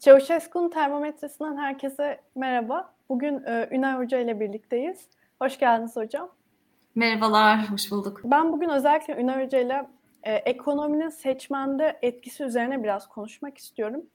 [0.00, 2.94] Çavuşesku'nun termometresinden herkese merhaba.
[3.08, 5.08] Bugün e, Ünay Hoca ile birlikteyiz.
[5.38, 6.30] Hoş geldiniz hocam.
[6.94, 8.20] Merhabalar, hoş bulduk.
[8.24, 9.86] Ben bugün özellikle Ünay Hoca ile
[10.22, 14.06] e, ekonominin seçmende etkisi üzerine biraz konuşmak istiyorum.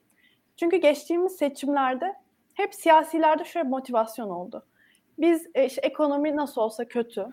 [0.56, 2.14] Çünkü geçtiğimiz seçimlerde
[2.54, 4.66] hep siyasilerde şöyle motivasyon oldu.
[5.18, 7.26] Biz e, işte ekonomi nasıl olsa kötü.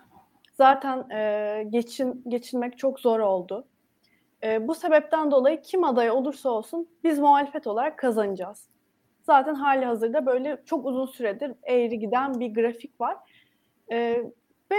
[0.54, 3.68] Zaten e, geçin geçinmek çok zor oldu.
[4.44, 8.70] E, bu sebepten dolayı kim aday olursa olsun biz muhalefet olarak kazanacağız.
[9.22, 13.18] Zaten hali hazırda böyle çok uzun süredir eğri giden bir grafik var.
[13.92, 14.24] E,
[14.72, 14.78] ve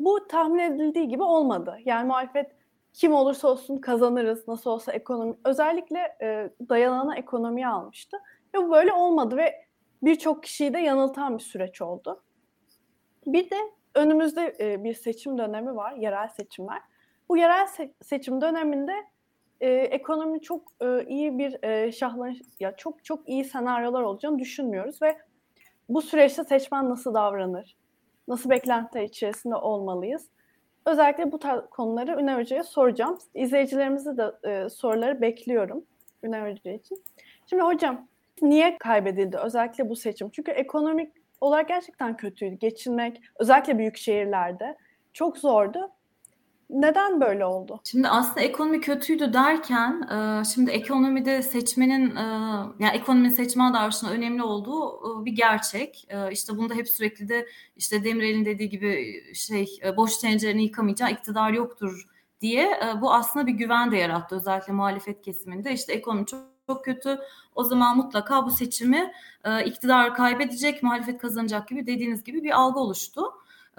[0.00, 1.78] bu tahmin edildiği gibi olmadı.
[1.84, 2.50] Yani muhalefet
[2.92, 8.16] kim olursa olsun kazanırız, nasıl olsa ekonomi, özellikle e, dayanana ekonomiye almıştı.
[8.54, 9.64] Ve bu böyle olmadı ve
[10.02, 12.22] birçok kişiyi de yanıltan bir süreç oldu.
[13.26, 13.56] Bir de
[13.94, 16.82] önümüzde e, bir seçim dönemi var, yerel seçimler.
[17.30, 18.92] Bu yerel se- seçim döneminde
[19.60, 25.02] e, ekonomi çok e, iyi bir e, şahlan ya çok çok iyi senaryolar olacağını düşünmüyoruz
[25.02, 25.18] ve
[25.88, 27.76] bu süreçte seçmen nasıl davranır?
[28.28, 30.28] Nasıl beklentiler içerisinde olmalıyız?
[30.86, 33.18] Özellikle bu tarz konuları Ünal Hoca'ya soracağım.
[33.34, 35.84] İzleyicilerimizi de e, soruları bekliyorum
[36.22, 37.02] Ünal Hoca için.
[37.46, 38.08] Şimdi hocam
[38.42, 40.30] niye kaybedildi özellikle bu seçim?
[40.30, 42.54] Çünkü ekonomik olarak gerçekten kötüydü.
[42.54, 44.76] Geçinmek özellikle büyük şehirlerde
[45.12, 45.90] çok zordu
[46.70, 47.80] neden böyle oldu?
[47.84, 52.22] Şimdi aslında ekonomi kötüydü derken e, şimdi ekonomide seçmenin e,
[52.78, 56.08] yani ekonomi seçmen davranışının önemli olduğu e, bir gerçek.
[56.30, 62.06] İşte bunda hep sürekli de işte Demirel'in dediği gibi şey boş tencereni yıkamayacağı iktidar yoktur
[62.40, 65.72] diye bu aslında bir güven de yarattı özellikle muhalefet kesiminde.
[65.72, 67.18] İşte ekonomi çok çok kötü.
[67.54, 69.12] O zaman mutlaka bu seçimi
[69.64, 73.22] iktidar kaybedecek, muhalefet kazanacak gibi dediğiniz gibi bir algı oluştu.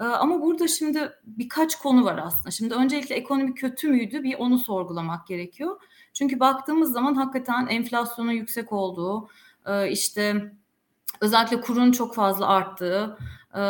[0.00, 2.50] Ee, ama burada şimdi birkaç konu var aslında.
[2.50, 5.80] Şimdi öncelikle ekonomi kötü müydü bir onu sorgulamak gerekiyor.
[6.12, 9.28] Çünkü baktığımız zaman hakikaten enflasyonun yüksek olduğu,
[9.66, 10.52] e, işte
[11.20, 13.18] özellikle kurun çok fazla arttığı
[13.56, 13.60] e,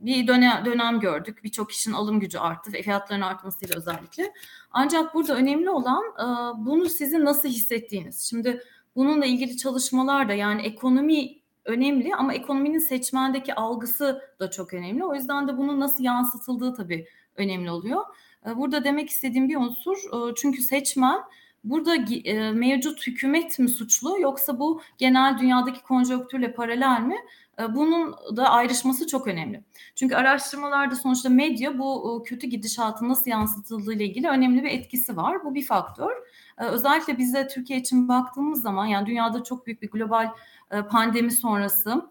[0.00, 1.44] bir dönem, gördük.
[1.44, 4.32] Birçok kişinin alım gücü arttı ve fiyatların artmasıyla özellikle.
[4.70, 6.26] Ancak burada önemli olan e,
[6.66, 8.28] bunu sizin nasıl hissettiğiniz.
[8.30, 8.62] Şimdi
[8.96, 15.04] bununla ilgili çalışmalar da yani ekonomi önemli ama ekonominin seçmendeki algısı da çok önemli.
[15.04, 17.06] O yüzden de bunun nasıl yansıtıldığı tabii
[17.36, 18.04] önemli oluyor.
[18.46, 21.18] Ee, burada demek istediğim bir unsur e, çünkü seçmen
[21.64, 27.16] burada e, mevcut hükümet mi suçlu yoksa bu genel dünyadaki konjonktürle paralel mi?
[27.60, 29.64] E, bunun da ayrışması çok önemli.
[29.94, 35.44] Çünkü araştırmalarda sonuçta medya bu kötü gidişatın nasıl yansıtıldığı ile ilgili önemli bir etkisi var.
[35.44, 36.12] Bu bir faktör.
[36.58, 40.30] Özellikle bize Türkiye için baktığımız zaman yani dünyada çok büyük bir global
[40.70, 42.10] e, pandemi sonrası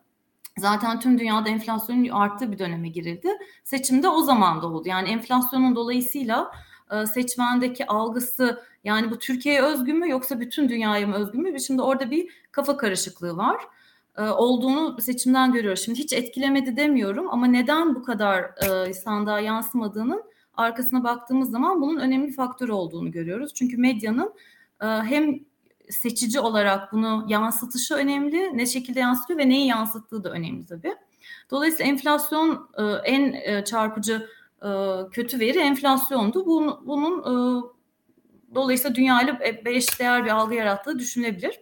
[0.57, 3.29] zaten tüm dünyada enflasyonun arttığı bir döneme girildi.
[3.63, 4.87] Seçimde o zaman da oldu.
[4.87, 6.51] Yani enflasyonun dolayısıyla
[6.91, 11.59] e, seçmendeki algısı yani bu Türkiye'ye özgü mü yoksa bütün dünyaya mı özgü mü?
[11.59, 13.57] Şimdi orada bir kafa karışıklığı var
[14.17, 15.85] e, olduğunu seçimden görüyoruz.
[15.85, 18.51] Şimdi hiç etkilemedi demiyorum ama neden bu kadar
[18.93, 20.23] sandığa yansımadığının
[20.57, 23.53] arkasına baktığımız zaman bunun önemli faktör olduğunu görüyoruz.
[23.53, 24.33] Çünkü medyanın
[24.79, 25.39] hem
[25.89, 28.57] seçici olarak bunu yansıtışı önemli.
[28.57, 30.95] Ne şekilde yansıtıyor ve neyi yansıttığı da önemli tabii.
[31.51, 34.29] Dolayısıyla enflasyon e, en e, çarpıcı
[34.61, 34.69] e,
[35.11, 36.45] kötü veri enflasyondu.
[36.45, 37.23] Bunun, bunun
[38.55, 41.61] dolayısıyla dünyayla beş değer bir algı yarattığı düşünülebilir.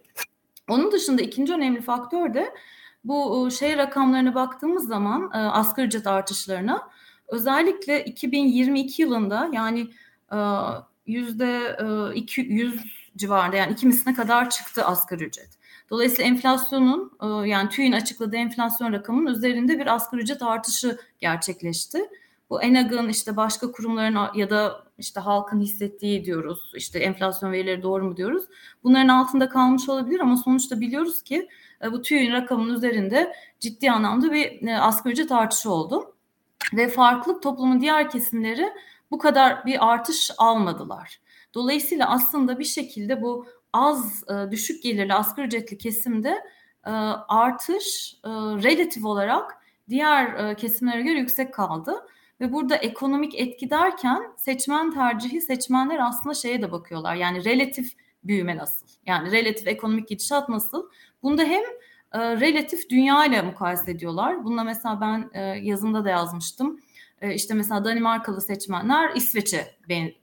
[0.68, 2.54] Onun dışında ikinci önemli faktör de
[3.04, 6.90] bu şey rakamlarına baktığımız zaman asgari ücret artışlarına
[7.28, 9.88] özellikle 2022 yılında yani
[11.06, 11.78] yüzde
[12.14, 12.80] 200
[13.16, 15.56] civarında yani iki misline kadar çıktı asgari ücret.
[15.90, 21.98] Dolayısıyla enflasyonun e, yani TÜİ'nin açıkladığı enflasyon rakamının üzerinde bir asgari ücret artışı gerçekleşti.
[22.50, 26.72] Bu ENAG'ın işte başka kurumların ya da işte halkın hissettiği diyoruz.
[26.74, 28.44] İşte enflasyon verileri doğru mu diyoruz.
[28.84, 31.48] Bunların altında kalmış olabilir ama sonuçta biliyoruz ki
[31.84, 36.15] e, bu TÜİ'nin rakamının üzerinde ciddi anlamda bir e, asgari ücret artışı oldu.
[36.72, 38.72] Ve farklı toplumun diğer kesimleri
[39.10, 41.20] bu kadar bir artış almadılar.
[41.54, 46.28] Dolayısıyla aslında bir şekilde bu az e, düşük gelirli asgari ücretli kesimde
[46.86, 46.90] e,
[47.28, 52.06] artış e, relatif olarak diğer kesimlere göre yüksek kaldı.
[52.40, 57.14] Ve burada ekonomik etki derken seçmen tercihi seçmenler aslında şeye de bakıyorlar.
[57.14, 57.92] Yani relatif
[58.24, 58.86] büyüme nasıl?
[59.06, 60.90] Yani relatif ekonomik gidişat nasıl?
[61.22, 61.62] Bunda hem
[62.16, 64.44] e, relatif dünya ile mukayese ediyorlar.
[64.44, 66.80] Bunda mesela ben e, yazımda da yazmıştım.
[67.20, 69.76] E, işte mesela Danimarkalı seçmenler İsveç'e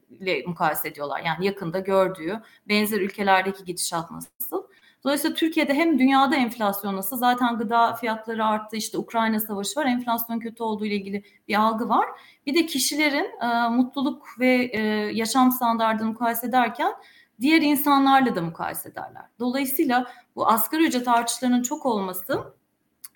[0.09, 1.21] ile mukayese ediyorlar.
[1.25, 4.63] Yani yakında gördüğü benzer ülkelerdeki gidişat nasıl?
[5.03, 10.39] Dolayısıyla Türkiye'de hem dünyada enflasyon nasıl zaten gıda fiyatları arttı işte Ukrayna savaşı var enflasyon
[10.39, 12.05] kötü olduğu ile ilgili bir algı var.
[12.45, 14.79] Bir de kişilerin e, mutluluk ve e,
[15.13, 16.93] yaşam standartını mukayese ederken
[17.41, 19.23] diğer insanlarla da mukayese ederler.
[19.39, 22.53] Dolayısıyla bu asgari ücret artışlarının çok olması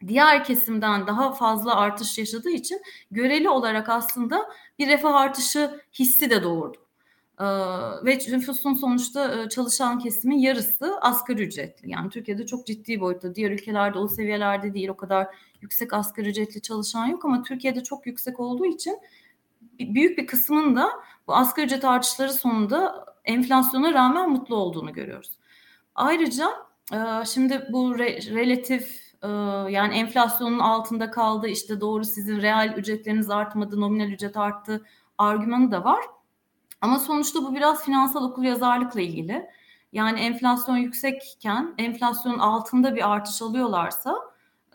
[0.08, 2.81] diğer kesimden daha fazla artış yaşadığı için
[3.12, 4.50] göreli olarak aslında
[4.80, 6.78] bir refah artışı hissi de doğurdu.
[7.40, 7.46] Ee,
[8.06, 11.92] ve nüfusun sonuçta e, çalışan kesimin yarısı asgari ücretli.
[11.92, 13.36] Yani Türkiye'de çok ciddi boyutta.
[13.36, 14.90] Diğer ülkelerde o seviyelerde değil.
[14.90, 15.28] O kadar
[15.62, 19.00] yüksek asgari ücretli çalışan yok ama Türkiye'de çok yüksek olduğu için
[19.79, 20.89] büyük bir kısmın da
[21.27, 25.31] bu asgari ücret artışları sonunda enflasyona rağmen mutlu olduğunu görüyoruz.
[25.95, 26.50] Ayrıca
[26.94, 29.27] e, şimdi bu relatif e,
[29.71, 34.85] yani enflasyonun altında kaldı işte doğru sizin reel ücretleriniz artmadı nominal ücret arttı
[35.18, 36.01] argümanı da var.
[36.81, 39.50] Ama sonuçta bu biraz finansal okul yazarlıkla ilgili.
[39.91, 44.15] Yani enflasyon yüksekken enflasyonun altında bir artış alıyorlarsa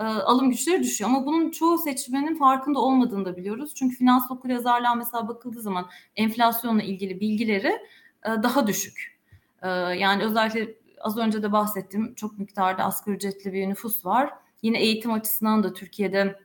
[0.02, 1.10] e, alım güçleri düşüyor.
[1.10, 3.75] Ama bunun çoğu seçmenin farkında olmadığını da biliyoruz.
[3.75, 7.78] Çünkü finansal okul yazarlığa mesela bakıldığı zaman enflasyonla ilgili bilgileri
[8.25, 9.19] e, daha düşük.
[9.62, 14.31] E, yani özellikle az önce de bahsettim çok miktarda asgari ücretli bir nüfus var.
[14.62, 16.38] Yine eğitim açısından da Türkiye'de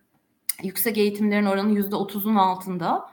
[0.63, 3.09] yüksek eğitimlerin oranı yüzde otuzun altında.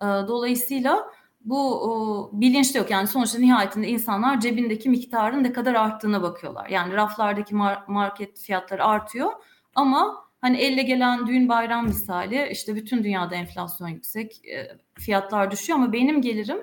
[0.00, 1.10] Dolayısıyla
[1.44, 2.90] bu o, bilinç de yok.
[2.90, 6.68] Yani sonuçta nihayetinde insanlar cebindeki miktarın ne kadar arttığına bakıyorlar.
[6.68, 9.32] Yani raflardaki mar- market fiyatları artıyor
[9.78, 15.78] ama hani elle gelen düğün bayram misali işte bütün dünyada enflasyon yüksek, e, fiyatlar düşüyor
[15.78, 16.58] ama benim gelirim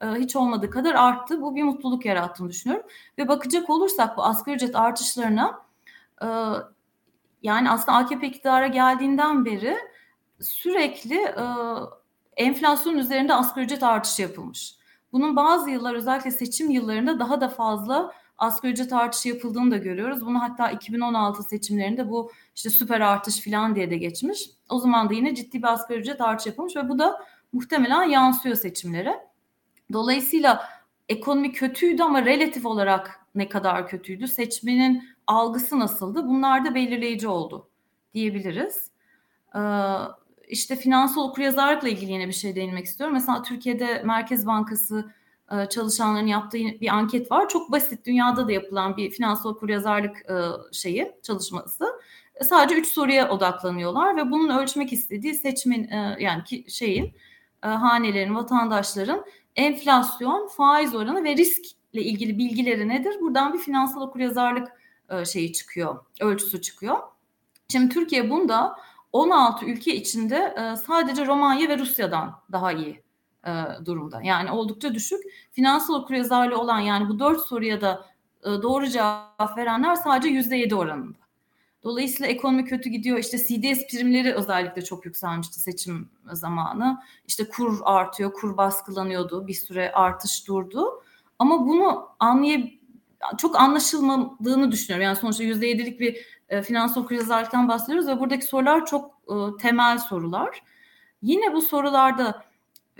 [0.00, 1.42] e, hiç olmadığı kadar arttı.
[1.42, 2.86] Bu bir mutluluk yarattığını düşünüyorum.
[3.18, 5.62] Ve bakacak olursak bu asgari ücret artışlarına
[6.22, 6.26] e,
[7.42, 9.76] yani aslında AKP iktidara geldiğinden beri
[10.40, 11.44] sürekli e,
[12.36, 14.74] enflasyon üzerinde asgari ücret artışı yapılmış.
[15.12, 20.26] Bunun bazı yıllar özellikle seçim yıllarında daha da fazla asgari ücret artışı yapıldığını da görüyoruz.
[20.26, 24.50] Bunu hatta 2016 seçimlerinde bu işte süper artış falan diye de geçmiş.
[24.68, 28.56] O zaman da yine ciddi bir asgari ücret artışı yapılmış ve bu da muhtemelen yansıyor
[28.56, 29.20] seçimlere.
[29.92, 30.68] Dolayısıyla
[31.08, 34.28] ekonomi kötüydü ama relatif olarak ne kadar kötüydü?
[34.28, 36.26] Seçmenin algısı nasıldı?
[36.26, 37.68] Bunlar da belirleyici oldu
[38.14, 38.90] diyebiliriz.
[39.54, 39.60] Ee,
[40.48, 43.14] işte finansal okuryazarlıkla ilgili yine bir şey değinmek istiyorum.
[43.14, 45.12] Mesela Türkiye'de Merkez Bankası
[45.70, 47.48] çalışanların yaptığı bir anket var.
[47.48, 50.36] Çok basit dünyada da yapılan bir finansal okuryazarlık e,
[50.72, 51.86] şeyi çalışması.
[52.34, 57.14] E, sadece üç soruya odaklanıyorlar ve bunun ölçmek istediği seçmen yani şeyin
[57.60, 59.24] hanelerin, vatandaşların
[59.56, 63.20] enflasyon, faiz oranı ve riskle ilgili bilgileri nedir?
[63.20, 64.68] Buradan bir finansal okuryazarlık
[65.24, 66.98] şeyi çıkıyor, ölçüsü çıkıyor.
[67.68, 68.76] Şimdi Türkiye bunda
[69.12, 70.54] 16 ülke içinde
[70.86, 73.02] sadece Romanya ve Rusya'dan daha iyi
[73.46, 73.50] e,
[73.84, 74.20] durumda.
[74.22, 75.20] Yani oldukça düşük.
[75.52, 78.06] Finansal okuryazarlığı olan yani bu dört soruya da
[78.42, 81.18] e, doğru cevap verenler sadece yüzde yedi oranında.
[81.82, 83.18] Dolayısıyla ekonomi kötü gidiyor.
[83.18, 87.02] İşte CDS primleri özellikle çok yükselmişti seçim zamanı.
[87.26, 89.46] İşte kur artıyor, kur baskılanıyordu.
[89.46, 91.02] Bir süre artış durdu.
[91.38, 92.80] Ama bunu anlayıp
[93.38, 95.04] çok anlaşılmadığını düşünüyorum.
[95.04, 99.98] Yani sonuçta yüzde yedilik bir e, finansal okuryazarlıktan bahsediyoruz ve buradaki sorular çok e, temel
[99.98, 100.62] sorular.
[101.22, 102.44] Yine bu sorularda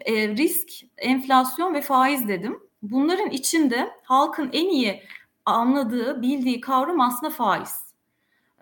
[0.06, 2.60] e, risk, enflasyon ve faiz dedim.
[2.82, 5.02] Bunların içinde halkın en iyi
[5.46, 7.90] anladığı, bildiği kavram aslında faiz.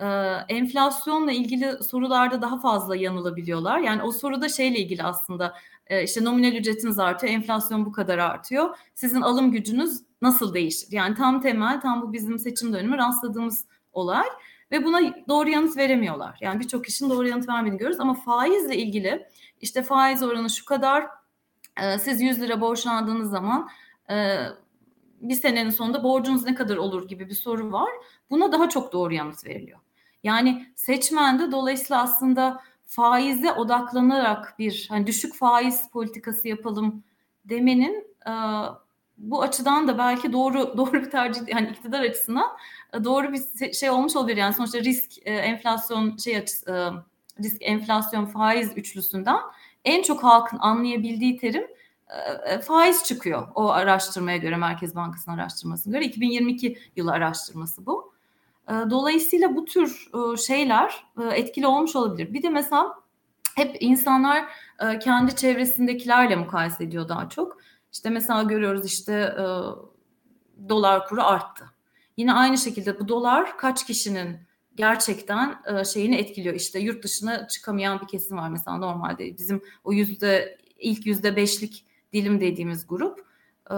[0.00, 0.06] Ee,
[0.48, 3.78] enflasyonla ilgili sorularda daha fazla yanılabiliyorlar.
[3.78, 5.54] Yani o soruda şeyle ilgili aslında
[5.86, 8.76] e, işte nominal ücretiniz artıyor, enflasyon bu kadar artıyor.
[8.94, 10.88] Sizin alım gücünüz nasıl değişir?
[10.90, 14.26] Yani tam temel, tam bu bizim seçim dönemi rastladığımız olay
[14.70, 16.38] ve buna doğru yanıt veremiyorlar.
[16.40, 19.26] Yani birçok kişinin doğru yanıt vermediğini görüyoruz ama faizle ilgili
[19.60, 21.06] işte faiz oranı şu kadar,
[21.82, 23.68] ee, siz 100 lira borçlandığınız zaman
[24.10, 24.38] e,
[25.20, 27.90] bir senenin sonunda borcunuz ne kadar olur gibi bir soru var.
[28.30, 29.78] Buna daha çok doğru yanıt veriliyor.
[30.22, 37.02] Yani seçmen de dolayısıyla aslında faize odaklanarak bir hani düşük faiz politikası yapalım
[37.44, 38.32] demenin e,
[39.18, 42.48] bu açıdan da belki doğru doğru bir tercih yani iktidar açısından
[42.94, 44.36] e, doğru bir şey olmuş olabilir.
[44.36, 46.92] Yani sonuçta risk enflasyon şey açısı
[47.42, 49.40] risk enflasyon faiz üçlüsünden
[49.88, 51.66] en çok halkın anlayabildiği terim
[52.08, 58.12] e, e, faiz çıkıyor o araştırmaya göre Merkez Bankası'nın araştırmasına göre 2022 yılı araştırması bu.
[58.68, 60.10] E, dolayısıyla bu tür
[60.46, 62.32] şeyler etkili olmuş olabilir.
[62.32, 62.94] Bir de mesela
[63.56, 64.44] hep insanlar
[65.00, 67.58] kendi çevresindekilerle mukayese ediyor daha çok.
[67.92, 69.36] İşte mesela görüyoruz işte
[70.68, 71.64] dolar kuru arttı.
[72.16, 74.47] Yine aynı şekilde bu dolar kaç kişinin
[74.78, 76.54] gerçekten e, şeyini etkiliyor.
[76.54, 81.84] İşte yurt dışına çıkamayan bir kesim var mesela normalde bizim o yüzde ilk yüzde beşlik
[82.12, 83.18] dilim dediğimiz grup
[83.70, 83.74] e,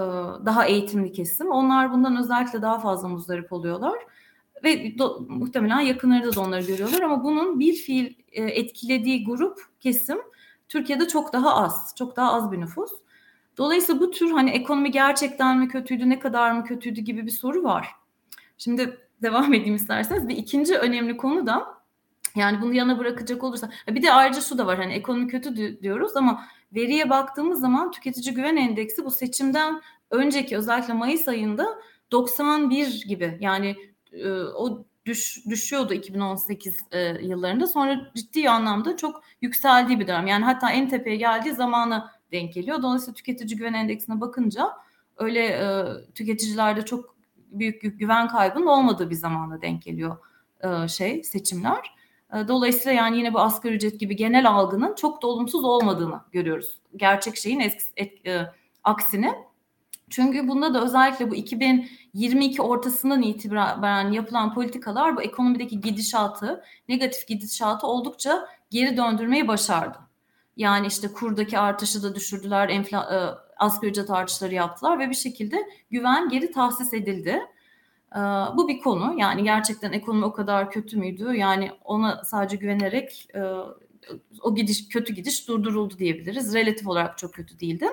[0.47, 1.51] daha eğitimli kesim.
[1.51, 3.99] Onlar bundan özellikle daha fazla muzdarip oluyorlar
[4.65, 10.19] ve do, muhtemelen yakınlarda da onları görüyorlar ama bunun bir fiil e, etkilediği grup kesim
[10.69, 12.91] Türkiye'de çok daha az, çok daha az bir nüfus.
[13.59, 17.63] Dolayısıyla bu tür hani ekonomi gerçekten mi kötüydü, ne kadar mı kötüydü gibi bir soru
[17.63, 17.89] var.
[18.59, 20.29] Şimdi devam edeyim isterseniz.
[20.29, 21.81] Bir ikinci önemli konu da
[22.37, 26.17] yani bunu yana bırakacak olursa bir de ayrıca şu da var hani ekonomi kötü diyoruz
[26.17, 31.67] ama veriye baktığımız zaman tüketici güven endeksi bu seçimden önceki özellikle Mayıs ayında
[32.13, 33.77] 91 gibi yani
[34.13, 40.45] e, o düş, düşüyordu 2018 e, yıllarında sonra ciddi anlamda çok yükseldiği bir dönem yani
[40.45, 42.83] hatta en tepeye geldiği zamana denk geliyor.
[42.83, 44.71] Dolayısıyla tüketici güven endeksine bakınca
[45.17, 45.85] öyle e,
[46.15, 47.20] tüketicilerde çok
[47.51, 50.17] büyük güven kaybının olmadığı bir zamana denk geliyor
[50.61, 51.95] e, şey seçimler.
[52.35, 56.81] E, dolayısıyla yani yine bu asgari ücret gibi genel algının çok da olumsuz olmadığını görüyoruz.
[56.97, 58.53] Gerçek şeyin eski, et, e,
[58.85, 59.51] aksine.
[60.11, 67.87] Çünkü bunda da özellikle bu 2022 ortasından itibaren yapılan politikalar bu ekonomideki gidişatı, negatif gidişatı
[67.87, 69.99] oldukça geri döndürmeyi başardı.
[70.57, 73.19] Yani işte kurdaki artışı da düşürdüler, enfla, e,
[73.61, 75.57] asgari ücret artışları yaptılar ve bir şekilde
[75.91, 77.41] güven geri tahsis edildi.
[78.17, 78.19] E,
[78.57, 79.15] bu bir konu.
[79.19, 81.35] Yani gerçekten ekonomi o kadar kötü müydü?
[81.35, 83.41] Yani ona sadece güvenerek e,
[84.43, 86.55] o gidiş kötü gidiş durduruldu diyebiliriz.
[86.55, 87.87] Relatif olarak çok kötü değildi.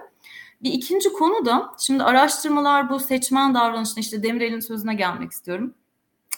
[0.63, 5.73] Bir ikinci konu da şimdi araştırmalar bu seçmen davranışını işte Demirel'in sözüne gelmek istiyorum.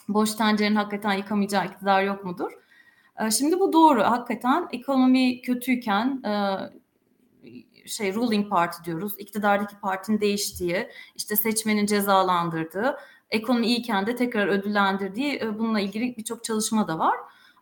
[0.08, 2.52] Boş tencerenin hakikaten yıkamayacağı iktidar yok mudur?
[3.20, 4.04] Ee, şimdi bu doğru.
[4.04, 6.32] Hakikaten ekonomi kötüyken e,
[7.92, 9.14] şey ruling party diyoruz.
[9.18, 12.98] İktidardaki partinin değiştiği, işte seçmenin cezalandırdığı,
[13.30, 17.16] ekonomi iyiyken de tekrar ödüllendirdiği e, bununla ilgili birçok çalışma da var.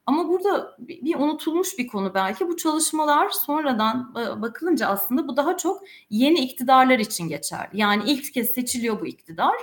[0.06, 2.48] Ama burada bir unutulmuş bir konu belki.
[2.48, 7.70] Bu çalışmalar sonradan e, bakılınca aslında bu daha çok yeni iktidarlar için geçer.
[7.74, 9.56] Yani ilk kez seçiliyor bu iktidar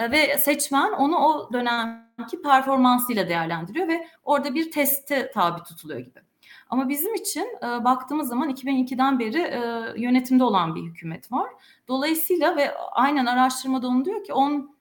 [0.00, 6.27] ve seçmen onu o dönemki performansıyla değerlendiriyor ve orada bir teste tabi tutuluyor gibi.
[6.68, 9.60] Ama bizim için e, baktığımız zaman 2002'den beri e,
[9.96, 11.50] yönetimde olan bir hükümet var.
[11.88, 14.78] Dolayısıyla ve aynen araştırmada onu diyor ki 10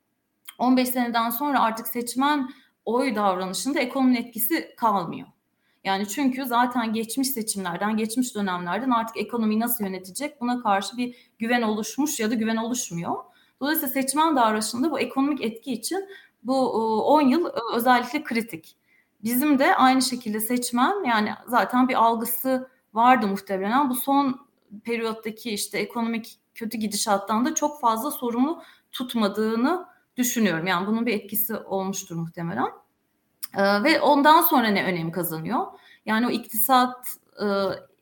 [0.58, 2.50] 15 seneden sonra artık seçmen
[2.86, 5.28] oy davranışında ekonominin etkisi kalmıyor.
[5.84, 11.62] Yani çünkü zaten geçmiş seçimlerden, geçmiş dönemlerden artık ekonomiyi nasıl yönetecek buna karşı bir güven
[11.62, 13.16] oluşmuş ya da güven oluşmuyor.
[13.62, 16.10] Dolayısıyla seçmen davranışında bu ekonomik etki için
[16.44, 16.70] bu
[17.04, 18.78] 10 yıl e, özellikle kritik.
[19.24, 23.90] Bizim de aynı şekilde seçmen yani zaten bir algısı vardı muhtemelen.
[23.90, 24.48] Bu son
[24.84, 29.86] periyottaki işte ekonomik kötü gidişattan da çok fazla sorumlu tutmadığını
[30.18, 30.68] düşünüyorum.
[30.68, 32.68] Yani bunun bir etkisi olmuştur muhtemelen.
[33.58, 35.66] Ee, ve ondan sonra ne önem kazanıyor?
[36.06, 37.08] Yani o iktisat
[37.42, 37.46] e,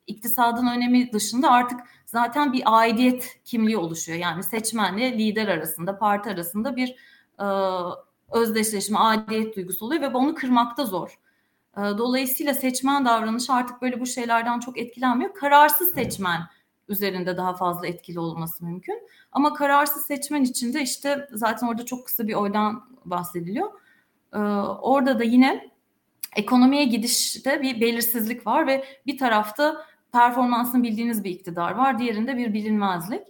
[0.07, 4.17] iktisadın önemi dışında artık zaten bir aidiyet kimliği oluşuyor.
[4.19, 6.89] Yani seçmenle lider arasında, parti arasında bir
[7.39, 7.45] e,
[8.31, 11.19] özdeşleşme, aidiyet duygusu oluyor ve onu kırmakta zor.
[11.77, 15.33] E, dolayısıyla seçmen davranışı artık böyle bu şeylerden çok etkilenmiyor.
[15.33, 16.41] Kararsız seçmen
[16.87, 19.07] üzerinde daha fazla etkili olması mümkün.
[19.31, 23.69] Ama kararsız seçmen için de işte zaten orada çok kısa bir oydan bahsediliyor.
[24.33, 24.37] E,
[24.81, 25.71] orada da yine
[26.35, 31.99] ekonomiye gidişte bir belirsizlik var ve bir tarafta performansını bildiğiniz bir iktidar var.
[31.99, 33.21] Diğerinde bir bilinmezlik.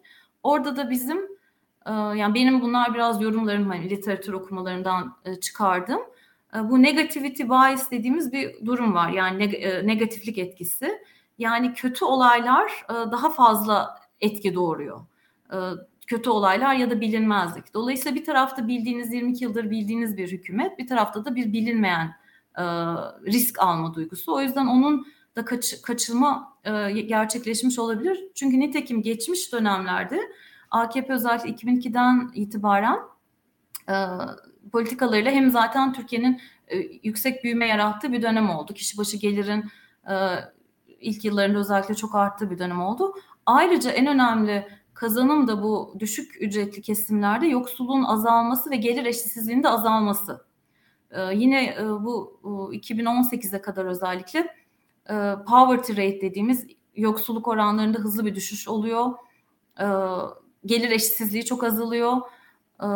[0.43, 1.34] Orada da bizim
[1.91, 5.99] yani benim bunlar biraz yorumlarım hani literatür okumalarından e, çıkardım.
[6.55, 9.09] E, bu negativity bias dediğimiz bir durum var.
[9.09, 9.39] Yani
[9.87, 11.01] negatiflik etkisi.
[11.37, 14.99] Yani kötü olaylar daha fazla etki doğuruyor.
[16.07, 17.73] Kötü olaylar ya da bilinmezlik.
[17.73, 22.15] Dolayısıyla bir tarafta bildiğiniz 22 yıldır bildiğiniz bir hükümet, bir tarafta da bir bilinmeyen
[23.27, 24.33] risk alma duygusu.
[24.33, 28.23] O yüzden onun da kaç, kaçırma e, gerçekleşmiş olabilir.
[28.35, 30.19] Çünkü nitekim geçmiş dönemlerde
[30.75, 32.99] AKP özellikle 2002'den itibaren
[33.89, 33.95] e,
[34.71, 38.73] politikalarıyla hem zaten Türkiye'nin e, yüksek büyüme yarattığı bir dönem oldu.
[38.73, 39.71] Kişi başı gelirin
[40.09, 40.15] e,
[40.99, 43.13] ilk yıllarında özellikle çok arttığı bir dönem oldu.
[43.45, 49.69] Ayrıca en önemli kazanım da bu düşük ücretli kesimlerde yoksulluğun azalması ve gelir eşitsizliğinin de
[49.69, 50.45] azalması.
[51.11, 54.39] Ee, yine e, bu, bu 2018'e kadar özellikle
[55.09, 59.13] e, poverty rate dediğimiz yoksulluk oranlarında hızlı bir düşüş oluyor.
[59.79, 59.85] E,
[60.65, 62.17] gelir eşitsizliği çok azalıyor.
[62.81, 62.87] E,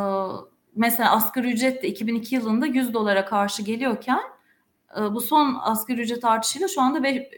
[0.76, 4.20] mesela asgari ücret de 2002 yılında 100 dolara karşı geliyorken
[5.00, 7.30] e, bu son asgari ücret artışıyla şu anda be,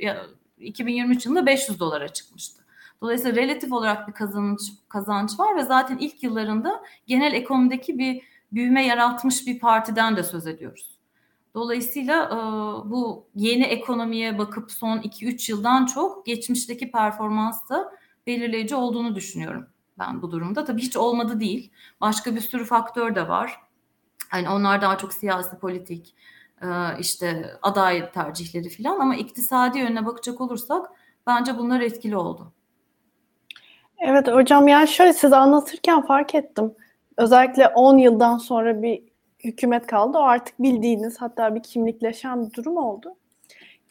[0.60, 2.62] 2023 yılında 500 dolara çıkmıştı.
[3.02, 4.60] Dolayısıyla relatif olarak bir kazanç
[4.90, 8.22] kazanç var ve zaten ilk yıllarında genel ekonomideki bir
[8.52, 11.00] büyüme yaratmış bir partiden de söz ediyoruz.
[11.54, 12.36] Dolayısıyla e,
[12.90, 17.92] bu yeni ekonomiye bakıp son 2-3 yıldan çok geçmişteki performans da
[18.28, 19.68] belirleyici olduğunu düşünüyorum
[20.02, 20.66] ben bu durumda.
[20.66, 21.72] Tabii hiç olmadı değil.
[22.02, 23.62] Başka bir sürü faktör de var.
[24.30, 26.16] Hani onlar daha çok siyasi politik,
[26.62, 26.68] e,
[27.00, 30.92] işte aday tercihleri falan ama iktisadi yönüne bakacak olursak
[31.28, 32.54] bence bunlar etkili oldu.
[34.00, 36.74] Evet hocam yani şöyle size anlatırken fark ettim.
[37.18, 39.04] Özellikle 10 yıldan sonra bir
[39.44, 40.18] hükümet kaldı.
[40.18, 43.16] O artık bildiğiniz hatta bir kimlikleşen bir durum oldu.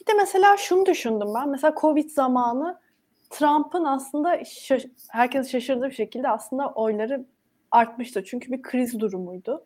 [0.01, 1.49] Bir de mesela şunu düşündüm ben.
[1.49, 2.81] Mesela Covid zamanı
[3.31, 7.25] Trump'ın aslında şaş- herkes şaşırdığı bir şekilde aslında oyları
[7.71, 8.25] artmıştı.
[8.25, 9.65] Çünkü bir kriz durumuydu.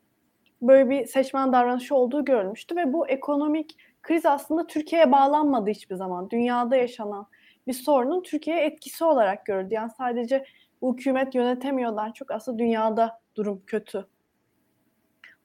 [0.62, 6.30] Böyle bir seçmen davranışı olduğu görülmüştü ve bu ekonomik kriz aslında Türkiye'ye bağlanmadı hiçbir zaman.
[6.30, 7.26] Dünyada yaşanan
[7.66, 9.75] bir sorunun Türkiye'ye etkisi olarak görüldü.
[9.75, 10.44] Yani sadece
[10.83, 14.06] bu hükümet yönetemiyordan çok aslında dünyada durum kötü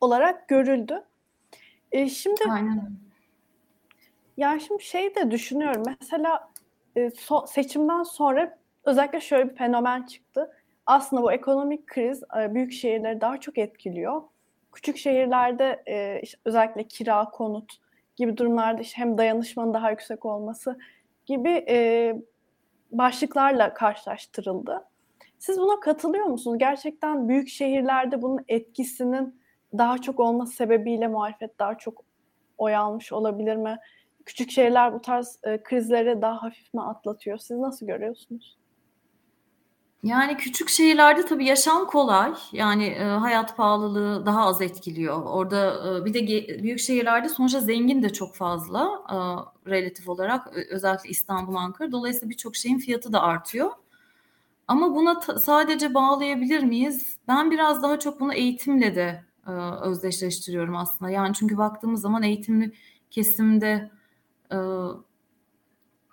[0.01, 1.03] olarak görüldü.
[1.91, 2.91] E, şimdi Aynen.
[4.37, 5.83] yani şimdi şey de düşünüyorum.
[6.01, 6.49] Mesela
[6.95, 10.51] e, so, seçimden sonra özellikle şöyle bir fenomen çıktı.
[10.85, 14.21] Aslında bu ekonomik kriz e, büyük şehirleri daha çok etkiliyor.
[14.71, 17.73] Küçük şehirlerde e, özellikle kira, konut
[18.15, 20.79] gibi durumlarda işte hem dayanışmanın daha yüksek olması
[21.25, 22.15] gibi e,
[22.91, 24.85] başlıklarla karşılaştırıldı.
[25.39, 26.57] Siz buna katılıyor musunuz?
[26.57, 29.41] Gerçekten büyük şehirlerde bunun etkisinin
[29.77, 32.03] daha çok olması sebebiyle muhalefet daha çok
[32.57, 33.77] oy almış olabilir mi?
[34.29, 37.37] Küçük şehirler bu tarz e, krizleri daha hafif mi atlatıyor?
[37.37, 38.57] Siz nasıl görüyorsunuz?
[40.03, 42.33] Yani küçük şehirlerde tabii yaşam kolay.
[42.51, 45.23] Yani e, hayat pahalılığı daha az etkiliyor.
[45.23, 49.15] Orada e, bir de ge- büyük şehirlerde sonuçta zengin de çok fazla e,
[49.71, 51.91] relatif olarak özellikle İstanbul, Ankara.
[51.91, 53.71] Dolayısıyla birçok şeyin fiyatı da artıyor.
[54.67, 57.17] Ama buna ta- sadece bağlayabilir miyiz?
[57.27, 61.11] Ben biraz daha çok bunu eğitimle de e, özdeşleştiriyorum aslında.
[61.11, 62.71] Yani çünkü baktığımız zaman eğitimli
[63.11, 63.98] kesimde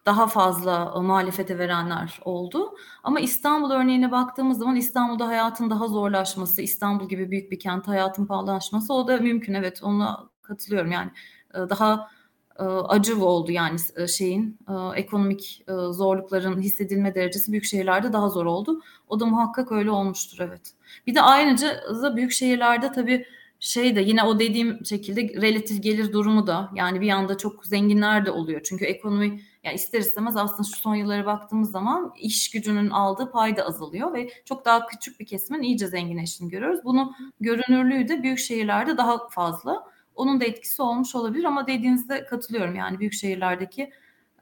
[0.06, 2.74] daha fazla e, muhalefete verenler oldu.
[3.02, 8.26] Ama İstanbul örneğine baktığımız zaman İstanbul'da hayatın daha zorlaşması, İstanbul gibi büyük bir kent hayatın
[8.26, 9.54] pahalılaşması o da mümkün.
[9.54, 11.10] Evet ona katılıyorum yani
[11.54, 12.10] e, daha
[12.58, 13.78] e, acı oldu yani
[14.08, 14.58] şeyin
[14.94, 18.80] ekonomik zorlukların hissedilme derecesi büyük şehirlerde daha zor oldu.
[19.08, 20.72] O da muhakkak öyle olmuştur evet.
[21.06, 21.68] Bir de ayrıca
[22.02, 23.26] da büyük şehirlerde tabii
[23.66, 28.26] şey de yine o dediğim şekilde relatif gelir durumu da yani bir yanda çok zenginler
[28.26, 28.60] de oluyor.
[28.64, 33.56] Çünkü ekonomi yani ister istemez aslında şu son yıllara baktığımız zaman iş gücünün aldığı pay
[33.56, 36.80] da azalıyor ve çok daha küçük bir kesimin iyice zenginleştiğini görüyoruz.
[36.84, 39.84] Bunun görünürlüğü de büyük şehirlerde daha fazla.
[40.14, 42.74] Onun da etkisi olmuş olabilir ama dediğinizde katılıyorum.
[42.74, 43.90] Yani büyük şehirlerdeki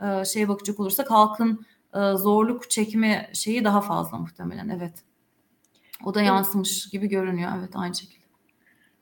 [0.01, 4.69] e, şeye bakacak olursak halkın e, zorluk çekme şeyi daha fazla muhtemelen.
[4.69, 5.05] Evet.
[6.05, 7.53] O da yansımış gibi görünüyor.
[7.59, 8.24] Evet aynı şekilde.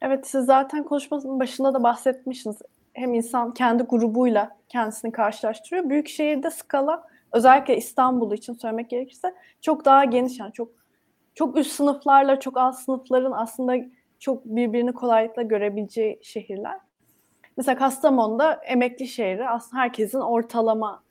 [0.02, 2.56] Evet siz zaten konuşmanın başında da bahsetmişsiniz
[2.92, 5.90] hem insan kendi grubuyla kendisini karşılaştırıyor.
[5.90, 10.68] Büyük şehirde skala özellikle İstanbul için söylemek gerekirse çok daha geniş yani çok
[11.34, 13.76] çok üst sınıflarla çok alt sınıfların aslında
[14.18, 16.78] çok birbirini kolaylıkla görebileceği şehirler.
[17.56, 21.02] Mesela Kastamonu'da emekli şehri aslında herkesin ortalama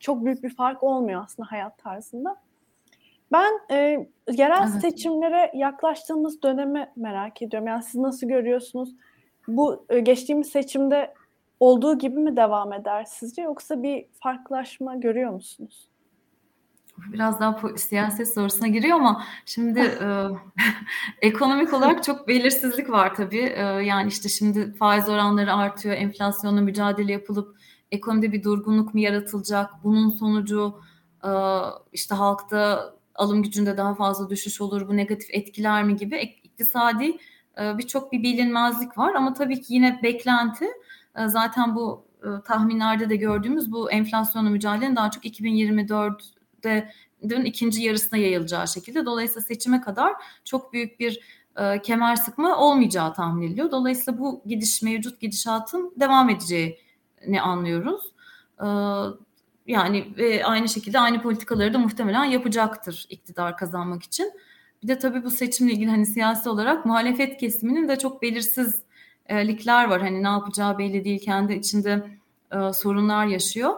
[0.00, 2.36] çok büyük bir fark olmuyor aslında hayat tarzında.
[3.34, 4.80] Ben e, yerel evet.
[4.80, 7.68] seçimlere yaklaştığımız dönemi merak ediyorum.
[7.68, 8.94] Yani siz nasıl görüyorsunuz?
[9.48, 11.14] bu e, geçtiğimiz seçimde
[11.60, 15.88] olduğu gibi mi devam eder sizce yoksa bir farklılaşma görüyor musunuz?
[17.12, 20.06] Biraz daha siyaset sorusuna giriyor ama şimdi e,
[21.26, 23.52] ekonomik olarak çok belirsizlik var tabii.
[23.56, 27.56] E, yani işte şimdi faiz oranları artıyor, enflasyonla mücadele yapılıp
[27.92, 29.70] ekonomide bir durgunluk mu yaratılacak?
[29.84, 30.80] Bunun sonucu
[31.24, 31.30] e,
[31.92, 37.18] işte halkta alım gücünde daha fazla düşüş olur, bu negatif etkiler mi gibi iktisadi
[37.60, 40.64] e, birçok bir bilinmezlik var ama tabii ki yine beklenti
[41.16, 46.90] e, zaten bu e, tahminlerde de gördüğümüz bu enflasyonla mücadelenin daha çok 2024'de
[47.28, 49.06] dün ikinci yarısına yayılacağı şekilde.
[49.06, 50.12] Dolayısıyla seçime kadar
[50.44, 51.20] çok büyük bir
[51.82, 53.70] kemer sıkma olmayacağı tahmin ediliyor.
[53.70, 58.12] Dolayısıyla bu gidiş mevcut gidişatın devam edeceğini anlıyoruz.
[59.66, 64.32] Yani ve aynı şekilde aynı politikaları da muhtemelen yapacaktır iktidar kazanmak için.
[64.82, 70.00] Bir de tabii bu seçimle ilgili hani siyasi olarak muhalefet kesiminin de çok belirsizlikler var.
[70.00, 72.06] Hani ne yapacağı belli değil, kendi içinde
[72.52, 73.74] e, sorunlar yaşıyor.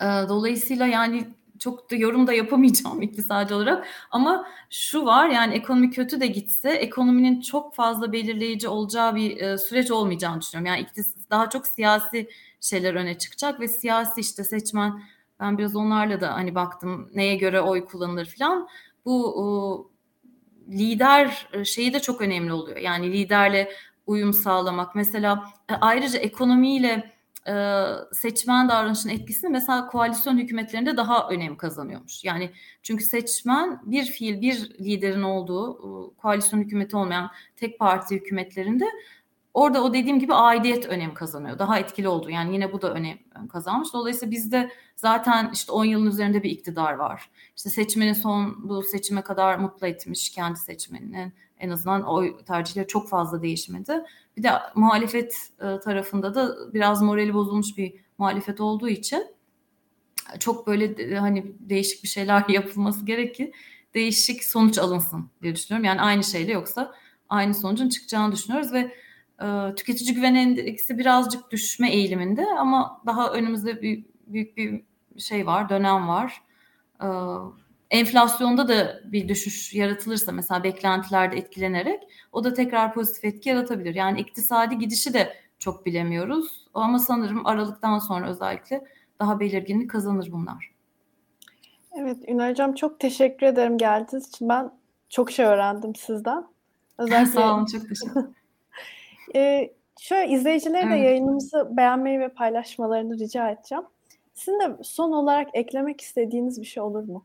[0.00, 3.86] E, dolayısıyla yani çok da yorum da yapamayacağım iktisadi olarak.
[4.10, 9.58] Ama şu var yani ekonomi kötü de gitse ekonominin çok fazla belirleyici olacağı bir e,
[9.58, 10.66] süreç olmayacağını düşünüyorum.
[10.66, 12.28] Yani iktis daha çok siyasi
[12.60, 15.02] şeyler öne çıkacak ve siyasi işte seçmen
[15.40, 18.68] ben biraz onlarla da hani baktım neye göre oy kullanılır falan.
[19.04, 19.90] Bu
[20.70, 22.76] lider e, şeyi de çok önemli oluyor.
[22.76, 23.72] Yani liderle
[24.06, 24.94] uyum sağlamak.
[24.94, 27.12] Mesela e, ayrıca ekonomiyle
[27.48, 32.24] e, seçmen davranışının etkisini mesela koalisyon hükümetlerinde daha önem kazanıyormuş.
[32.24, 32.50] Yani
[32.82, 38.84] çünkü seçmen bir fiil bir liderin olduğu koalisyon hükümeti olmayan tek parti hükümetlerinde
[39.54, 41.58] orada o dediğim gibi aidiyet önem kazanıyor.
[41.58, 42.30] Daha etkili oldu.
[42.30, 43.92] Yani yine bu da önem kazanmış.
[43.92, 47.30] Dolayısıyla bizde zaten işte 10 yılın üzerinde bir iktidar var.
[47.56, 53.08] İşte seçmenin son bu seçime kadar mutlu etmiş kendi seçmeninin en azından oy tercihleri çok
[53.08, 54.04] fazla değişmedi.
[54.36, 59.26] Bir de muhalefet e, tarafında da biraz morali bozulmuş bir muhalefet olduğu için
[60.38, 63.52] çok böyle hani değişik bir şeyler yapılması gerek ki
[63.94, 65.84] değişik sonuç alınsın diye düşünüyorum.
[65.84, 66.94] Yani aynı şeyle yoksa
[67.28, 68.94] aynı sonucun çıkacağını düşünüyoruz ve e,
[69.76, 74.84] tüketici güven endeksi birazcık düşme eğiliminde ama daha önümüzde bir, büyük bir
[75.18, 76.42] şey var, dönem var.
[77.02, 77.08] E,
[77.90, 83.94] enflasyonda da bir düşüş yaratılırsa mesela beklentilerde etkilenerek o da tekrar pozitif etki yaratabilir.
[83.94, 88.84] Yani iktisadi gidişi de çok bilemiyoruz ama sanırım Aralık'tan sonra özellikle
[89.20, 90.70] daha belirginlik kazanır bunlar.
[91.98, 94.48] Evet Ünal Hocam çok teşekkür ederim geldiğiniz için.
[94.48, 94.70] Ben
[95.08, 96.46] çok şey öğrendim sizden.
[96.98, 97.32] Özellikle...
[97.40, 98.39] Sağ olun çok teşekkür
[99.34, 100.92] ee, şöyle izleyicilere evet.
[100.92, 103.84] de yayınımızı beğenmeyi ve paylaşmalarını rica edeceğim.
[104.34, 107.24] Sizin de son olarak eklemek istediğiniz bir şey olur mu?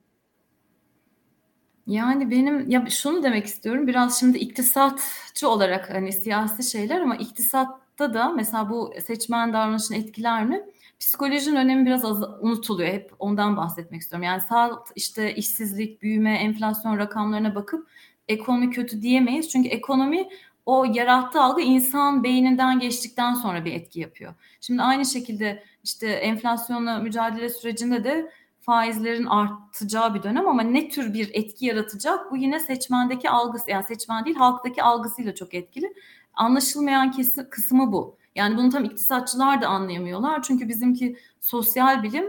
[1.87, 8.13] Yani benim ya şunu demek istiyorum biraz şimdi iktisatçı olarak hani siyasi şeyler ama iktisatta
[8.13, 10.63] da mesela bu seçmen davranışını etkiler mi?
[10.99, 12.89] Psikolojinin önemi biraz az unutuluyor.
[12.89, 14.23] Hep ondan bahsetmek istiyorum.
[14.23, 17.87] Yani sağ işte işsizlik, büyüme, enflasyon rakamlarına bakıp
[18.27, 19.49] ekonomi kötü diyemeyiz.
[19.49, 20.29] Çünkü ekonomi
[20.65, 24.33] o yarattığı algı insan beyninden geçtikten sonra bir etki yapıyor.
[24.61, 31.13] Şimdi aynı şekilde işte enflasyonla mücadele sürecinde de faizlerin artacağı bir dönem ama ne tür
[31.13, 35.93] bir etki yaratacak bu yine seçmendeki algısı yani seçmen değil halktaki algısıyla çok etkili.
[36.33, 38.17] Anlaşılmayan kesi, kısmı bu.
[38.35, 40.43] Yani bunu tam iktisatçılar da anlayamıyorlar.
[40.43, 42.25] Çünkü bizimki sosyal bilim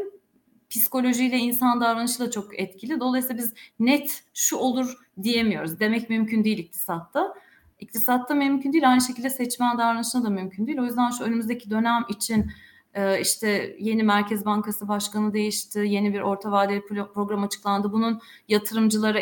[0.71, 3.01] psikolojiyle insan davranışıyla çok etkili.
[3.01, 5.81] Dolayısıyla biz net şu olur diyemiyoruz.
[5.81, 7.35] Demek mümkün değil iktisatta.
[7.81, 8.91] İktisatta mümkün değil.
[8.91, 10.79] Aynı şekilde seçmen davranışına da mümkün değil.
[10.79, 12.53] O yüzden şu önümüzdeki dönem için
[12.95, 15.79] e, işte yeni Merkez Bankası Başkanı değişti.
[15.79, 17.93] Yeni bir orta vadeli program açıklandı.
[17.93, 19.21] Bunun yatırımcılara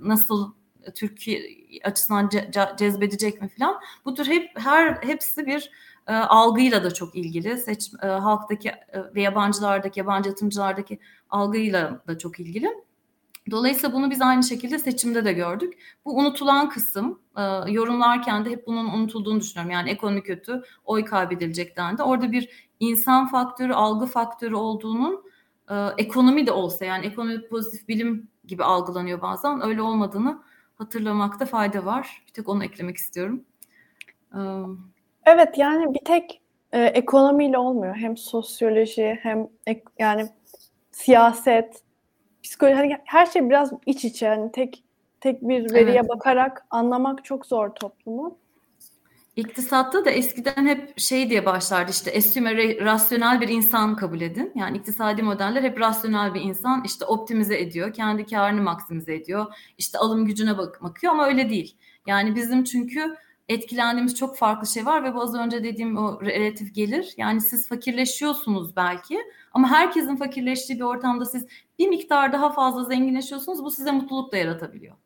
[0.00, 0.52] nasıl
[0.94, 1.42] Türkiye
[1.84, 2.30] açısından
[2.78, 3.80] cezbedecek mi falan.
[4.04, 5.70] Bu tür hep her hepsi bir
[6.06, 7.58] e, algıyla da çok ilgili.
[7.58, 10.98] Seç, e, halktaki e, ve yabancılardaki, yabancı yatırımcılardaki
[11.30, 12.70] algıyla da çok ilgili.
[13.50, 15.78] Dolayısıyla bunu biz aynı şekilde seçimde de gördük.
[16.04, 19.70] Bu unutulan kısım e, yorumlarken de hep bunun unutulduğunu düşünüyorum.
[19.70, 22.02] Yani ekonomi kötü, oy kaybedilecek dendi.
[22.02, 25.24] Orada bir insan faktörü, algı faktörü olduğunun
[25.70, 29.66] e, ekonomi de olsa yani ekonomi pozitif bilim gibi algılanıyor bazen.
[29.66, 30.42] Öyle olmadığını
[30.74, 32.24] hatırlamakta fayda var.
[32.28, 33.44] Bir tek onu eklemek istiyorum.
[34.34, 34.66] Evet.
[35.26, 36.40] Evet yani bir tek
[36.72, 37.96] e, ekonomiyle olmuyor.
[37.96, 40.28] Hem sosyoloji hem ek, yani
[40.92, 41.82] siyaset,
[42.46, 44.26] psikoloji hani her şey biraz iç içe.
[44.26, 44.82] Yani tek
[45.20, 46.08] tek bir veriye evet.
[46.08, 48.38] bakarak anlamak çok zor toplumu.
[49.36, 54.52] İktisatta da eskiden hep şey diye başlardı işte esüme rasyonel bir insan kabul edin.
[54.54, 59.46] Yani iktisadi modeller hep rasyonel bir insan işte optimize ediyor, kendi karını maksimize ediyor,
[59.78, 61.76] işte alım gücüne bak bakıyor ama öyle değil.
[62.06, 63.16] Yani bizim çünkü
[63.48, 67.14] etkilendiğimiz çok farklı şey var ve bu az önce dediğim o relatif gelir.
[67.16, 69.18] Yani siz fakirleşiyorsunuz belki
[69.52, 71.46] ama herkesin fakirleştiği bir ortamda siz
[71.78, 73.64] bir miktar daha fazla zenginleşiyorsunuz.
[73.64, 74.96] Bu size mutluluk da yaratabiliyor.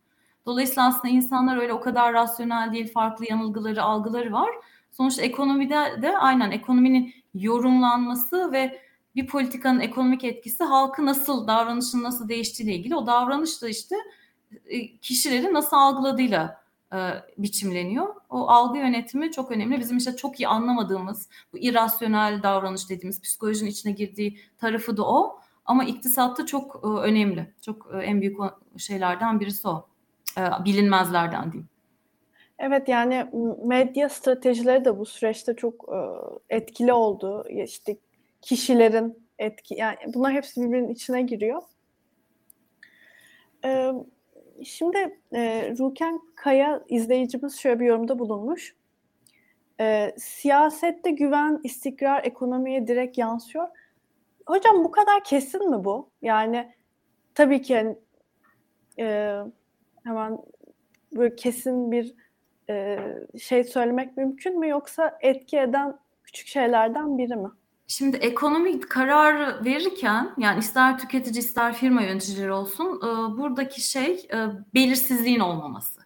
[0.46, 4.50] Dolayısıyla aslında insanlar öyle o kadar rasyonel değil, farklı yanılgıları, algıları var.
[4.92, 8.80] Sonuçta ekonomide de aynen ekonominin yorumlanması ve
[9.16, 12.96] bir politikanın ekonomik etkisi halkı nasıl, davranışın nasıl değiştiğiyle ilgili.
[12.96, 13.96] O davranış da işte
[14.66, 16.98] e, kişilerin nasıl algıladığıyla e,
[17.38, 18.19] biçimleniyor.
[18.30, 19.80] O algı yönetimi çok önemli.
[19.80, 25.40] Bizim işte çok iyi anlamadığımız bu irrasyonel davranış dediğimiz psikolojinin içine girdiği tarafı da o.
[25.64, 27.54] Ama iktisatta çok e, önemli.
[27.60, 28.36] Çok e, en büyük
[28.76, 29.88] şeylerden birisi o.
[30.38, 31.68] E, bilinmezlerden diyeyim.
[32.58, 33.26] Evet yani
[33.64, 35.88] medya stratejileri de bu süreçte çok
[36.48, 37.44] etkili oldu.
[37.48, 37.96] İşte
[38.42, 41.62] kişilerin etki yani bunlar hepsi birbirinin içine giriyor.
[44.64, 48.76] Şimdi e, Ruken Kaya izleyicimiz şöyle bir yorumda bulunmuş.
[49.80, 53.68] E, siyasette güven, istikrar ekonomiye direkt yansıyor.
[54.46, 56.10] Hocam bu kadar kesin mi bu?
[56.22, 56.72] Yani
[57.34, 57.96] tabii ki yani,
[58.98, 59.36] e,
[60.04, 60.38] hemen
[61.16, 62.14] böyle kesin bir
[62.70, 62.98] e,
[63.38, 67.48] şey söylemek mümkün mü yoksa etki eden küçük şeylerden biri mi?
[67.90, 74.46] Şimdi ekonomik karar verirken yani ister tüketici ister firma yöneticileri olsun e, buradaki şey e,
[74.74, 76.00] belirsizliğin olmaması.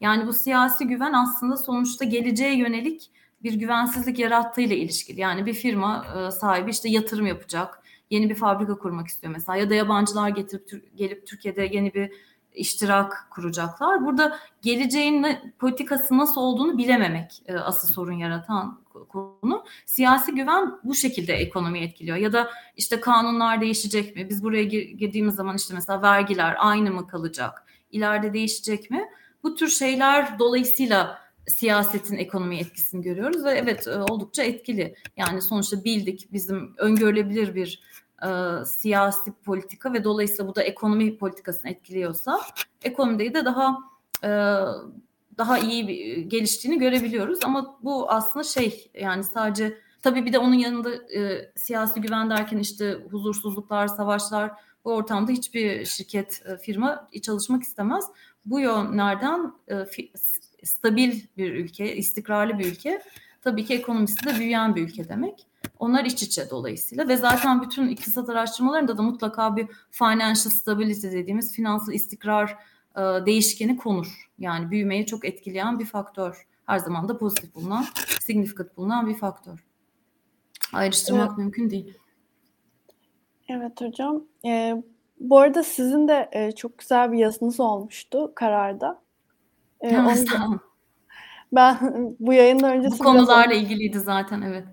[0.00, 3.10] Yani bu siyasi güven aslında sonuçta geleceğe yönelik
[3.42, 5.20] bir güvensizlik yarattığıyla ilişkili.
[5.20, 9.70] Yani bir firma e, sahibi işte yatırım yapacak, yeni bir fabrika kurmak istiyor mesela ya
[9.70, 12.12] da yabancılar getirip gelip Türkiye'de yeni bir
[12.54, 14.04] iştirak kuracaklar.
[14.04, 15.26] Burada geleceğin
[15.58, 19.64] politikası nasıl olduğunu bilememek e, asıl sorun yaratan konu.
[19.86, 22.16] Siyasi güven bu şekilde ekonomiyi etkiliyor.
[22.16, 24.28] Ya da işte kanunlar değişecek mi?
[24.30, 27.62] Biz buraya girdiğimiz zaman işte mesela vergiler aynı mı kalacak?
[27.90, 29.08] İleride değişecek mi?
[29.42, 34.94] Bu tür şeyler dolayısıyla siyasetin ekonomi etkisini görüyoruz ve evet e, oldukça etkili.
[35.16, 37.80] Yani sonuçta bildik bizim öngörülebilir bir
[38.22, 38.28] e,
[38.64, 42.40] siyasi politika ve dolayısıyla bu da ekonomi politikasını etkiliyorsa
[42.82, 43.78] ekonomide de daha
[44.24, 44.30] e,
[45.38, 50.54] daha iyi bir, geliştiğini görebiliyoruz ama bu aslında şey yani sadece tabii bir de onun
[50.54, 54.52] yanında e, siyasi güven derken işte huzursuzluklar, savaşlar
[54.84, 58.04] bu ortamda hiçbir şirket, e, firma çalışmak istemez.
[58.44, 60.12] Bu yönlerden e, fi,
[60.64, 63.02] stabil bir ülke, istikrarlı bir ülke
[63.42, 65.46] tabii ki ekonomisi de büyüyen bir ülke demek.
[65.78, 71.52] Onlar iç içe dolayısıyla ve zaten bütün iktisat araştırmalarında da mutlaka bir financial stability dediğimiz
[71.52, 72.56] finansal istikrar e,
[72.96, 74.30] değişkeni konur.
[74.38, 76.46] Yani büyümeyi çok etkileyen bir faktör.
[76.66, 77.84] Her zaman da pozitif bulunan,
[78.20, 79.64] significant bulunan bir faktör.
[80.72, 81.38] Ayrıştırmak evet.
[81.38, 81.98] mümkün değil.
[83.48, 84.24] Evet hocam.
[84.44, 84.82] Ee,
[85.20, 89.06] bu arada sizin de e, çok güzel bir yazınız olmuştu kararda.
[89.80, 90.60] Ee, evet, da,
[91.52, 91.76] ben
[92.20, 92.98] bu yayından öncesi...
[92.98, 94.64] Bu konularla biraz, ilgiliydi zaten evet.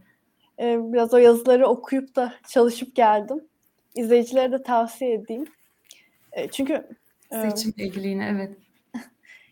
[0.60, 3.48] E, biraz o yazıları okuyup da çalışıp geldim.
[3.96, 5.46] İzleyicilere de tavsiye edeyim.
[6.32, 6.88] E, çünkü...
[7.41, 8.58] Seçimle ilgili yine evet.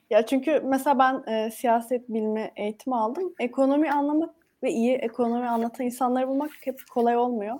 [0.10, 3.34] ya çünkü mesela ben e, siyaset bilimi eğitimi aldım.
[3.40, 7.60] Ekonomi anlamak ve iyi ekonomi anlatan insanları bulmak hep kolay olmuyor.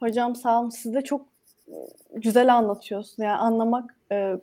[0.00, 1.26] Hocam sağ olun siz de çok
[2.14, 3.22] güzel anlatıyorsun.
[3.22, 4.34] Yani anlamak e,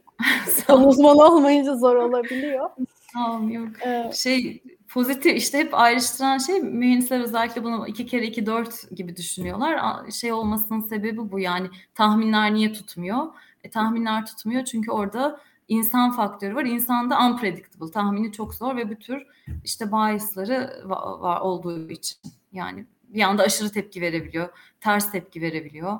[0.73, 2.69] uzman olmayınca zor olabiliyor.
[3.13, 3.67] Tamam yok.
[3.85, 9.15] Ee, şey pozitif işte hep ayrıştıran şey mühendisler özellikle bunu iki kere iki dört gibi
[9.15, 9.79] düşünüyorlar.
[10.11, 13.25] Şey olmasının sebebi bu yani tahminler niye tutmuyor?
[13.67, 16.65] E, tahminler tutmuyor çünkü orada insan faktörü var.
[16.65, 19.27] İnsanda unpredictable, tahmini çok zor ve bir tür
[19.63, 22.17] işte biasları var, var olduğu için.
[22.51, 24.49] Yani bir anda aşırı tepki verebiliyor,
[24.81, 25.99] ters tepki verebiliyor.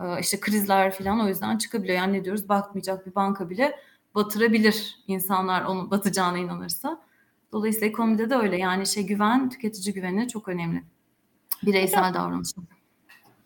[0.00, 1.98] Ee, işte krizler falan o yüzden çıkabiliyor.
[1.98, 3.76] Yani ne diyoruz bakmayacak bir banka bile
[4.14, 7.00] batırabilir insanlar onu batacağına inanırsa.
[7.52, 8.56] Dolayısıyla ekonomide de öyle.
[8.56, 10.82] Yani şey güven, tüketici güveni çok önemli.
[11.62, 12.68] Bireysel davranışın.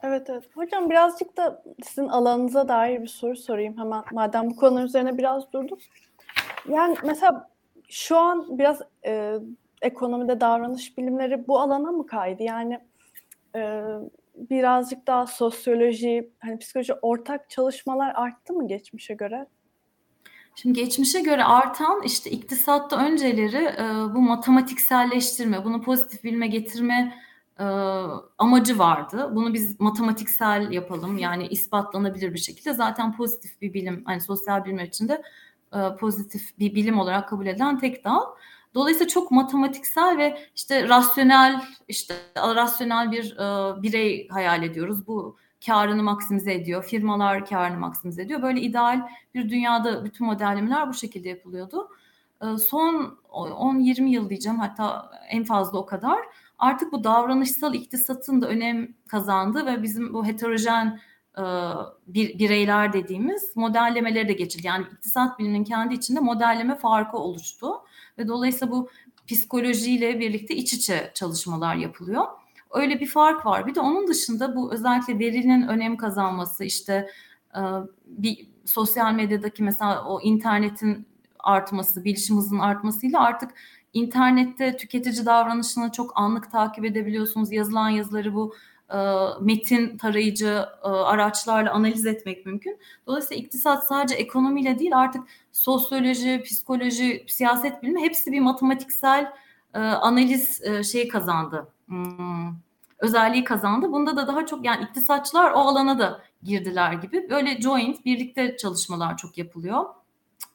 [0.03, 0.45] Evet evet.
[0.55, 4.03] Hocam birazcık da sizin alanınıza dair bir soru sorayım hemen.
[4.13, 5.79] Madem bu konu üzerine biraz durduk.
[6.69, 7.51] Yani mesela
[7.89, 9.35] şu an biraz e,
[9.83, 12.43] ekonomide davranış bilimleri bu alana mı kaydı?
[12.43, 12.81] Yani
[13.57, 13.83] e,
[14.35, 19.47] birazcık daha sosyoloji, hani psikoloji ortak çalışmalar arttı mı geçmişe göre?
[20.57, 27.15] Şimdi geçmişe göre artan işte iktisatta önceleri e, bu matematikselleştirme, bunu pozitif bilme getirme
[27.61, 27.65] e,
[28.39, 29.31] amacı vardı.
[29.35, 32.73] Bunu biz matematiksel yapalım yani ispatlanabilir bir şekilde.
[32.73, 35.23] Zaten pozitif bir bilim, hani sosyal bilimler içinde
[35.73, 38.21] e, pozitif bir bilim olarak kabul edilen tek dal.
[38.75, 45.07] Dolayısıyla çok matematiksel ve işte rasyonel işte rasyonel bir e, birey hayal ediyoruz.
[45.07, 46.85] Bu karını maksimize ediyor.
[46.85, 48.43] Firmalar karını maksimize ediyor.
[48.43, 51.89] Böyle ideal bir dünyada bütün modellemeler bu şekilde yapılıyordu.
[52.59, 56.19] Son 10-20 yıl diyeceğim hatta en fazla o kadar.
[56.61, 61.01] Artık bu davranışsal iktisatın da önem kazandı ve bizim bu heterojen
[61.39, 61.43] e,
[62.07, 64.67] bir, bireyler dediğimiz modellemeleri de geçildi.
[64.67, 67.73] Yani iktisat biliminin kendi içinde modelleme farkı oluştu
[68.19, 68.91] ve dolayısıyla bu
[69.27, 72.25] psikolojiyle birlikte iç içe çalışmalar yapılıyor.
[72.71, 73.67] Öyle bir fark var.
[73.67, 77.11] Bir de onun dışında bu özellikle verinin önem kazanması işte
[77.57, 77.61] e,
[78.07, 81.07] bir sosyal medyadaki mesela o internetin
[81.39, 83.51] artması, bilişim hızının artmasıyla artık
[83.93, 87.53] internette tüketici davranışını çok anlık takip edebiliyorsunuz.
[87.53, 88.55] Yazılan yazıları bu
[88.91, 88.99] e,
[89.41, 92.79] metin tarayıcı e, araçlarla analiz etmek mümkün.
[93.07, 99.33] Dolayısıyla iktisat sadece ekonomiyle değil artık sosyoloji, psikoloji, siyaset bilimi hepsi bir matematiksel
[99.75, 101.69] e, analiz şeyi kazandı.
[101.87, 102.55] Hmm,
[102.99, 103.93] özelliği kazandı.
[103.93, 107.31] Bunda da daha çok yani iktisatçılar o alana da girdiler gibi.
[107.31, 109.85] Böyle joint birlikte çalışmalar çok yapılıyor.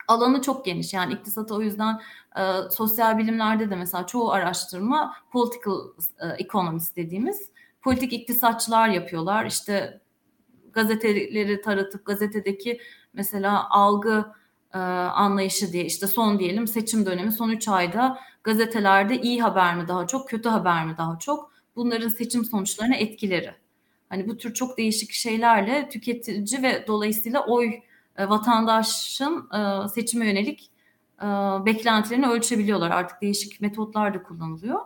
[0.08, 2.02] Alanı çok geniş yani iktisatı o yüzden
[2.38, 5.76] e, sosyal bilimlerde de mesela çoğu araştırma political
[6.20, 7.50] e, economist dediğimiz
[7.82, 9.46] politik iktisatçılar yapıyorlar.
[9.46, 10.02] İşte
[10.74, 12.80] gazeteleri taratıp gazetedeki
[13.14, 14.26] mesela algı
[14.74, 19.88] e, anlayışı diye işte son diyelim seçim dönemi son 3 ayda gazetelerde iyi haber mi
[19.88, 23.56] daha çok kötü haber mi daha çok bunların seçim sonuçlarına etkileri.
[24.10, 27.72] Hani bu tür çok değişik şeylerle tüketici ve dolayısıyla oy
[28.18, 30.72] e, vatandaşın e, seçime yönelik
[31.22, 31.26] e,
[31.66, 32.92] beklentilerini ölçebiliyorlar.
[32.92, 34.80] Artık değişik metotlar da kullanılıyor.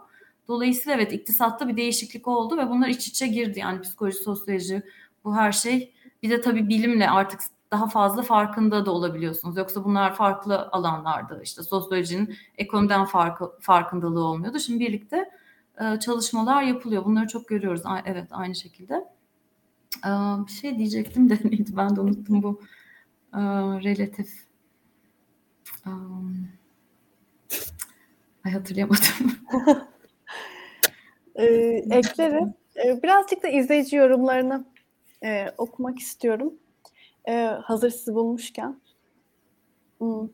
[0.47, 3.59] Dolayısıyla evet iktisatta bir değişiklik oldu ve bunlar iç içe girdi.
[3.59, 4.83] Yani psikoloji, sosyoloji
[5.23, 5.93] bu her şey.
[6.23, 9.57] Bir de tabii bilimle artık daha fazla farkında da olabiliyorsunuz.
[9.57, 14.59] Yoksa bunlar farklı alanlarda işte sosyolojinin ekonomiden farkı, farkındalığı olmuyordu.
[14.59, 15.29] Şimdi birlikte
[15.81, 17.05] e, çalışmalar yapılıyor.
[17.05, 17.81] Bunları çok görüyoruz.
[18.05, 18.93] Evet aynı şekilde.
[20.05, 20.09] E,
[20.47, 22.61] bir şey diyecektim de neydi ben de unuttum bu
[23.33, 23.39] e,
[23.83, 24.48] relatif.
[28.45, 29.04] Ay hatırlayamadım.
[31.36, 31.45] ee,
[31.91, 32.54] eklerim.
[32.86, 34.65] Ee, birazcık da izleyici yorumlarını
[35.23, 36.54] e, okumak istiyorum.
[37.28, 38.80] E, hazır sizi bulmuşken.
[39.97, 40.30] Hmm.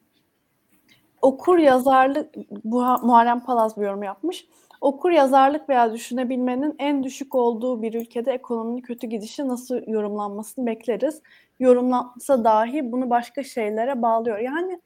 [1.22, 4.48] Okur yazarlık, bu Muharrem Palaz bir yorum yapmış.
[4.82, 11.22] Okur yazarlık veya düşünebilmenin en düşük olduğu bir ülkede ekonominin kötü gidişi nasıl yorumlanmasını bekleriz.
[11.60, 14.38] Yorumlansa dahi bunu başka şeylere bağlıyor.
[14.40, 14.82] Yani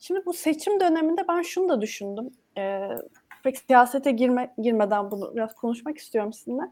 [0.00, 2.30] şimdi bu seçim döneminde ben şunu da düşündüm.
[2.58, 2.88] Ee,
[3.42, 6.62] pek siyasete girme, girmeden bunu biraz konuşmak istiyorum sizinle.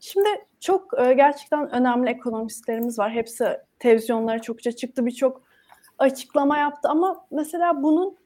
[0.00, 0.28] Şimdi
[0.60, 3.10] çok e, gerçekten önemli ekonomistlerimiz var.
[3.10, 5.42] Hepsi televizyonlara çokça çıktı, birçok
[5.98, 8.16] açıklama yaptı ama mesela bunun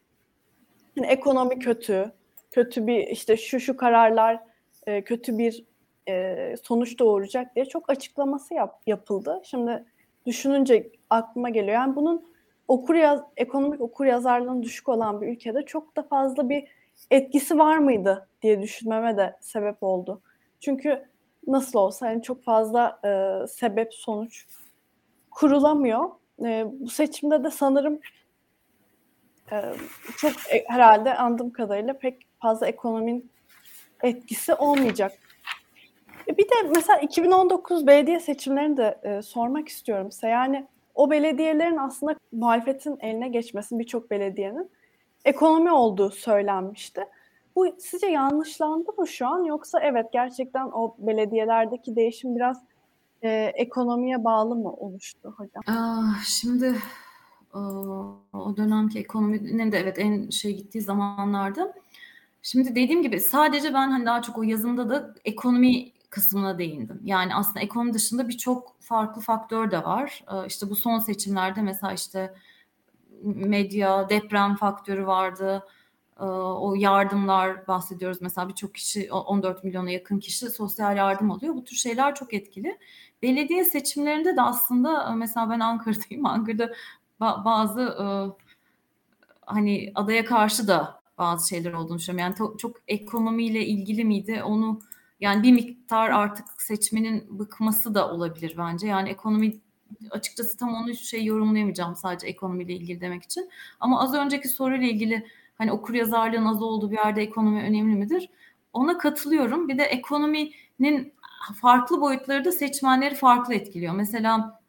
[0.97, 2.13] yani ekonomi kötü,
[2.51, 4.41] kötü bir işte şu şu kararlar
[4.87, 5.65] e, kötü bir
[6.09, 9.41] e, sonuç doğuracak diye çok açıklaması yap, yapıldı.
[9.45, 9.85] Şimdi
[10.27, 11.75] düşününce aklıma geliyor.
[11.75, 12.30] Yani bunun
[12.71, 16.69] okur yaz, ekonomik okur yazarlığının düşük olan bir ülkede çok da fazla bir
[17.11, 20.23] etkisi var mıydı diye düşünmeme de sebep oldu.
[20.61, 21.09] Çünkü
[21.47, 24.47] nasıl olsa yani çok fazla e, sebep sonuç
[25.31, 26.11] kurulamıyor.
[26.45, 28.01] E, bu seçimde de sanırım
[29.53, 29.63] e,
[30.17, 33.31] çok e, herhalde andığım kadarıyla pek fazla ekonominin
[34.03, 35.13] etkisi olmayacak.
[36.29, 40.29] E, bir de mesela 2019 belediye seçimlerini de e, sormak istiyorum size.
[40.29, 40.67] Yani
[41.01, 44.71] o belediyelerin aslında muhalefetin eline geçmesi birçok belediyenin
[45.25, 47.05] ekonomi olduğu söylenmişti.
[47.57, 52.65] Bu sizce yanlışlandı mı şu an yoksa evet gerçekten o belediyelerdeki değişim biraz
[53.23, 55.63] e, ekonomiye bağlı mı oluştu hocam?
[55.67, 56.75] Aa, şimdi
[58.33, 61.75] o dönemki ekonominin de evet en şey gittiği zamanlarda.
[62.43, 67.01] Şimdi dediğim gibi sadece ben hani daha çok o yazımda da ekonomi kısmına değindim.
[67.05, 70.25] Yani aslında ekonomi dışında birçok farklı faktör de var.
[70.47, 72.35] İşte bu son seçimlerde mesela işte
[73.23, 75.63] medya, deprem faktörü vardı
[76.21, 78.19] ee, o yardımlar bahsediyoruz.
[78.23, 81.55] Mesela birçok kişi 14 milyona yakın kişi sosyal yardım alıyor.
[81.55, 82.79] Bu tür şeyler çok etkili.
[83.23, 86.27] Belediye seçimlerinde de aslında e, mesela ben Ankara'dayım.
[86.27, 86.73] Ankara'da
[87.21, 88.05] bazı e,
[89.47, 92.35] hani adaya karşı da bazı şeyler olduğunu düşünüyorum.
[92.39, 94.43] Yani çok ekonomiyle ilgili miydi?
[94.45, 94.81] Onu
[95.21, 98.87] yani bir miktar artık seçmenin bıkması da olabilir bence.
[98.87, 99.61] Yani ekonomi
[100.11, 103.51] açıkçası tam onu hiçbir şey yorumlayamayacağım sadece ekonomiyle ilgili demek için.
[103.81, 105.27] Ama az önceki soruyla ilgili
[105.59, 108.29] hani okur yazarlığın az olduğu bir yerde ekonomi önemli midir?
[108.73, 109.69] Ona katılıyorum.
[109.69, 111.15] Bir de ekonominin
[111.61, 113.95] farklı boyutları da seçmenleri farklı etkiliyor.
[113.95, 114.61] Mesela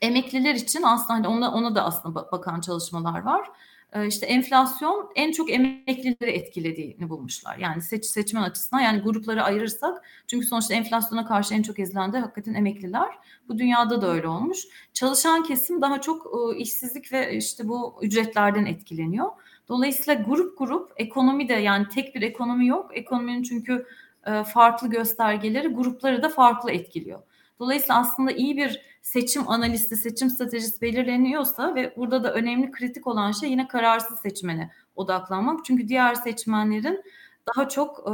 [0.00, 3.50] emekliler için aslında hani ona, ona da aslında bakan çalışmalar var.
[3.92, 7.58] Ee, işte enflasyon en çok emeklileri etkilediğini bulmuşlar.
[7.58, 12.18] Yani seç, seçmen açısından yani grupları ayırırsak çünkü sonuçta enflasyona karşı en çok ezilen de
[12.18, 13.08] hakikaten emekliler.
[13.48, 14.58] Bu dünyada da öyle olmuş.
[14.94, 19.30] Çalışan kesim daha çok e, işsizlik ve işte bu ücretlerden etkileniyor.
[19.68, 22.90] Dolayısıyla grup grup ekonomi de yani tek bir ekonomi yok.
[22.94, 23.86] Ekonominin çünkü
[24.26, 27.22] e, farklı göstergeleri grupları da farklı etkiliyor.
[27.58, 33.32] Dolayısıyla aslında iyi bir seçim analisti, seçim stratejisi belirleniyorsa ve burada da önemli kritik olan
[33.32, 35.64] şey yine kararsız seçmene odaklanmak.
[35.64, 37.02] Çünkü diğer seçmenlerin
[37.46, 38.12] daha çok e,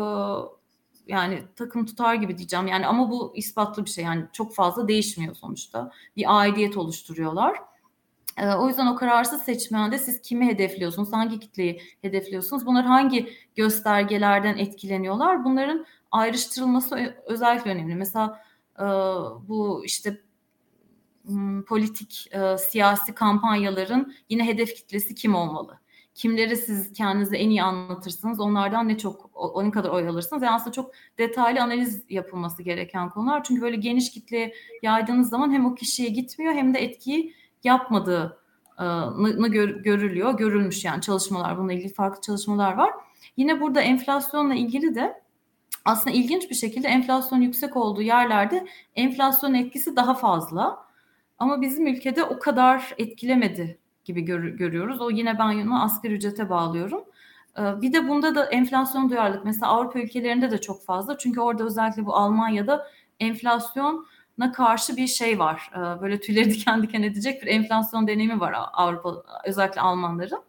[1.09, 2.67] yani takım tutar gibi diyeceğim.
[2.67, 4.05] Yani ama bu ispatlı bir şey.
[4.05, 5.93] Yani çok fazla değişmiyor sonuçta.
[6.17, 7.59] Bir aidiyet oluşturuyorlar.
[8.37, 14.57] Ee, o yüzden o kararsız seçmende siz kimi hedefliyorsunuz, hangi kitleyi hedefliyorsunuz, bunlar hangi göstergelerden
[14.57, 17.95] etkileniyorlar, bunların ayrıştırılması özellikle önemli.
[17.95, 18.45] Mesela
[18.79, 18.85] e,
[19.49, 20.21] bu işte
[21.69, 25.79] politik e, siyasi kampanyaların yine hedef kitlesi kim olmalı?
[26.15, 30.43] Kimleri siz kendinize en iyi anlatırsınız, onlardan ne çok, onun kadar oy alırsınız.
[30.43, 33.45] Yani aslında çok detaylı analiz yapılması gereken konular.
[33.45, 38.39] Çünkü böyle geniş kitleye yaydığınız zaman hem o kişiye gitmiyor hem de etkiyi yapmadığı
[38.81, 39.49] ı
[39.83, 40.39] görülüyor.
[40.39, 42.91] Görülmüş yani çalışmalar, bununla ilgili farklı çalışmalar var.
[43.37, 45.23] Yine burada enflasyonla ilgili de
[45.85, 48.67] aslında ilginç bir şekilde enflasyon yüksek olduğu yerlerde
[48.97, 50.88] enflasyon etkisi daha fazla.
[51.39, 55.01] Ama bizim ülkede o kadar etkilemedi gibi gör, görüyoruz.
[55.01, 57.05] O yine ben onu asgari ücrete bağlıyorum.
[57.59, 61.19] Bir de bunda da enflasyon duyarlılık mesela Avrupa ülkelerinde de çok fazla.
[61.19, 62.87] Çünkü orada özellikle bu Almanya'da
[63.21, 64.07] enflasyon
[64.39, 65.71] na karşı bir şey var.
[65.75, 70.43] Ee, böyle tüyleri diken diken edecek bir enflasyon deneyimi var Avrupa özellikle Almanların.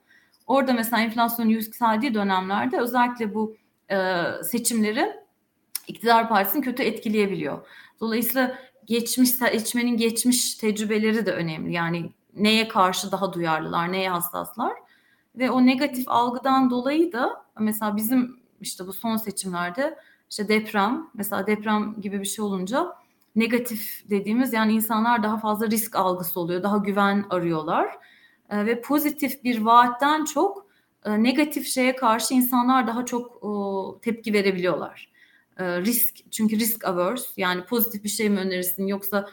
[0.48, 3.58] Orada mesela enflasyon yükseldiği dönemlerde özellikle bu
[3.92, 3.98] e,
[4.44, 5.14] seçimleri
[5.88, 7.68] iktidar partisini kötü etkileyebiliyor.
[8.00, 8.58] Dolayısıyla
[8.90, 11.74] geçmiş seçmenin geçmiş tecrübeleri de önemli.
[11.74, 14.74] Yani neye karşı daha duyarlılar, neye hassaslar.
[15.36, 19.98] Ve o negatif algıdan dolayı da mesela bizim işte bu son seçimlerde
[20.30, 22.96] işte deprem mesela deprem gibi bir şey olunca
[23.36, 27.98] negatif dediğimiz yani insanlar daha fazla risk algısı oluyor, daha güven arıyorlar
[28.50, 30.66] e, ve pozitif bir vaatten çok
[31.06, 33.42] e, negatif şeye karşı insanlar daha çok
[34.02, 35.09] tepki verebiliyorlar.
[35.60, 39.30] E, risk çünkü risk averse yani pozitif bir şey mi önerirsin yoksa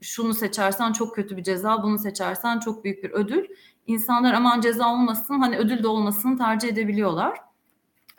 [0.00, 3.44] şunu seçersen çok kötü bir ceza, bunu seçersen çok büyük bir ödül.
[3.86, 7.38] İnsanlar aman ceza olmasın, hani ödül de olmasın tercih edebiliyorlar.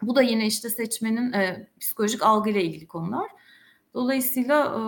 [0.02, 3.30] Bu da yine işte seçmenin e, psikolojik algıyla ilgili konular.
[3.94, 4.82] Dolayısıyla e,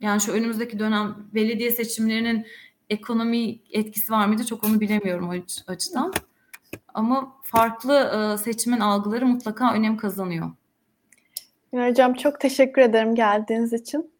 [0.00, 2.46] yani şu önümüzdeki dönem belediye seçimlerinin
[2.90, 5.34] ekonomi etkisi var mıydı çok onu bilemiyorum o
[5.66, 6.12] açıdan.
[6.94, 10.50] Ama farklı e, seçimin algıları mutlaka önem kazanıyor.
[11.74, 14.12] Hocam çok teşekkür ederim geldiğiniz için.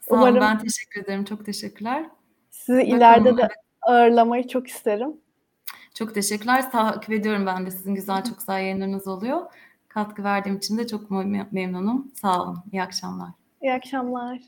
[0.00, 1.24] Sağ olun, ben teşekkür ederim.
[1.24, 2.04] Çok teşekkürler.
[2.50, 3.48] Sizi Bakalım, ileride de
[3.82, 5.20] ağırlamayı çok isterim.
[5.94, 6.70] Çok teşekkürler.
[6.70, 7.70] Takip ediyorum ben de.
[7.70, 9.40] Sizin güzel, çok güzel yayınlarınız oluyor.
[9.88, 11.10] Katkı verdiğim için de çok
[11.52, 12.12] memnunum.
[12.14, 12.58] Sağ olun.
[12.72, 13.28] İyi akşamlar.
[13.62, 14.38] İyi akşamlar.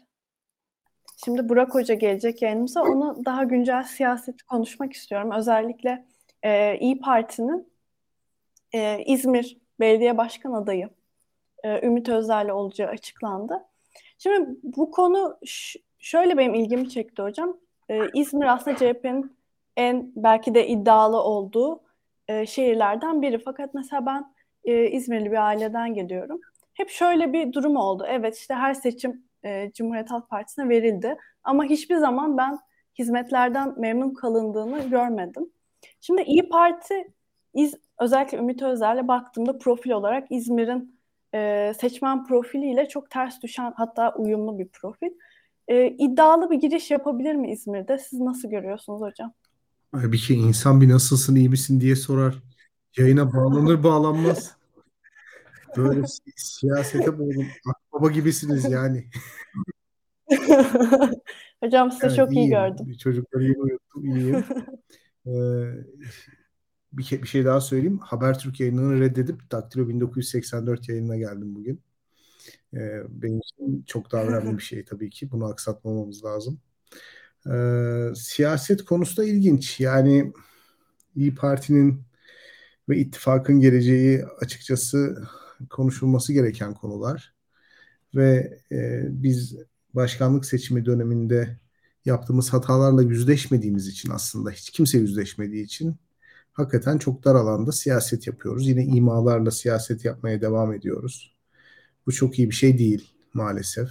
[1.24, 2.82] Şimdi Burak Hoca gelecek yayınımıza.
[2.82, 5.30] Onu daha güncel siyaseti konuşmak istiyorum.
[5.30, 6.04] Özellikle
[6.42, 7.68] e, İyi Parti'nin
[8.74, 10.90] e, İzmir Belediye Başkan adayı
[11.64, 13.64] e, Ümit Özdağ'la olacağı açıklandı.
[14.18, 15.38] Şimdi bu konu
[15.98, 17.56] şöyle benim ilgimi çekti hocam.
[17.88, 19.36] Ee, İzmir aslında CHP'nin
[19.76, 21.80] en belki de iddialı olduğu
[22.28, 23.38] e, şehirlerden biri.
[23.38, 24.34] Fakat mesela ben
[24.64, 26.40] e, İzmirli bir aileden geliyorum.
[26.74, 28.06] Hep şöyle bir durum oldu.
[28.08, 31.16] Evet işte her seçim e, Cumhuriyet Halk Partisi'ne verildi.
[31.44, 32.58] Ama hiçbir zaman ben
[32.98, 35.50] hizmetlerden memnun kalındığını görmedim.
[36.00, 37.12] Şimdi İyi Parti
[37.98, 40.93] özellikle Ümit Özer'le baktığımda profil olarak İzmir'in
[41.34, 45.10] e, seçmen profiliyle çok ters düşen hatta uyumlu bir profil.
[45.68, 47.98] E, iddialı bir giriş yapabilir mi İzmir'de?
[47.98, 49.32] Siz nasıl görüyorsunuz hocam?
[49.94, 52.42] Bir şey insan bir nasılsın iyi misin diye sorar.
[52.96, 54.56] Yayına bağlanır bağlanmaz.
[55.76, 57.44] Böyle si- siyasete bağlı.
[57.92, 59.04] Baba gibisiniz yani.
[61.60, 62.42] hocam size evet, çok iyiyim.
[62.42, 62.96] iyi gördüm.
[63.02, 64.44] Çocukları iyi uyuttum, iyiyim.
[65.26, 65.30] Ee,
[66.98, 67.98] bir, bir şey daha söyleyeyim.
[67.98, 71.82] Habertürk yayınını reddedip Daktilo 1984 yayınına geldim bugün.
[72.74, 75.30] Ee, benim için çok daha önemli bir şey tabii ki.
[75.30, 76.60] Bunu aksatmamamız lazım.
[77.50, 79.80] Ee, siyaset konusu da ilginç.
[79.80, 80.32] Yani
[81.16, 82.02] İyi Parti'nin
[82.88, 85.24] ve ittifakın geleceği açıkçası
[85.70, 87.34] konuşulması gereken konular.
[88.14, 89.56] Ve e, biz
[89.94, 91.58] başkanlık seçimi döneminde
[92.04, 95.96] yaptığımız hatalarla yüzleşmediğimiz için aslında hiç kimse yüzleşmediği için
[96.54, 98.68] hakikaten çok dar alanda siyaset yapıyoruz.
[98.68, 101.34] Yine imalarla siyaset yapmaya devam ediyoruz.
[102.06, 103.88] Bu çok iyi bir şey değil maalesef.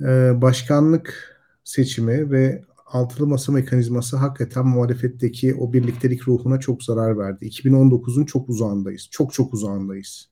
[0.00, 7.46] Ee, başkanlık seçimi ve altılı masa mekanizması hakikaten muhalefetteki o birliktelik ruhuna çok zarar verdi.
[7.46, 9.08] 2019'un çok uzağındayız.
[9.10, 10.28] Çok çok uzağındayız.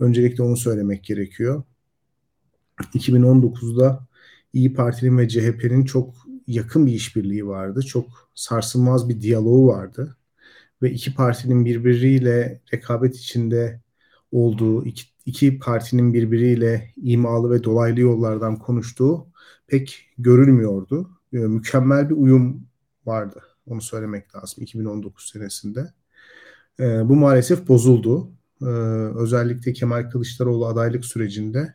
[0.00, 1.62] Öncelikle onu söylemek gerekiyor.
[2.94, 4.06] 2019'da
[4.52, 6.14] İyi Parti'nin ve CHP'nin çok
[6.46, 7.82] yakın bir işbirliği vardı.
[7.82, 10.16] Çok sarsılmaz bir diyaloğu vardı
[10.82, 13.80] ve iki partinin birbiriyle rekabet içinde
[14.32, 19.26] olduğu, iki, iki partinin birbiriyle imalı ve dolaylı yollardan konuştuğu
[19.66, 21.10] pek görülmüyordu.
[21.32, 22.66] Ee, mükemmel bir uyum
[23.06, 23.42] vardı.
[23.66, 25.92] Onu söylemek lazım 2019 senesinde.
[26.80, 28.32] Ee, bu maalesef bozuldu.
[28.62, 28.66] Ee,
[29.16, 31.74] özellikle Kemal Kılıçdaroğlu adaylık sürecinde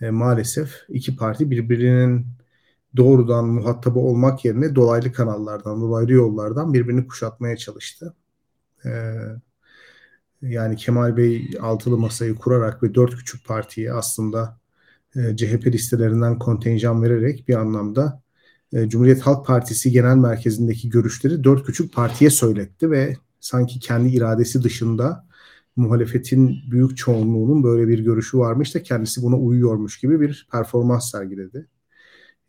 [0.00, 2.26] e, maalesef iki parti birbirinin
[2.96, 8.14] doğrudan muhatabı olmak yerine dolaylı kanallardan, dolaylı yollardan birbirini kuşatmaya çalıştı.
[8.86, 9.16] Ee,
[10.42, 14.58] yani Kemal Bey altılı masayı kurarak ve dört küçük partiye aslında
[15.16, 18.22] e, CHP listelerinden kontenjan vererek bir anlamda
[18.72, 24.62] e, Cumhuriyet Halk Partisi Genel Merkezi'ndeki görüşleri dört küçük partiye söyletti ve sanki kendi iradesi
[24.62, 25.26] dışında
[25.76, 31.68] muhalefetin büyük çoğunluğunun böyle bir görüşü varmış da kendisi buna uyuyormuş gibi bir performans sergiledi.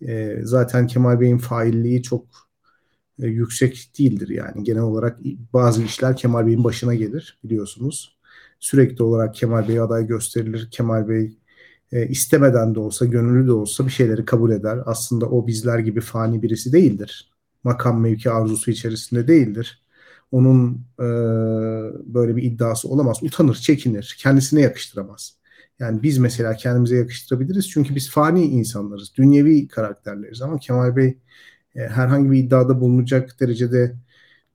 [0.01, 2.46] E, zaten Kemal Bey'in failliği çok
[3.21, 4.63] e, yüksek değildir yani.
[4.63, 5.19] Genel olarak
[5.53, 8.17] bazı işler Kemal Bey'in başına gelir biliyorsunuz.
[8.59, 10.67] Sürekli olarak Kemal Bey aday gösterilir.
[10.71, 11.37] Kemal Bey
[11.91, 14.79] e, istemeden de olsa, gönüllü de olsa bir şeyleri kabul eder.
[14.85, 17.31] Aslında o bizler gibi fani birisi değildir.
[17.63, 19.83] Makam mevki arzusu içerisinde değildir.
[20.31, 21.05] Onun e,
[22.13, 23.23] böyle bir iddiası olamaz.
[23.23, 25.37] Utanır, çekinir, kendisine yakıştıramaz.
[25.79, 31.17] Yani biz mesela kendimize yakıştırabiliriz çünkü biz fani insanlarız, dünyevi karakterleriz ama Kemal Bey
[31.77, 33.95] herhangi bir iddiada bulunacak derecede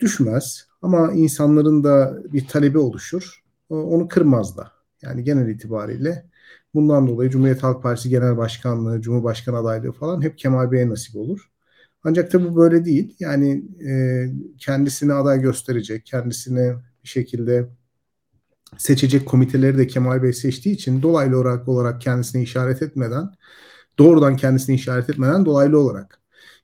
[0.00, 0.66] düşmez.
[0.82, 3.42] Ama insanların da bir talebi oluşur.
[3.68, 4.72] Onu kırmaz da.
[5.02, 6.26] Yani genel itibariyle
[6.74, 11.50] bundan dolayı Cumhuriyet Halk Partisi Genel Başkanlığı, Cumhurbaşkanı adaylığı falan hep Kemal Bey'e nasip olur.
[12.04, 13.16] Ancak tabii bu böyle değil.
[13.20, 14.26] Yani e,
[14.58, 17.68] kendisini aday gösterecek, kendisini bir şekilde
[18.78, 23.30] seçecek komiteleri de Kemal Bey seçtiği için dolaylı olarak olarak kendisini işaret etmeden
[23.98, 26.21] doğrudan kendisini işaret etmeden dolaylı olarak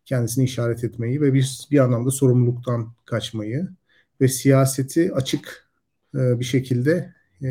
[0.08, 3.68] kendisini işaret etmeyi ve bir, bir anlamda sorumluluktan kaçmayı
[4.20, 5.68] ve siyaseti açık
[6.14, 7.48] e, bir şekilde e,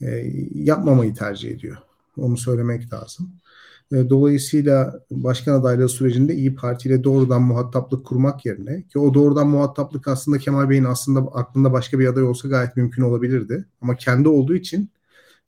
[0.00, 0.08] e,
[0.54, 1.76] yapmamayı tercih ediyor.
[2.16, 3.32] Onu söylemek lazım.
[3.92, 9.48] E, dolayısıyla başkan adaylığı sürecinde İyi Parti ile doğrudan muhataplık kurmak yerine ki o doğrudan
[9.48, 13.64] muhataplık aslında Kemal Bey'in aslında aklında başka bir aday olsa gayet mümkün olabilirdi.
[13.82, 14.90] Ama kendi olduğu için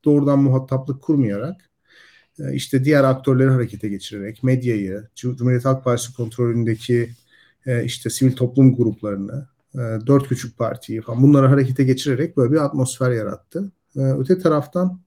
[0.05, 1.70] doğrudan muhataplık kurmayarak
[2.53, 7.11] işte diğer aktörleri harekete geçirerek medyayı, Cumhuriyet Halk Partisi kontrolündeki
[7.67, 9.47] e, işte sivil toplum gruplarını,
[10.07, 13.73] dört küçük partiyi falan bunları harekete geçirerek böyle bir atmosfer yarattı.
[13.97, 15.01] Öte taraftan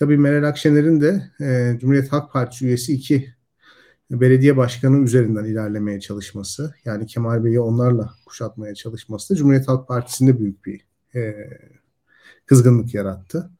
[0.00, 3.34] Tabii Meral Akşener'in de e, Cumhuriyet Halk Partisi üyesi iki
[4.10, 10.38] belediye başkanı üzerinden ilerlemeye çalışması, yani Kemal Bey'i onlarla kuşatmaya çalışması da Cumhuriyet Halk Partisi'nde
[10.38, 10.80] büyük bir
[11.14, 11.34] e,
[12.46, 13.50] kızgınlık yarattı.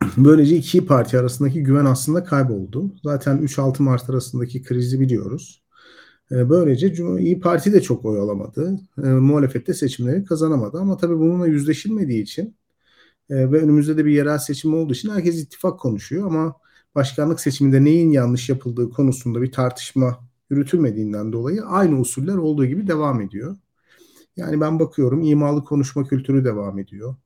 [0.16, 2.94] Böylece iki parti arasındaki güven aslında kayboldu.
[3.04, 5.62] Zaten 3-6 Mart arasındaki krizi biliyoruz.
[6.32, 8.80] E, böylece İyi Parti de çok oy alamadı.
[9.04, 10.78] E, muhalefette seçimleri kazanamadı.
[10.78, 12.56] Ama tabii bununla yüzleşilmediği için
[13.30, 16.56] e, ve önümüzde de bir yerel seçim olduğu için herkes ittifak konuşuyor ama
[16.94, 20.18] başkanlık seçiminde neyin yanlış yapıldığı konusunda bir tartışma
[20.50, 23.56] yürütülmediğinden dolayı aynı usuller olduğu gibi devam ediyor.
[24.36, 27.16] Yani ben bakıyorum imalı konuşma kültürü devam ediyor.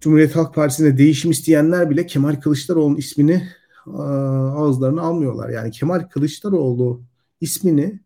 [0.00, 3.48] Cumhuriyet Halk Partisi'nde değişim isteyenler bile Kemal Kılıçdaroğlu'nun ismini
[3.86, 5.48] ağızlarına almıyorlar.
[5.48, 7.02] Yani Kemal Kılıçdaroğlu
[7.40, 8.00] ismini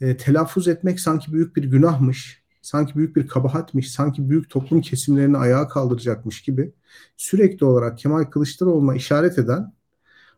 [0.00, 5.36] e, telaffuz etmek sanki büyük bir günahmış sanki büyük bir kabahatmiş, sanki büyük toplum kesimlerini
[5.36, 6.72] ayağa kaldıracakmış gibi
[7.16, 9.72] sürekli olarak Kemal Kılıçdaroğlu'na işaret eden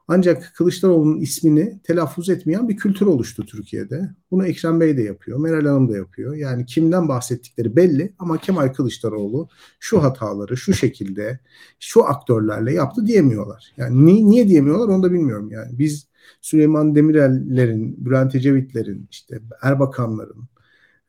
[0.09, 4.11] ancak Kılıçdaroğlu'nun ismini telaffuz etmeyen bir kültür oluştu Türkiye'de.
[4.31, 6.35] Bunu Ekrem Bey de yapıyor, Meral Hanım da yapıyor.
[6.35, 9.49] Yani kimden bahsettikleri belli ama Kemal Kılıçdaroğlu
[9.81, 11.41] şu hataları şu şekilde,
[11.81, 13.73] şu aktörlerle yaptı diyemiyorlar.
[13.77, 15.79] Yani niye, niye diyemiyorlar onu da bilmiyorum yani.
[15.79, 16.09] Biz
[16.41, 20.49] Süleyman Demirel'lerin, Bülent Ecevit'lerin, işte Erbakanların,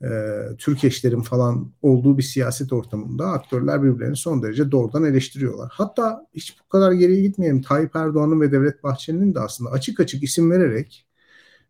[0.04, 0.10] e,
[0.58, 5.70] Türk eşlerin falan olduğu bir siyaset ortamında aktörler birbirlerini son derece doğrudan eleştiriyorlar.
[5.74, 7.62] Hatta hiç bu kadar geriye gitmeyelim.
[7.62, 11.06] Tayyip Erdoğan'ın ve Devlet Bahçeli'nin de aslında açık açık isim vererek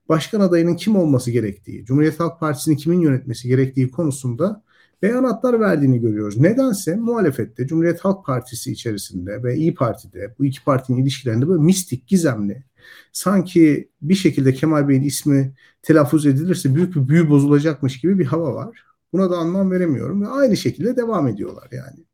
[0.09, 4.63] başkan adayının kim olması gerektiği, Cumhuriyet Halk Partisi'ni kimin yönetmesi gerektiği konusunda
[5.02, 6.38] beyanatlar verdiğini görüyoruz.
[6.38, 12.08] Nedense muhalefette Cumhuriyet Halk Partisi içerisinde ve İyi Parti'de bu iki partinin ilişkilerinde böyle mistik,
[12.08, 12.64] gizemli,
[13.12, 18.56] sanki bir şekilde Kemal Bey'in ismi telaffuz edilirse büyük bir büyü bozulacakmış gibi bir hava
[18.56, 18.84] var.
[19.14, 22.06] Buna da anlam veremiyorum ve aynı şekilde devam ediyorlar yani.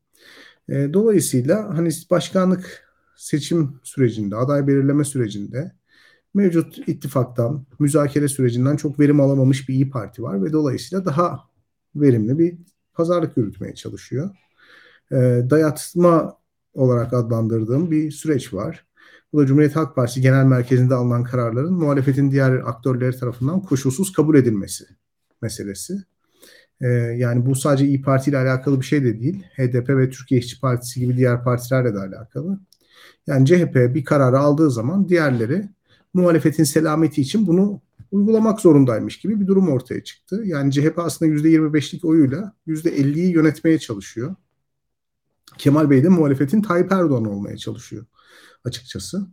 [0.70, 5.72] E, dolayısıyla hani başkanlık seçim sürecinde, aday belirleme sürecinde
[6.34, 11.40] mevcut ittifaktan, müzakere sürecinden çok verim alamamış bir iyi Parti var ve dolayısıyla daha
[11.96, 12.58] verimli bir
[12.96, 14.30] pazarlık yürütmeye çalışıyor.
[15.12, 15.16] E,
[15.50, 16.38] dayatma
[16.74, 18.86] olarak adlandırdığım bir süreç var.
[19.34, 24.36] Bu da Cumhuriyet Halk Partisi Genel Merkezi'nde alınan kararların muhalefetin diğer aktörleri tarafından koşulsuz kabul
[24.36, 24.86] edilmesi
[25.42, 26.04] meselesi.
[26.82, 26.88] Ee,
[27.18, 29.44] yani bu sadece İyi Parti ile alakalı bir şey de değil.
[29.58, 32.60] HDP ve Türkiye İşçi Partisi gibi diğer partilerle de alakalı.
[33.28, 35.70] Yani CHP bir kararı aldığı zaman diğerleri
[36.14, 37.82] muhalefetin selameti için bunu
[38.12, 40.42] uygulamak zorundaymış gibi bir durum ortaya çıktı.
[40.46, 44.36] Yani CHP aslında %25'lik oyuyla %50'yi yönetmeye çalışıyor.
[45.58, 48.06] Kemal Bey de muhalefetin Tayyip Erdoğan olmaya çalışıyor
[48.66, 49.28] açıkçası.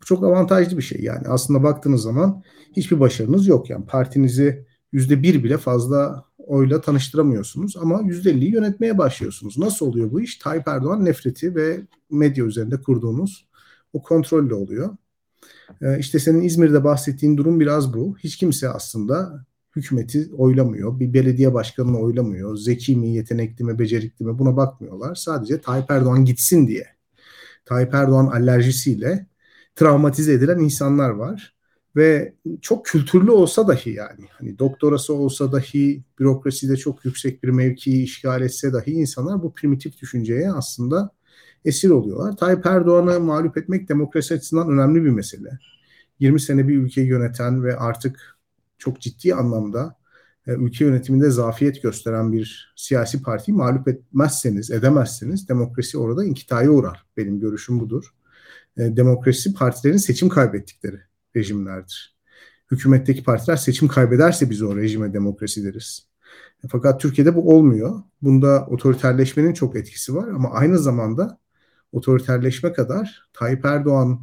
[0.00, 1.28] Bu çok avantajlı bir şey yani.
[1.28, 2.42] Aslında baktığınız zaman
[2.76, 3.86] hiçbir başarınız yok yani.
[3.86, 9.58] Partinizi yüzde bir bile fazla oyla tanıştıramıyorsunuz ama yüzde elliyi yönetmeye başlıyorsunuz.
[9.58, 10.38] Nasıl oluyor bu iş?
[10.38, 13.48] Tayyip Erdoğan nefreti ve medya üzerinde kurduğunuz
[13.92, 14.96] o kontrolle oluyor.
[15.82, 18.16] Ee, işte senin İzmir'de bahsettiğin durum biraz bu.
[18.18, 19.44] Hiç kimse aslında
[19.76, 21.00] hükümeti oylamıyor.
[21.00, 22.56] Bir belediye başkanını oylamıyor.
[22.56, 25.14] Zeki mi, yetenekli mi, becerikli mi buna bakmıyorlar.
[25.14, 26.86] Sadece Tayyip Erdoğan gitsin diye
[27.64, 29.26] Tayyip Erdoğan alerjisiyle
[29.74, 31.54] travmatize edilen insanlar var.
[31.96, 38.04] Ve çok kültürlü olsa dahi yani hani doktorası olsa dahi bürokraside çok yüksek bir mevkiyi
[38.04, 41.10] işgal etse dahi insanlar bu primitif düşünceye aslında
[41.64, 42.36] esir oluyorlar.
[42.36, 45.58] Tayyip Erdoğan'ı mağlup etmek demokrasi açısından önemli bir mesele.
[46.20, 48.38] 20 sene bir ülkeyi yöneten ve artık
[48.78, 49.96] çok ciddi anlamda
[50.46, 57.06] e, ülke yönetiminde zafiyet gösteren bir siyasi partiyi mağlup etmezseniz, edemezseniz demokrasi orada inkitaya uğrar.
[57.16, 58.14] Benim görüşüm budur.
[58.76, 61.00] E, demokrasi partilerin seçim kaybettikleri
[61.36, 62.16] rejimlerdir.
[62.70, 66.06] Hükümetteki partiler seçim kaybederse biz o rejime demokrasi deriz.
[66.64, 68.02] E, fakat Türkiye'de bu olmuyor.
[68.22, 71.38] Bunda otoriterleşmenin çok etkisi var ama aynı zamanda
[71.92, 74.20] otoriterleşme kadar Tayyip Erdoğan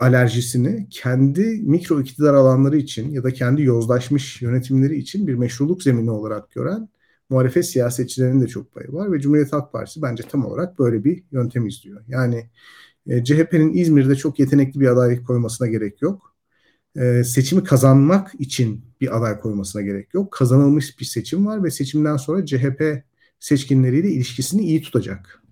[0.00, 6.10] alerjisini kendi mikro iktidar alanları için ya da kendi yozlaşmış yönetimleri için bir meşruluk zemini
[6.10, 6.88] olarak gören
[7.30, 11.22] muhalefet siyasetçilerinin de çok payı var ve Cumhuriyet Halk Partisi bence tam olarak böyle bir
[11.32, 12.04] yöntem izliyor.
[12.08, 12.50] Yani
[13.06, 16.34] e, CHP'nin İzmir'de çok yetenekli bir aday koymasına gerek yok.
[16.96, 20.32] E, seçimi kazanmak için bir aday koymasına gerek yok.
[20.32, 23.04] Kazanılmış bir seçim var ve seçimden sonra CHP
[23.40, 25.43] seçkinleriyle ilişkisini iyi tutacak.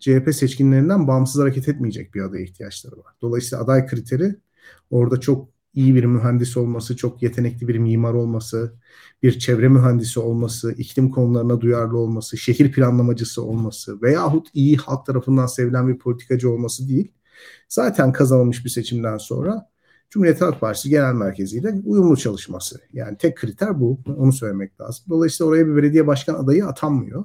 [0.00, 3.14] CHP seçkinlerinden bağımsız hareket etmeyecek bir adaya ihtiyaçları var.
[3.22, 4.36] Dolayısıyla aday kriteri
[4.90, 8.74] orada çok iyi bir mühendis olması, çok yetenekli bir mimar olması,
[9.22, 15.46] bir çevre mühendisi olması, iklim konularına duyarlı olması, şehir planlamacısı olması veyahut iyi halk tarafından
[15.46, 17.12] sevilen bir politikacı olması değil.
[17.68, 19.68] Zaten kazanılmış bir seçimden sonra
[20.10, 22.80] Cumhuriyet Halk Partisi Genel Merkezi ile uyumlu çalışması.
[22.92, 24.00] Yani tek kriter bu.
[24.16, 25.04] Onu söylemek lazım.
[25.08, 27.24] Dolayısıyla oraya bir belediye başkan adayı atanmıyor.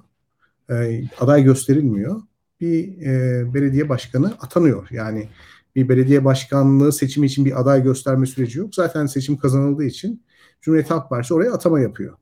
[0.70, 2.22] E, aday gösterilmiyor.
[2.64, 4.88] Bir e, belediye başkanı atanıyor.
[4.91, 5.30] Yani
[5.76, 8.76] bir belediye başkanlığı seçimi için bir aday gösterme süreci yok.
[8.76, 10.24] Zaten seçim kazanıldığı için
[10.61, 12.18] Cumhuriyet Halk Partisi oraya atama yapıyor.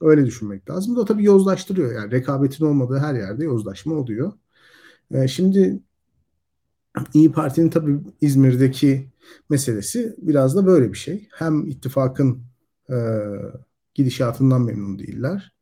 [0.00, 0.96] Öyle düşünmek lazım.
[0.96, 1.94] Bu da tabii yozlaştırıyor.
[1.94, 4.32] Yani rekabetin olmadığı her yerde yozlaşma oluyor.
[5.10, 5.80] E, şimdi
[7.14, 9.08] İyi Parti'nin tabii İzmir'deki
[9.50, 11.28] meselesi biraz da böyle bir şey.
[11.32, 12.42] Hem ittifakın
[12.90, 12.96] e,
[13.94, 15.52] gidişatından memnun değiller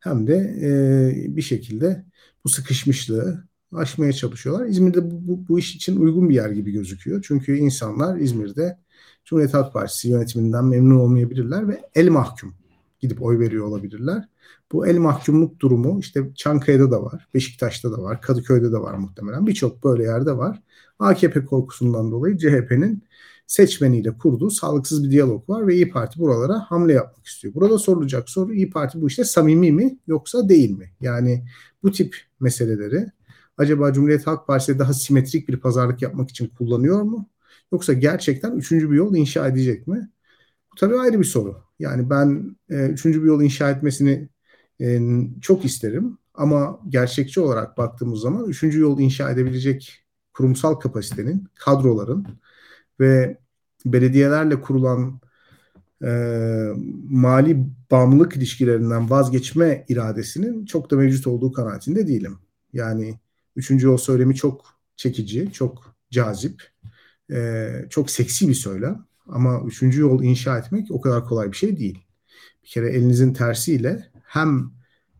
[0.00, 2.04] hem de e, bir şekilde
[2.44, 4.66] bu sıkışmışlığı aşmaya çalışıyorlar.
[4.66, 7.24] İzmir'de bu, bu, bu iş için uygun bir yer gibi gözüküyor.
[7.28, 8.78] Çünkü insanlar İzmir'de
[9.24, 12.54] Cumhuriyet Halk Partisi yönetiminden memnun olmayabilirler ve el mahkum
[13.00, 14.28] gidip oy veriyor olabilirler.
[14.72, 19.46] Bu el mahkumluk durumu işte Çankaya'da da var, Beşiktaş'ta da var, Kadıköy'de de var muhtemelen.
[19.46, 20.62] Birçok böyle yerde var.
[20.98, 23.02] AKP korkusundan dolayı CHP'nin
[23.50, 27.54] seçmeniyle kurduğu sağlıksız bir diyalog var ve İyi Parti buralara hamle yapmak istiyor.
[27.54, 30.90] Burada sorulacak soru İyi Parti bu işte samimi mi yoksa değil mi?
[31.00, 31.44] Yani
[31.82, 33.06] bu tip meseleleri
[33.58, 37.28] acaba Cumhuriyet Halk Partisi daha simetrik bir pazarlık yapmak için kullanıyor mu?
[37.72, 40.10] Yoksa gerçekten üçüncü bir yol inşa edecek mi?
[40.72, 41.62] Bu tabii ayrı bir soru.
[41.78, 44.28] Yani ben e, üçüncü bir yol inşa etmesini
[44.80, 45.00] e,
[45.40, 46.18] çok isterim.
[46.34, 52.26] Ama gerçekçi olarak baktığımız zaman üçüncü yol inşa edebilecek kurumsal kapasitenin, kadroların
[53.00, 53.38] ve
[53.86, 55.20] belediyelerle kurulan
[56.04, 56.10] e,
[57.08, 62.38] mali bağımlılık ilişkilerinden vazgeçme iradesinin çok da mevcut olduğu kanaatinde değilim.
[62.72, 63.18] Yani
[63.56, 64.64] üçüncü yol söylemi çok
[64.96, 66.62] çekici, çok cazip,
[67.32, 69.04] e, çok seksi bir söylem.
[69.26, 71.98] Ama üçüncü yol inşa etmek o kadar kolay bir şey değil.
[72.64, 74.70] Bir kere elinizin tersiyle hem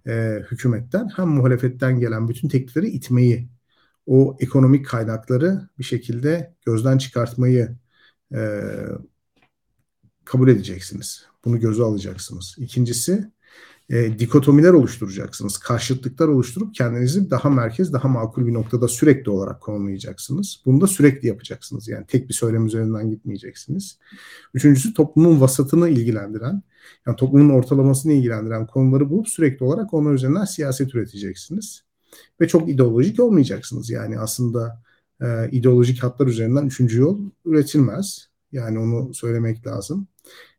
[0.06, 3.48] e, hükümetten hem muhalefetten gelen bütün teklifleri itmeyi,
[4.10, 7.76] o ekonomik kaynakları bir şekilde gözden çıkartmayı
[8.34, 8.60] e,
[10.24, 11.26] kabul edeceksiniz.
[11.44, 12.54] Bunu göze alacaksınız.
[12.58, 13.30] İkincisi
[13.90, 15.58] e, dikotomiler oluşturacaksınız.
[15.58, 20.62] Karşıtlıklar oluşturup kendinizi daha merkez, daha makul bir noktada sürekli olarak konumlayacaksınız.
[20.66, 21.88] Bunu da sürekli yapacaksınız.
[21.88, 23.98] Yani tek bir söylem üzerinden gitmeyeceksiniz.
[24.54, 26.62] Üçüncüsü toplumun vasatını ilgilendiren,
[27.06, 31.89] yani toplumun ortalamasını ilgilendiren konuları bulup sürekli olarak onlar üzerinden siyaset üreteceksiniz.
[32.40, 33.90] Ve çok ideolojik olmayacaksınız.
[33.90, 34.82] Yani aslında
[35.20, 38.28] e, ideolojik hatlar üzerinden üçüncü yol üretilmez.
[38.52, 40.06] Yani onu söylemek lazım.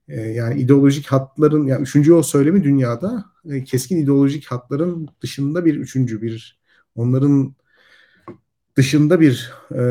[0.08, 5.76] E, yani ideolojik hatların, yani üçüncü yol söylemi dünyada e, keskin ideolojik hatların dışında bir
[5.76, 6.60] üçüncü, bir
[6.96, 7.56] onların
[8.76, 9.82] dışında bir e,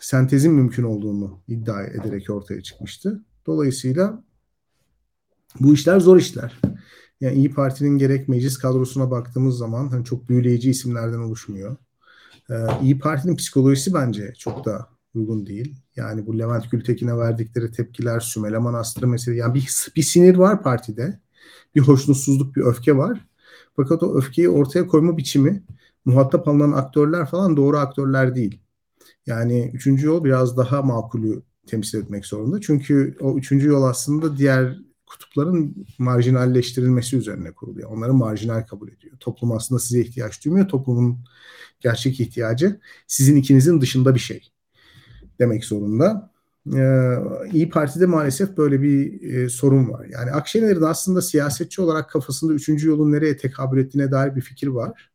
[0.00, 3.22] sentezin mümkün olduğunu iddia ederek ortaya çıkmıştı.
[3.46, 4.22] Dolayısıyla
[5.60, 6.60] bu işler zor işler.
[7.20, 11.76] Yani İyi Parti'nin gerek meclis kadrosuna baktığımız zaman hani çok büyüleyici isimlerden oluşmuyor.
[12.50, 15.76] Ee, İyi Parti'nin psikolojisi bence çok da uygun değil.
[15.96, 21.20] Yani bu Levent Gültekin'e verdikleri tepkiler, Sümele Manastırı mesela yani bir, bir sinir var partide.
[21.74, 23.26] Bir hoşnutsuzluk, bir öfke var.
[23.76, 25.62] Fakat o öfkeyi ortaya koyma biçimi
[26.04, 28.60] muhatap alınan aktörler falan doğru aktörler değil.
[29.26, 32.60] Yani üçüncü yol biraz daha makulü temsil etmek zorunda.
[32.60, 37.90] Çünkü o üçüncü yol aslında diğer kutupların marjinalleştirilmesi üzerine kuruluyor.
[37.90, 39.16] Onları marjinal kabul ediyor.
[39.20, 40.68] Toplum aslında size ihtiyaç duymuyor.
[40.68, 41.18] Toplumun
[41.80, 44.52] gerçek ihtiyacı sizin ikinizin dışında bir şey
[45.38, 46.30] demek zorunda.
[46.74, 47.14] Ee,
[47.52, 50.06] İyi Parti'de maalesef böyle bir e, sorun var.
[50.06, 55.10] Yani Akşener'in aslında siyasetçi olarak kafasında üçüncü yolun nereye tekabül ettiğine dair bir fikir var.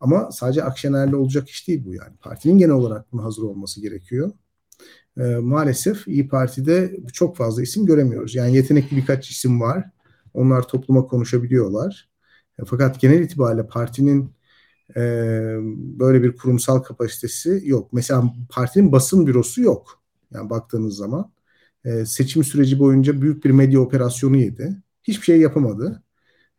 [0.00, 2.16] Ama sadece Akşener'le olacak iş değil bu yani.
[2.20, 4.32] Partinin genel olarak buna hazır olması gerekiyor
[5.18, 8.34] e, maalesef İyi Parti'de çok fazla isim göremiyoruz.
[8.34, 9.84] Yani yetenekli birkaç isim var.
[10.34, 12.08] Onlar topluma konuşabiliyorlar.
[12.58, 14.32] E, fakat genel itibariyle partinin
[14.96, 15.00] e,
[15.98, 17.92] böyle bir kurumsal kapasitesi yok.
[17.92, 20.02] Mesela partinin basın bürosu yok.
[20.34, 21.32] Yani baktığınız zaman
[21.84, 24.76] e, seçim süreci boyunca büyük bir medya operasyonu yedi.
[25.04, 26.02] Hiçbir şey yapamadı.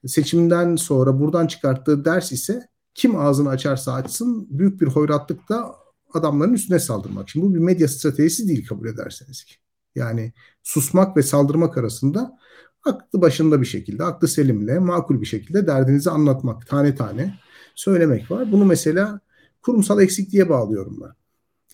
[0.06, 5.76] Seçimden sonra buradan çıkarttığı ders ise kim ağzını açarsa açsın büyük bir hoyratlıkla
[6.14, 7.30] adamların üstüne saldırmak.
[7.30, 9.56] Şimdi bu bir medya stratejisi değil kabul ederseniz ki.
[9.96, 10.34] Yani
[10.64, 12.38] susmak ve saldırmak arasında
[12.86, 17.40] aklı başında bir şekilde, aklı selimle, makul bir şekilde derdinizi anlatmak, tane tane
[17.76, 18.52] söylemek var.
[18.52, 19.20] Bunu mesela
[19.62, 21.12] kurumsal eksikliğe bağlıyorum ben.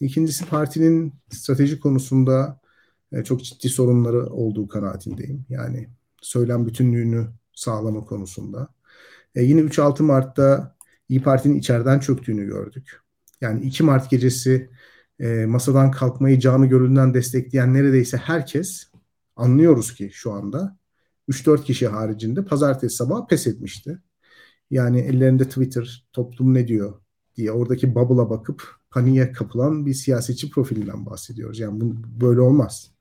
[0.05, 2.59] İkincisi partinin strateji konusunda
[3.11, 5.45] e, çok ciddi sorunları olduğu kanaatindeyim.
[5.49, 5.89] Yani
[6.21, 8.67] söylem bütünlüğünü sağlama konusunda.
[9.35, 10.75] E, yine 3-6 Mart'ta
[11.09, 13.02] İyi Parti'nin içeriden çöktüğünü gördük.
[13.41, 14.69] Yani 2 Mart gecesi
[15.19, 18.91] e, masadan kalkmayı canı gönülden destekleyen neredeyse herkes
[19.35, 20.77] anlıyoruz ki şu anda
[21.27, 23.99] 3-4 kişi haricinde pazartesi sabahı pes etmişti.
[24.71, 27.01] Yani ellerinde Twitter toplum ne diyor
[27.35, 31.59] diye oradaki bubble'a bakıp paniğe kapılan bir siyasetçi profilinden bahsediyoruz.
[31.59, 32.91] Yani bu böyle olmaz.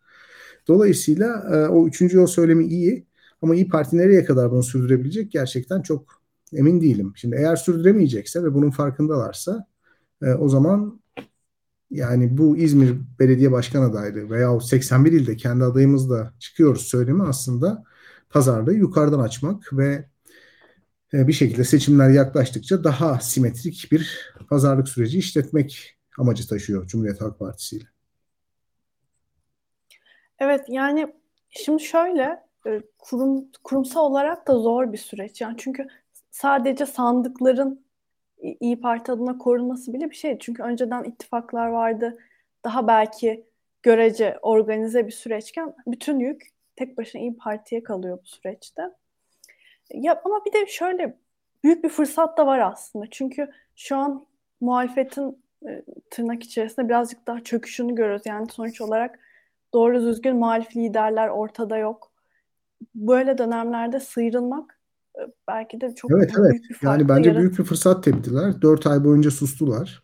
[0.68, 3.06] Dolayısıyla e, o üçüncü yol söylemi iyi
[3.42, 6.22] ama İyi Parti nereye kadar bunu sürdürebilecek gerçekten çok
[6.52, 7.12] emin değilim.
[7.16, 9.66] Şimdi eğer sürdüremeyecekse ve bunun farkındalarsa
[10.22, 11.02] e, o zaman
[11.90, 17.84] yani bu İzmir Belediye Başkan adaylığı veya 81 ilde kendi adayımızla çıkıyoruz söylemi aslında
[18.30, 20.08] pazarlığı yukarıdan açmak ve
[21.14, 27.38] e, bir şekilde seçimler yaklaştıkça daha simetrik bir pazarlık süreci işletmek amacı taşıyor Cumhuriyet Halk
[27.38, 27.84] Partisi ile.
[30.38, 31.14] Evet yani
[31.50, 35.40] şimdi şöyle e, kurum kurumsal olarak da zor bir süreç.
[35.40, 35.86] Yani çünkü
[36.30, 37.81] sadece sandıkların
[38.42, 40.38] İyi Parti adına korunması bile bir şey.
[40.38, 42.18] Çünkü önceden ittifaklar vardı.
[42.64, 43.44] Daha belki
[43.82, 48.82] görece organize bir süreçken bütün yük tek başına İyi Parti'ye kalıyor bu süreçte.
[49.94, 51.18] Ya ama bir de şöyle
[51.64, 53.06] büyük bir fırsat da var aslında.
[53.10, 54.26] Çünkü şu an
[54.60, 58.22] muhalefetin e, tırnak içerisinde birazcık daha çöküşünü görüyoruz.
[58.26, 59.18] Yani sonuç olarak
[59.74, 62.12] doğru düzgün muhalif liderler ortada yok.
[62.94, 64.81] Böyle dönemlerde sıyrılmak
[65.48, 66.62] belki de çok evet, büyük evet.
[66.70, 68.62] bir fark Yani bence yarat- büyük bir fırsat teptiler.
[68.62, 70.02] Dört ay boyunca sustular.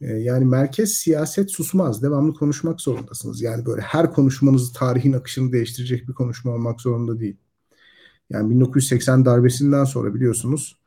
[0.00, 2.02] E, yani merkez siyaset susmaz.
[2.02, 3.42] Devamlı konuşmak zorundasınız.
[3.42, 7.36] Yani böyle her konuşmanız tarihin akışını değiştirecek bir konuşma olmak zorunda değil.
[8.30, 10.80] Yani 1980 darbesinden sonra biliyorsunuz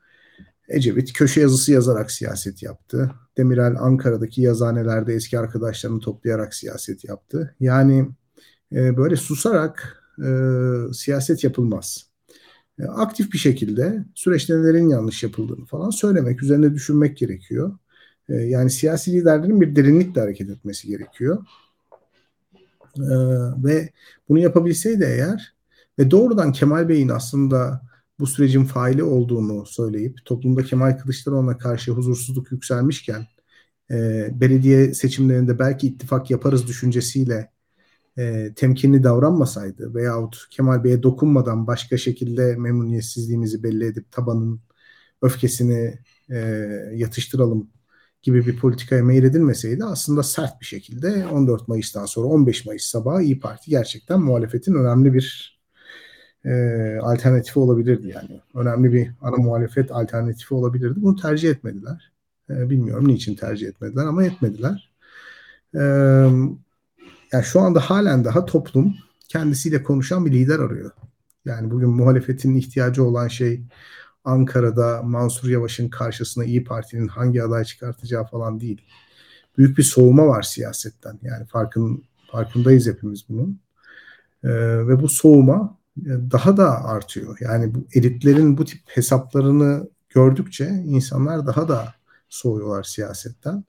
[0.68, 3.12] Ecevit köşe yazısı yazarak siyaset yaptı.
[3.38, 7.56] Demirel Ankara'daki yazanelerde eski arkadaşlarını toplayarak siyaset yaptı.
[7.60, 8.10] Yani
[8.72, 10.30] e, böyle susarak e,
[10.94, 12.13] siyaset yapılmaz.
[12.80, 17.78] E, aktif bir şekilde süreçte nelerin yanlış yapıldığını falan söylemek, üzerine düşünmek gerekiyor.
[18.30, 21.46] E, yani siyasi liderlerin bir derinlikle hareket etmesi gerekiyor.
[22.98, 23.16] E,
[23.64, 23.90] ve
[24.30, 25.54] bunu yapabilseydi eğer
[26.00, 27.82] ve doğrudan Kemal Bey'in aslında
[28.20, 33.28] bu sürecin faili olduğunu söyleyip toplumda Kemal Kılıçdaroğlu'na karşı huzursuzluk yükselmişken
[34.32, 37.53] belediye seçimlerinde belki ittifak yaparız düşüncesiyle
[38.18, 44.62] e, temkinli davranmasaydı veyahut Kemal Bey'e dokunmadan başka şekilde memnuniyetsizliğimizi belli edip tabanın
[45.22, 46.00] öfkesini
[46.30, 46.38] e,
[46.94, 47.70] yatıştıralım
[48.22, 53.40] gibi bir politikaya meyledilmeseydi aslında sert bir şekilde 14 Mayıs'tan sonra 15 Mayıs sabahı İyi
[53.40, 55.54] Parti gerçekten muhalefetin önemli bir
[56.46, 56.52] e,
[57.02, 58.42] alternatifi olabilirdi yani.
[58.56, 61.02] Önemli bir ana muhalefet alternatifi olabilirdi.
[61.02, 62.12] Bunu tercih etmediler.
[62.50, 64.94] E, bilmiyorum niçin tercih etmediler ama etmediler.
[65.76, 65.82] E,
[67.34, 68.96] yani şu anda halen daha toplum
[69.28, 70.92] kendisiyle konuşan bir lider arıyor.
[71.46, 73.62] Yani bugün muhalefetin ihtiyacı olan şey
[74.24, 78.82] Ankara'da Mansur Yavaş'ın karşısına İyi Parti'nin hangi aday çıkartacağı falan değil.
[79.58, 81.20] Büyük bir soğuma var siyasetten.
[81.22, 83.60] Yani farkın farkındayız hepimiz bunun.
[84.44, 84.50] Ee,
[84.88, 87.38] ve bu soğuma e, daha da artıyor.
[87.42, 91.94] Yani bu elitlerin bu tip hesaplarını gördükçe insanlar daha da
[92.30, 93.64] soğuyorlar siyasetten.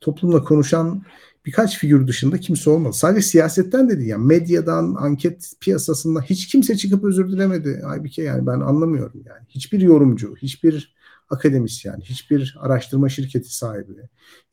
[0.00, 1.02] Toplumla konuşan
[1.46, 2.92] birkaç figür dışında kimse olmadı.
[2.96, 7.80] Sadece siyasetten dedi yani medyadan, anket piyasasında hiç kimse çıkıp özür dilemedi.
[7.84, 9.46] Halbuki yani ben anlamıyorum yani.
[9.48, 10.96] Hiçbir yorumcu, hiçbir
[11.30, 13.92] akademisyen, hiçbir araştırma şirketi sahibi,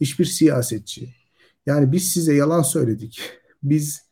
[0.02, 1.10] hiçbir siyasetçi.
[1.66, 3.22] Yani biz size yalan söyledik.
[3.64, 4.04] Biz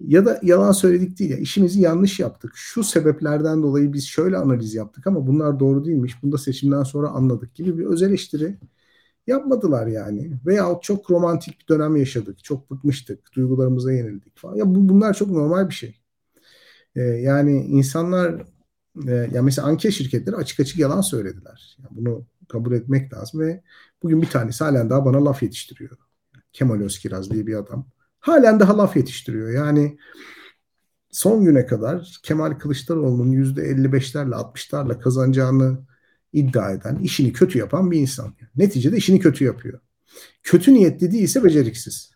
[0.00, 2.52] ya da yalan söyledik değil ya işimizi yanlış yaptık.
[2.54, 6.22] Şu sebeplerden dolayı biz şöyle analiz yaptık ama bunlar doğru değilmiş.
[6.22, 8.58] Bunu da seçimden sonra anladık gibi bir öz eleştiri
[9.30, 10.32] yapmadılar yani.
[10.46, 12.44] Veyahut çok romantik bir dönem yaşadık.
[12.44, 13.32] Çok bıkmıştık.
[13.34, 14.56] Duygularımıza yenildik falan.
[14.56, 16.00] Ya bu, bunlar çok normal bir şey.
[16.96, 18.42] Ee, yani insanlar
[19.08, 21.76] e, ya mesela anket şirketleri açık açık yalan söylediler.
[21.78, 23.62] Yani bunu kabul etmek lazım ve
[24.02, 25.96] bugün bir tanesi halen daha bana laf yetiştiriyor.
[26.52, 27.86] Kemal Özkiraz diye bir adam.
[28.20, 29.50] Halen daha laf yetiştiriyor.
[29.50, 29.98] Yani
[31.10, 35.78] son güne kadar Kemal Kılıçdaroğlu'nun %55'lerle 60'larla kazanacağını
[36.32, 38.34] iddia eden, işini kötü yapan bir insan.
[38.56, 39.80] Neticede işini kötü yapıyor.
[40.42, 42.10] Kötü niyetli değilse beceriksiz.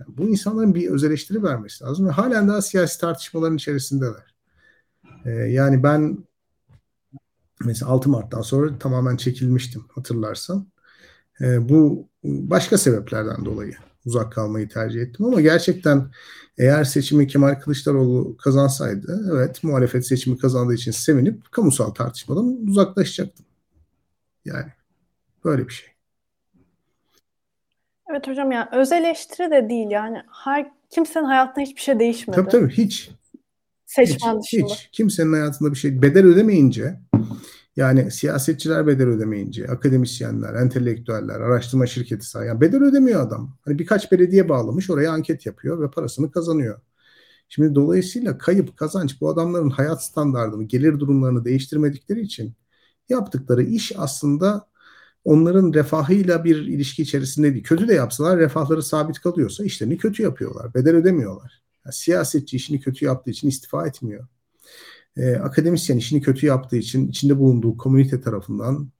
[0.00, 4.34] Yani bu insanların bir öz eleştiri vermesi lazım ve halen daha siyasi tartışmaların içerisindeler.
[5.24, 6.18] Ee, yani ben
[7.64, 10.66] mesela 6 Mart'tan sonra tamamen çekilmiştim hatırlarsan.
[11.40, 13.76] E, bu başka sebeplerden dolayı
[14.06, 16.10] uzak kalmayı tercih ettim ama gerçekten
[16.58, 23.46] eğer seçimi Kemal Kılıçdaroğlu kazansaydı evet muhalefet seçimi kazandığı için sevinip kamusal tartışmadan uzaklaşacaktım.
[24.44, 24.72] Yani
[25.44, 25.88] böyle bir şey.
[28.10, 32.36] Evet hocam yani öz eleştiri de değil yani her kimsenin hayatında hiçbir şey değişmedi.
[32.36, 33.10] Tabii tabii hiç.
[33.86, 34.74] Seçmen hiç, dışında.
[34.74, 34.88] Hiç.
[34.92, 37.00] Kimsenin hayatında bir şey bedel ödemeyince
[37.76, 42.48] yani siyasetçiler bedel ödemeyince, akademisyenler, entelektüeller, araştırma şirketi sahibi.
[42.48, 43.56] Yani bedel ödemiyor adam.
[43.64, 46.80] Hani birkaç belediye bağlamış oraya anket yapıyor ve parasını kazanıyor.
[47.48, 52.54] Şimdi dolayısıyla kayıp kazanç bu adamların hayat standartını, gelir durumlarını değiştirmedikleri için
[53.08, 54.68] yaptıkları iş aslında
[55.24, 57.64] onların refahıyla bir ilişki içerisinde değil.
[57.64, 60.74] Kötü de yapsalar refahları sabit kalıyorsa işlerini kötü yapıyorlar.
[60.74, 61.62] Bedel ödemiyorlar.
[61.84, 64.26] Yani siyasetçi işini kötü yaptığı için istifa etmiyor.
[65.16, 68.90] Ee, akademisyen işini kötü yaptığı için içinde bulunduğu komünite tarafından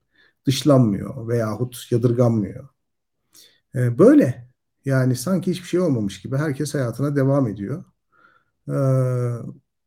[0.47, 2.69] dışlanmıyor veyahut yadırganmıyor.
[3.75, 4.47] Ee, böyle.
[4.85, 7.85] Yani sanki hiçbir şey olmamış gibi herkes hayatına devam ediyor.
[8.69, 8.73] Ee,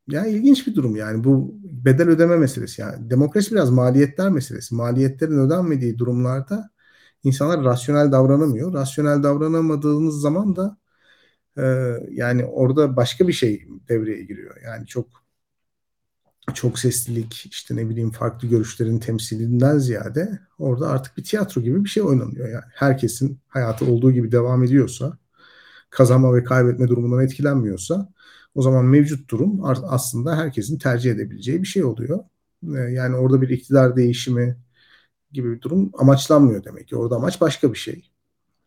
[0.07, 4.75] yani ilginç bir durum yani bu bedel ödeme meselesi yani demokrasi biraz maliyetler meselesi.
[4.75, 6.69] Maliyetlerin ödenmediği durumlarda
[7.23, 8.73] insanlar rasyonel davranamıyor.
[8.73, 10.77] Rasyonel davranamadığınız zaman da
[11.57, 11.63] e,
[12.11, 14.57] yani orada başka bir şey devreye giriyor.
[14.65, 15.07] Yani çok
[16.55, 21.89] çok seslilik işte ne bileyim farklı görüşlerin temsilinden ziyade orada artık bir tiyatro gibi bir
[21.89, 22.63] şey oynanıyor yani.
[22.73, 25.17] Herkesin hayatı olduğu gibi devam ediyorsa
[25.89, 28.09] kazanma ve kaybetme durumundan etkilenmiyorsa
[28.55, 32.19] o zaman mevcut durum aslında herkesin tercih edebileceği bir şey oluyor.
[32.75, 34.57] Ee, yani orada bir iktidar değişimi
[35.31, 36.95] gibi bir durum amaçlanmıyor demek ki.
[36.97, 38.11] Orada amaç başka bir şey.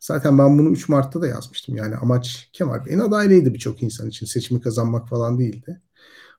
[0.01, 1.77] Zaten ben bunu 3 Mart'ta da yazmıştım.
[1.77, 4.27] Yani amaç Kemal Bey'in adaylığıydı birçok insan için.
[4.27, 5.81] Seçimi kazanmak falan değildi.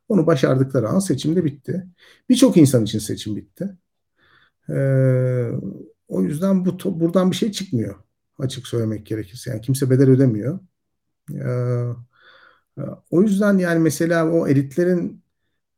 [0.09, 1.87] Onu başardıkları an seçim de bitti.
[2.29, 3.69] Birçok insan için seçim bitti.
[4.69, 5.49] Ee,
[6.07, 7.95] o yüzden bu buradan bir şey çıkmıyor.
[8.39, 9.49] Açık söylemek gerekirse.
[9.49, 10.59] Yani kimse bedel ödemiyor.
[11.33, 11.93] Ee,
[13.11, 15.23] o yüzden yani mesela o elitlerin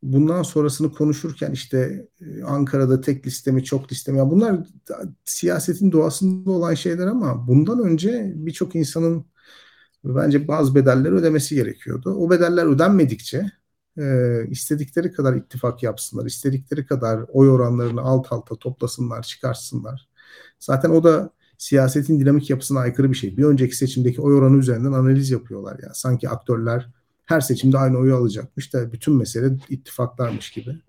[0.03, 4.67] bundan sonrasını konuşurken işte e, Ankara'da tek listemi çok listemi ya bunlar
[5.25, 9.25] siyasetin doğasında olan şeyler ama bundan önce birçok insanın
[10.03, 12.15] bence bazı bedeller ödemesi gerekiyordu.
[12.15, 13.51] O bedeller ödenmedikçe
[13.97, 20.09] e, istedikleri kadar ittifak yapsınlar, istedikleri kadar oy oranlarını alt alta toplasınlar, çıkarsınlar.
[20.59, 23.37] Zaten o da siyasetin dinamik yapısına aykırı bir şey.
[23.37, 25.79] Bir önceki seçimdeki oy oranı üzerinden analiz yapıyorlar.
[25.83, 26.89] Yani sanki aktörler
[27.25, 30.79] her seçimde aynı oyu alacakmış da bütün mesele ittifaklarmış gibi.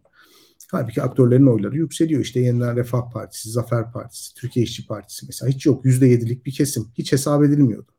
[0.72, 2.20] Halbuki aktörlerin oyları yükseliyor.
[2.20, 5.84] İşte Yeniden Refah Partisi, Zafer Partisi, Türkiye İşçi Partisi mesela hiç yok.
[5.84, 6.88] Yüzde yedilik bir kesim.
[6.98, 7.96] Hiç hesap edilmiyordu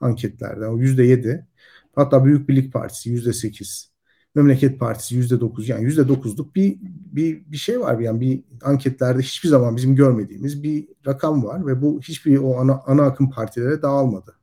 [0.00, 0.66] anketlerde.
[0.66, 1.46] O yüzde yedi.
[1.94, 3.95] Hatta Büyük Birlik Partisi yüzde sekiz.
[4.36, 5.68] Memleket Partisi yüzde dokuz.
[5.68, 6.76] Yani yüzde dokuzluk bir,
[7.12, 7.98] bir, bir şey var.
[7.98, 12.82] Yani bir anketlerde hiçbir zaman bizim görmediğimiz bir rakam var ve bu hiçbir o ana,
[12.86, 14.36] ana akım partilere dağılmadı.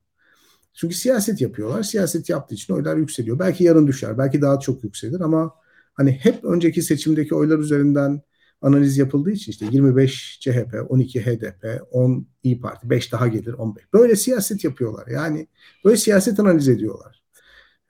[0.73, 1.83] Çünkü siyaset yapıyorlar.
[1.83, 3.39] Siyaset yaptığı için oylar yükseliyor.
[3.39, 5.55] Belki yarın düşer, belki daha çok yükselir ama
[5.93, 8.21] hani hep önceki seçimdeki oylar üzerinden
[8.61, 13.83] analiz yapıldığı için işte 25 CHP, 12 HDP, 10 İyi Parti, 5 daha gelir 15.
[13.93, 15.07] Böyle siyaset yapıyorlar.
[15.07, 15.47] Yani
[15.85, 17.22] böyle siyaset analiz ediyorlar.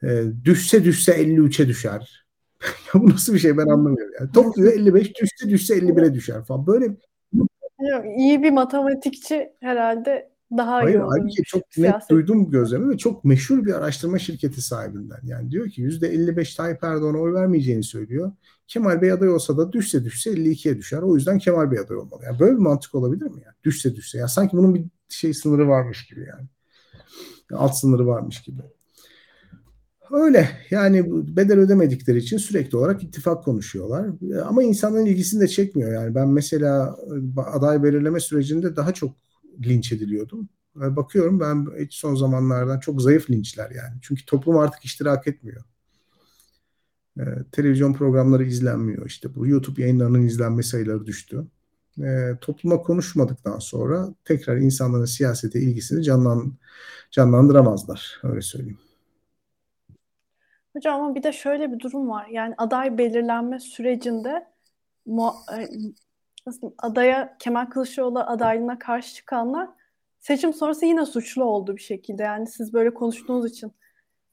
[0.03, 2.25] Ee, düşse düşse 53'e düşer.
[2.63, 4.13] ya bu nasıl bir şey ben anlamıyorum.
[4.19, 4.31] Yani.
[4.31, 6.67] Topluyor 55, düşse düşse 51'e düşer falan.
[6.67, 6.97] Böyle
[8.17, 11.13] iyi bir matematikçi herhalde daha Hayır, iyi olur.
[11.17, 12.01] Halbuki çok siyaset.
[12.01, 15.19] net duydum gözlemi ve çok meşhur bir araştırma şirketi sahibinden.
[15.23, 18.31] Yani diyor ki %55 Tayyip Erdoğan'a oy vermeyeceğini söylüyor.
[18.67, 21.01] Kemal Bey aday olsa da düşse düşse 52'ye düşer.
[21.01, 22.21] O yüzden Kemal Bey aday olmalı.
[22.25, 23.55] Yani böyle bir mantık olabilir mi yani?
[23.63, 24.17] Düşse düşse.
[24.17, 26.47] Ya sanki bunun bir şey sınırı varmış gibi yani.
[27.53, 28.61] Alt sınırı varmış gibi.
[30.13, 31.05] Öyle yani
[31.37, 34.09] bedel ödemedikleri için sürekli olarak ittifak konuşuyorlar.
[34.45, 36.15] Ama insanların ilgisini de çekmiyor yani.
[36.15, 36.97] Ben mesela
[37.37, 39.15] aday belirleme sürecinde daha çok
[39.65, 40.49] linç ediliyordum.
[40.75, 43.93] Bakıyorum ben hiç son zamanlardan çok zayıf linçler yani.
[44.01, 45.63] Çünkü toplum artık iştirak etmiyor.
[47.19, 51.47] Ee, televizyon programları izlenmiyor işte bu YouTube yayınlarının izlenme sayıları düştü.
[52.01, 56.53] Ee, topluma konuşmadıktan sonra tekrar insanların siyasete ilgisini canlan,
[57.11, 58.79] canlandıramazlar öyle söyleyeyim.
[60.73, 62.27] Hocam ama bir de şöyle bir durum var.
[62.27, 64.47] Yani aday belirlenme sürecinde
[65.07, 65.67] e,
[66.47, 69.69] nasıl adaya Kemal Kılıçdaroğlu adaylığına karşı çıkanlar
[70.19, 72.23] seçim sonrası yine suçlu oldu bir şekilde.
[72.23, 73.71] Yani siz böyle konuştuğunuz için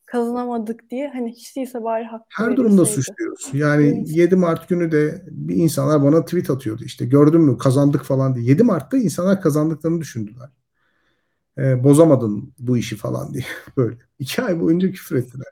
[0.06, 3.50] kazanamadık diye hani hiç değilse bari hakkı Her durumda suçluyoruz.
[3.52, 4.16] Yani evet.
[4.16, 8.46] 7 Mart günü de bir insanlar bana tweet atıyordu işte gördün mü kazandık falan diye.
[8.46, 10.48] 7 Mart'ta insanlar kazandıklarını düşündüler.
[11.58, 13.44] Ee, bozamadın bu işi falan diye
[13.76, 13.98] böyle.
[14.18, 15.46] İki ay boyunca küfür ettiler.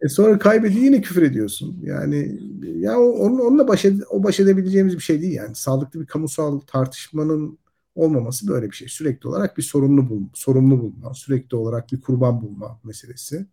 [0.00, 1.78] E sonra kaybediyor yine küfür ediyorsun.
[1.82, 2.38] Yani
[2.80, 5.54] ya onun onunla baş ed- o baş edebileceğimiz bir şey değil yani.
[5.54, 7.58] Sağlıklı bir kamusal tartışmanın
[7.94, 8.88] olmaması böyle bir şey.
[8.88, 13.46] Sürekli olarak bir sorumlu bul, sorumlu bulma, sürekli olarak bir kurban bulma meselesi.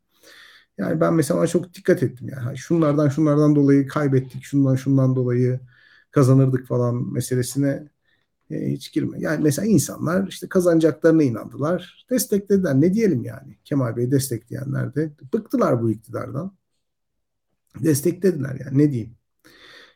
[0.78, 2.57] Yani ben mesela çok dikkat ettim yani.
[2.57, 5.59] Şunlardan şunlardan dolayı kaybettik, şundan şundan dolayı
[6.12, 7.88] kazanırdık falan meselesine
[8.51, 9.17] e, hiç girme.
[9.19, 12.05] Yani mesela insanlar işte kazanacaklarına inandılar.
[12.09, 12.81] Desteklediler.
[12.81, 13.57] Ne diyelim yani?
[13.65, 16.55] Kemal Bey destekleyenler de bıktılar bu iktidardan.
[17.83, 18.77] Desteklediler yani.
[18.77, 19.15] Ne diyeyim?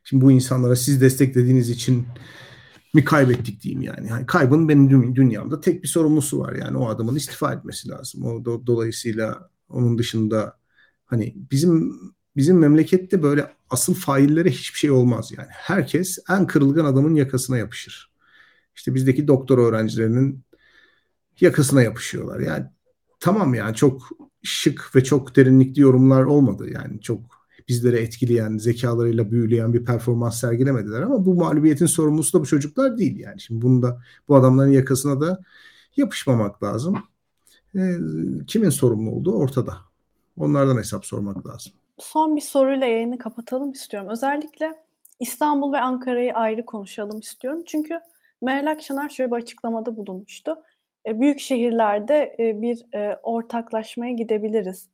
[0.04, 2.06] Şimdi bu insanlara siz desteklediğiniz için
[2.94, 4.10] mi kaybettik diyeyim yani.
[4.10, 8.26] yani kaybın benim dünyamda tek bir sorumlusu var yani o adamın istifa etmesi lazım.
[8.26, 10.58] O do, dolayısıyla onun dışında
[11.06, 12.00] hani bizim
[12.36, 15.48] bizim memlekette böyle asıl faillere hiçbir şey olmaz yani.
[15.52, 18.15] Herkes en kırılgan adamın yakasına yapışır.
[18.76, 20.44] İşte bizdeki doktor öğrencilerinin
[21.42, 22.40] yakasına yapışıyorlar.
[22.40, 22.66] Yani
[23.20, 24.10] tamam yani çok
[24.44, 26.70] şık ve çok derinlikli yorumlar olmadı.
[26.74, 27.22] Yani çok
[27.68, 33.20] bizlere etkileyen, zekalarıyla büyüleyen bir performans sergilemediler ama bu mağlubiyetin sorumlusu da bu çocuklar değil
[33.20, 33.42] yani.
[33.42, 35.40] Şimdi bunu da bu adamların yakasına da
[35.98, 37.04] yapışmamak lazım.
[37.76, 37.98] E,
[38.48, 39.78] kimin sorumlu olduğu ortada.
[40.38, 41.74] Onlardan hesap sormak lazım.
[41.98, 44.10] Son bir soruyla yayını kapatalım istiyorum.
[44.12, 44.74] Özellikle
[45.20, 47.64] İstanbul ve Ankara'yı ayrı konuşalım istiyorum.
[47.66, 48.00] Çünkü
[48.42, 50.64] Meral Akşener şöyle bir açıklamada bulunmuştu.
[51.06, 54.90] E, büyük şehirlerde e, bir e, ortaklaşmaya gidebiliriz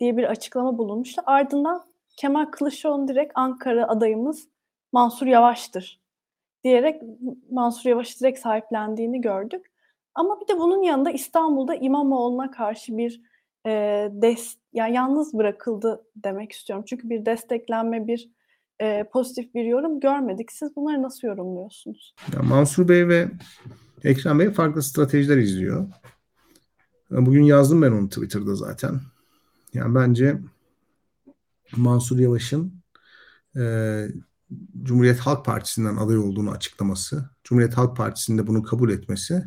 [0.00, 1.22] diye bir açıklama bulunmuştu.
[1.26, 1.84] Ardından
[2.16, 4.48] Kemal Kılıçdaroğlu direkt Ankara adayımız
[4.92, 6.00] Mansur Yavaş'tır
[6.64, 7.02] diyerek
[7.50, 9.72] Mansur Yavaş'ı direkt sahiplendiğini gördük.
[10.14, 13.22] Ama bir de bunun yanında İstanbul'da İmamoğlu'na karşı bir
[13.66, 13.70] e,
[14.12, 16.84] des, yani yalnız bırakıldı demek istiyorum.
[16.88, 18.30] Çünkü bir desteklenme, bir
[18.80, 20.52] e, pozitif bir yorum görmedik.
[20.52, 22.14] Siz bunları nasıl yorumluyorsunuz?
[22.34, 23.30] Ya Mansur Bey ve
[24.04, 25.86] Ekrem Bey farklı stratejiler izliyor.
[27.10, 29.00] Bugün yazdım ben onu Twitter'da zaten.
[29.74, 30.38] Yani bence
[31.76, 32.82] Mansur Yavaş'ın
[33.56, 33.62] e,
[34.82, 39.44] Cumhuriyet Halk Partisi'nden aday olduğunu açıklaması, Cumhuriyet Halk Partisi'nde bunu kabul etmesi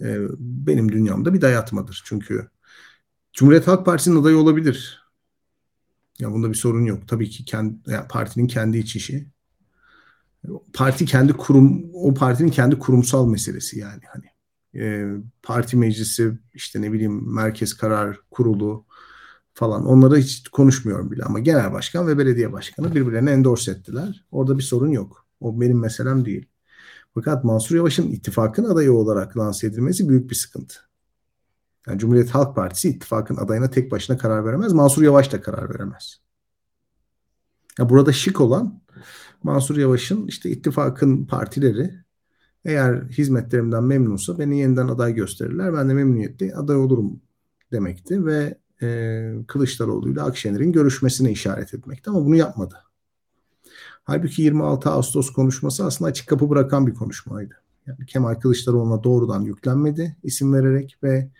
[0.00, 2.02] e, benim dünyamda bir dayatmadır.
[2.04, 2.48] Çünkü
[3.32, 5.03] Cumhuriyet Halk Partisi'nin adayı olabilir.
[6.18, 7.08] Ya bunda bir sorun yok.
[7.08, 9.26] Tabii ki kendi, yani partinin kendi iç işi.
[10.72, 14.24] Parti kendi kurum, o partinin kendi kurumsal meselesi yani hani.
[14.84, 15.06] E,
[15.42, 18.84] parti meclisi işte ne bileyim merkez karar kurulu
[19.54, 24.24] falan onları hiç konuşmuyorum bile ama genel başkan ve belediye başkanı birbirlerine endorse ettiler.
[24.30, 25.26] Orada bir sorun yok.
[25.40, 26.46] O benim meselem değil.
[27.14, 30.74] Fakat Mansur Yavaş'ın ittifakın adayı olarak lanse edilmesi büyük bir sıkıntı.
[31.86, 34.72] Yani Cumhuriyet Halk Partisi ittifakın adayına tek başına karar veremez.
[34.72, 36.20] Mansur Yavaş da karar veremez.
[37.78, 38.80] Ya burada şık olan
[39.42, 42.04] Mansur Yavaş'ın işte ittifakın partileri
[42.64, 45.74] eğer hizmetlerimden memnunsa beni yeniden aday gösterirler.
[45.74, 47.20] Ben de memnuniyetle aday olurum
[47.72, 52.74] demekti ve e, Kılıçdaroğlu ile Akşener'in görüşmesine işaret etmekti ama bunu yapmadı.
[54.04, 57.54] Halbuki 26 Ağustos konuşması aslında açık kapı bırakan bir konuşmaydı.
[57.86, 61.30] Yani Kemal Kılıçdaroğlu'na doğrudan yüklenmedi isim vererek ve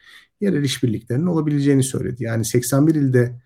[0.44, 2.24] yerel işbirliklerinin olabileceğini söyledi.
[2.24, 3.40] Yani 81 ilde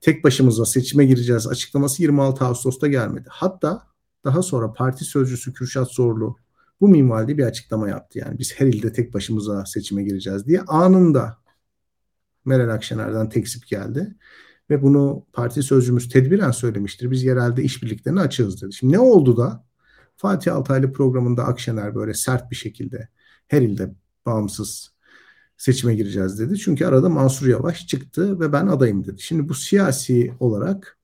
[0.00, 3.28] tek başımıza seçime gireceğiz açıklaması 26 Ağustos'ta gelmedi.
[3.30, 3.82] Hatta
[4.24, 6.36] daha sonra parti sözcüsü Kürşat Zorlu
[6.80, 8.18] bu minvalde bir açıklama yaptı.
[8.18, 11.38] Yani biz her ilde tek başımıza seçime gireceğiz diye anında
[12.44, 14.14] Meral Akşener'den teksip geldi.
[14.70, 17.10] Ve bunu parti sözcümüz tedbiren söylemiştir.
[17.10, 18.72] Biz yerelde işbirliklerini açığız dedi.
[18.72, 19.64] Şimdi ne oldu da
[20.16, 23.08] Fatih Altaylı programında Akşener böyle sert bir şekilde
[23.46, 23.94] her ilde
[24.26, 24.97] bağımsız
[25.58, 26.58] seçime gireceğiz dedi.
[26.58, 29.22] Çünkü arada Mansur Yavaş çıktı ve ben adayım dedi.
[29.22, 30.98] Şimdi bu siyasi olarak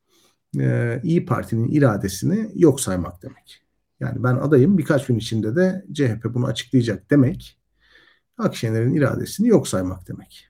[0.58, 3.62] e, İyi Parti'nin iradesini yok saymak demek.
[4.00, 7.58] Yani ben adayım birkaç gün içinde de CHP bunu açıklayacak demek.
[8.38, 10.48] Akşener'in iradesini yok saymak demek.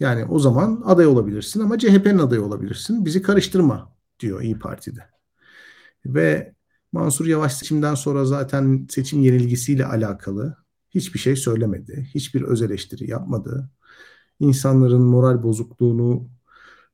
[0.00, 3.04] Yani o zaman aday olabilirsin ama CHP'nin adayı olabilirsin.
[3.04, 5.00] Bizi karıştırma diyor İyi Parti'de.
[6.06, 6.54] Ve
[6.92, 10.61] Mansur Yavaş seçimden sonra zaten seçim yenilgisiyle alakalı
[10.94, 12.08] hiçbir şey söylemedi.
[12.14, 13.70] Hiçbir öz eleştiri yapmadı.
[14.40, 16.28] İnsanların moral bozukluğunu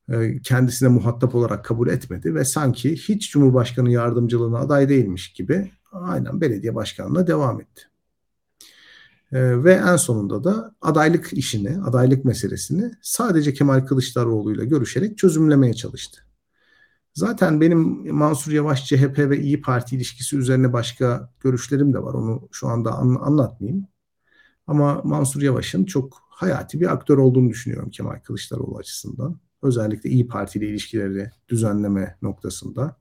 [0.09, 6.41] e, kendisine muhatap olarak kabul etmedi ve sanki hiç Cumhurbaşkanı yardımcılığına aday değilmiş gibi aynen
[6.41, 7.83] belediye başkanlığına devam etti.
[9.33, 15.75] E, ve en sonunda da adaylık işini, adaylık meselesini sadece Kemal Kılıçdaroğlu ile görüşerek çözümlemeye
[15.75, 16.28] çalıştı.
[17.19, 22.15] Zaten benim Mansur Yavaş CHP ve İyi Parti ilişkisi üzerine başka görüşlerim de var.
[22.15, 23.87] Onu şu anda an, anlatmayayım.
[24.67, 29.41] Ama Mansur Yavaş'ın çok hayati bir aktör olduğunu düşünüyorum Kemal Kılıçdaroğlu açısından.
[29.63, 32.97] Özellikle İyi Parti ile ilişkileri düzenleme noktasında.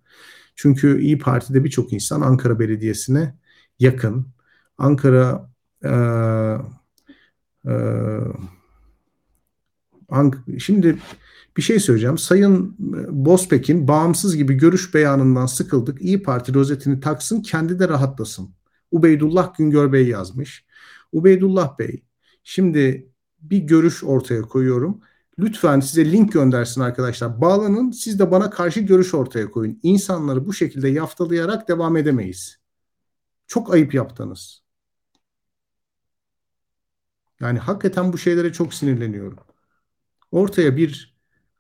[0.55, 3.36] Çünkü İyi Parti'de birçok insan Ankara Belediyesi'ne
[3.80, 4.28] yakın.
[4.78, 5.49] Ankara
[5.84, 5.89] e,
[7.65, 7.74] e,
[10.09, 10.97] Ank şimdi
[11.58, 12.18] bir şey söyleyeceğim.
[12.18, 16.01] Sayın e, Bozpek'in bağımsız gibi görüş beyanından sıkıldık.
[16.01, 18.49] İyi Parti rozetini taksın, kendi de rahatlasın.
[18.91, 20.66] Ubeydullah Güngör Bey yazmış.
[21.12, 22.03] Ubeydullah Bey,
[22.43, 25.01] şimdi bir görüş ortaya koyuyorum.
[25.39, 27.41] Lütfen size link göndersin arkadaşlar.
[27.41, 29.80] Bağlanın siz de bana karşı görüş ortaya koyun.
[29.84, 32.58] İnsanları bu şekilde yaftalayarak devam edemeyiz.
[33.47, 34.64] Çok ayıp yaptınız.
[37.39, 39.39] Yani hakikaten bu şeylere çok sinirleniyorum.
[40.32, 41.16] Ortaya bir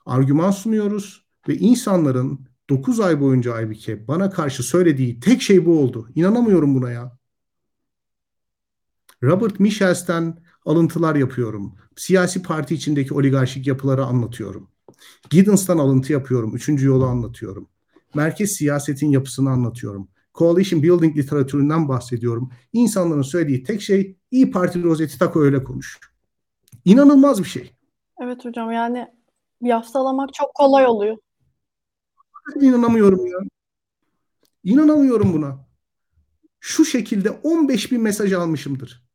[0.07, 6.09] argüman sunuyoruz ve insanların 9 ay boyunca Aybike bana karşı söylediği tek şey bu oldu.
[6.15, 7.17] İnanamıyorum buna ya.
[9.23, 11.75] Robert Michels'ten alıntılar yapıyorum.
[11.95, 14.69] Siyasi parti içindeki oligarşik yapıları anlatıyorum.
[15.29, 16.55] Giddens'tan alıntı yapıyorum.
[16.55, 17.69] Üçüncü yolu anlatıyorum.
[18.15, 20.07] Merkez siyasetin yapısını anlatıyorum.
[20.35, 22.51] Coalition Building literatüründen bahsediyorum.
[22.73, 25.99] İnsanların söylediği tek şey İyi Parti rozeti tak öyle konuş.
[26.85, 27.71] İnanılmaz bir şey.
[28.21, 29.07] Evet hocam yani
[29.61, 31.17] yaftalamak çok kolay oluyor.
[32.61, 33.37] İnanamıyorum ya.
[34.63, 35.67] İnanamıyorum buna.
[36.59, 39.07] Şu şekilde 15 bin mesaj almışımdır.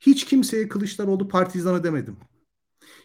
[0.00, 2.16] Hiç kimseye Kılıçdaroğlu partizanı demedim.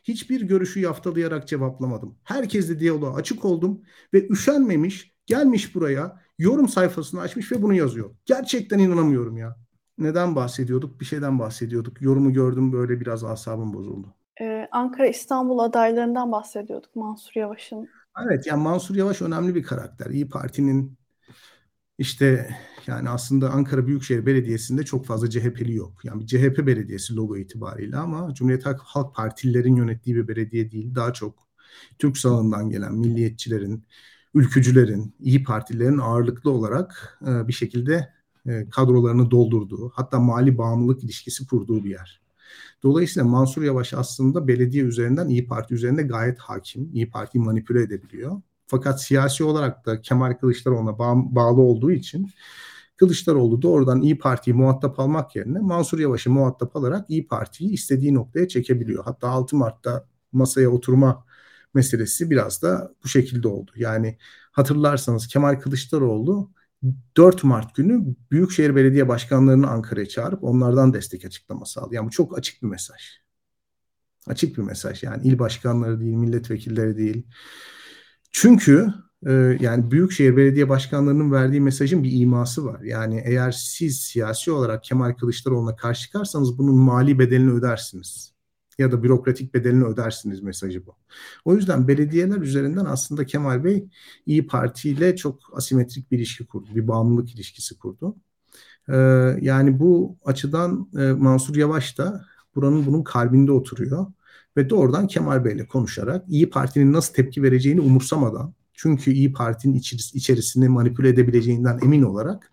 [0.04, 2.18] Hiçbir görüşü yaftalayarak cevaplamadım.
[2.24, 3.82] Herkesle diyaloğa açık oldum
[4.14, 8.16] ve üşenmemiş, gelmiş buraya, yorum sayfasını açmış ve bunu yazıyor.
[8.26, 9.56] Gerçekten inanamıyorum ya.
[9.98, 11.00] Neden bahsediyorduk?
[11.00, 12.02] Bir şeyden bahsediyorduk.
[12.02, 14.17] Yorumu gördüm böyle biraz asabım bozuldu.
[14.42, 17.90] Ee, Ankara İstanbul adaylarından bahsediyorduk Mansur Yavaş'ın.
[18.26, 20.06] Evet yani Mansur Yavaş önemli bir karakter.
[20.10, 20.98] İyi Parti'nin
[21.98, 22.56] işte
[22.88, 26.06] yani aslında Ankara Büyükşehir Belediyesi'nde çok fazla CHP'li yok.
[26.06, 30.96] Yani bir CHP belediyesi logo itibariyle ama Cumhuriyet Halk Partililerin yönettiği bir belediye değil.
[30.96, 31.48] Daha çok
[32.00, 33.86] Türk sağından gelen milliyetçilerin,
[34.34, 38.14] ülkücülerin, iyi partilerin ağırlıklı olarak e, bir şekilde
[38.48, 42.27] e, kadrolarını doldurduğu, hatta mali bağımlılık ilişkisi kurduğu bir yer.
[42.84, 46.90] Dolayısıyla Mansur Yavaş aslında belediye üzerinden İyi Parti üzerinde gayet hakim.
[46.94, 48.42] İyi Parti'yi manipüle edebiliyor.
[48.68, 52.32] Fakat siyasi olarak da Kemal Kılıçdaroğlu'na bağ, bağlı olduğu için
[52.98, 58.48] Kılıçdaroğlu doğrudan İyi Parti'yi muhatap almak yerine Mansur Yavaş'ı muhatap alarak İyi Parti'yi istediği noktaya
[58.48, 59.04] çekebiliyor.
[59.04, 61.26] Hatta 6 Mart'ta masaya oturma
[61.74, 63.72] meselesi biraz da bu şekilde oldu.
[63.76, 64.18] Yani
[64.52, 66.52] hatırlarsanız Kemal Kılıçdaroğlu
[67.18, 71.96] 4 Mart günü Büyükşehir Belediye Başkanlarını Ankara'ya çağırıp onlardan destek açıklaması aldı.
[71.96, 73.02] Yani bu çok açık bir mesaj.
[74.28, 77.28] Açık bir mesaj yani il başkanları değil, milletvekilleri değil.
[78.32, 78.94] Çünkü
[79.26, 82.82] e, yani Büyükşehir Belediye Başkanlarının verdiği mesajın bir iması var.
[82.82, 88.37] Yani eğer siz siyasi olarak Kemal Kılıçdaroğlu'na karşı çıkarsanız bunun mali bedelini ödersiniz.
[88.78, 90.96] Ya da bürokratik bedelini ödersiniz mesajı bu.
[91.46, 93.88] O yüzden belediyeler üzerinden aslında Kemal Bey
[94.26, 96.68] İyi Parti ile çok asimetrik bir ilişki kurdu.
[96.76, 98.16] Bir bağımlılık ilişkisi kurdu.
[98.90, 98.96] Ee,
[99.42, 102.26] yani bu açıdan e, Mansur Yavaş da
[102.56, 104.06] buranın bunun kalbinde oturuyor
[104.58, 109.74] ve doğrudan Kemal Bey ile konuşarak İyi Parti'nin nasıl tepki vereceğini umursamadan çünkü İyi Parti'nin
[110.14, 112.52] içerisini manipüle edebileceğinden emin olarak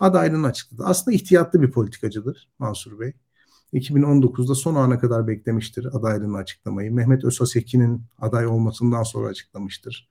[0.00, 0.82] adaylığını açıkladı.
[0.84, 3.12] Aslında ihtiyatlı bir politikacıdır Mansur Bey.
[3.72, 6.92] 2019'da son ana kadar beklemiştir adaylığını açıklamayı.
[6.92, 10.08] Mehmet Özhaseki'nin aday olmasından sonra açıklamıştır.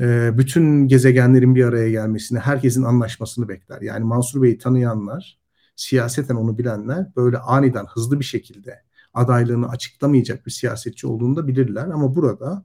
[0.00, 3.80] Ee, bütün gezegenlerin bir araya gelmesini, herkesin anlaşmasını bekler.
[3.80, 5.38] Yani Mansur Bey'i tanıyanlar,
[5.76, 8.82] siyaseten onu bilenler böyle aniden hızlı bir şekilde
[9.14, 11.86] adaylığını açıklamayacak bir siyasetçi olduğunu da bilirler.
[11.86, 12.64] Ama burada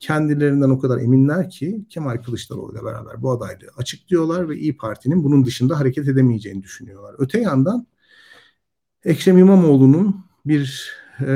[0.00, 5.24] kendilerinden o kadar eminler ki Kemal Kılıçdaroğlu ile beraber bu adaylığı açıklıyorlar ve İyi Parti'nin
[5.24, 7.14] bunun dışında hareket edemeyeceğini düşünüyorlar.
[7.18, 7.86] Öte yandan
[9.06, 11.26] Ekrem İmamoğlu'nun bir e,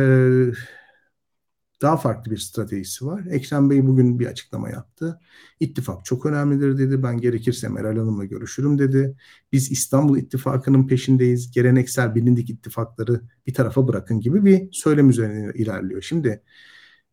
[1.83, 3.25] daha farklı bir stratejisi var.
[3.31, 5.21] Ekrem Bey bugün bir açıklama yaptı.
[5.61, 7.03] İttifak çok önemlidir dedi.
[7.03, 9.17] Ben gerekirse Meral Hanım'la görüşürüm dedi.
[9.53, 11.51] Biz İstanbul İttifakı'nın peşindeyiz.
[11.51, 16.03] Geleneksel bilindik ittifakları bir tarafa bırakın gibi bir söylem üzerine ilerliyor.
[16.03, 16.43] Şimdi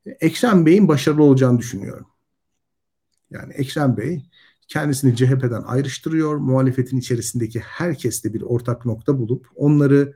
[0.06, 2.08] Ekrem Bey'in başarılı olacağını düşünüyorum.
[3.30, 4.30] Yani Ekrem Bey
[4.68, 6.36] kendisini CHP'den ayrıştırıyor.
[6.36, 10.14] Muhalefetin içerisindeki herkesle bir ortak nokta bulup onları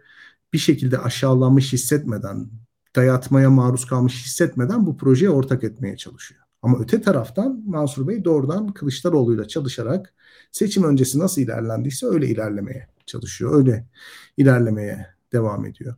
[0.54, 2.50] bir şekilde aşağılanmış hissetmeden,
[2.96, 6.42] dayatmaya maruz kalmış hissetmeden bu projeye ortak etmeye çalışıyor.
[6.62, 10.14] Ama öte taraftan Mansur Bey doğrudan Kılıçdaroğlu'yla çalışarak
[10.52, 13.56] seçim öncesi nasıl ilerlendiyse öyle ilerlemeye çalışıyor.
[13.56, 13.88] Öyle
[14.38, 15.96] ilerlemeye devam ediyor.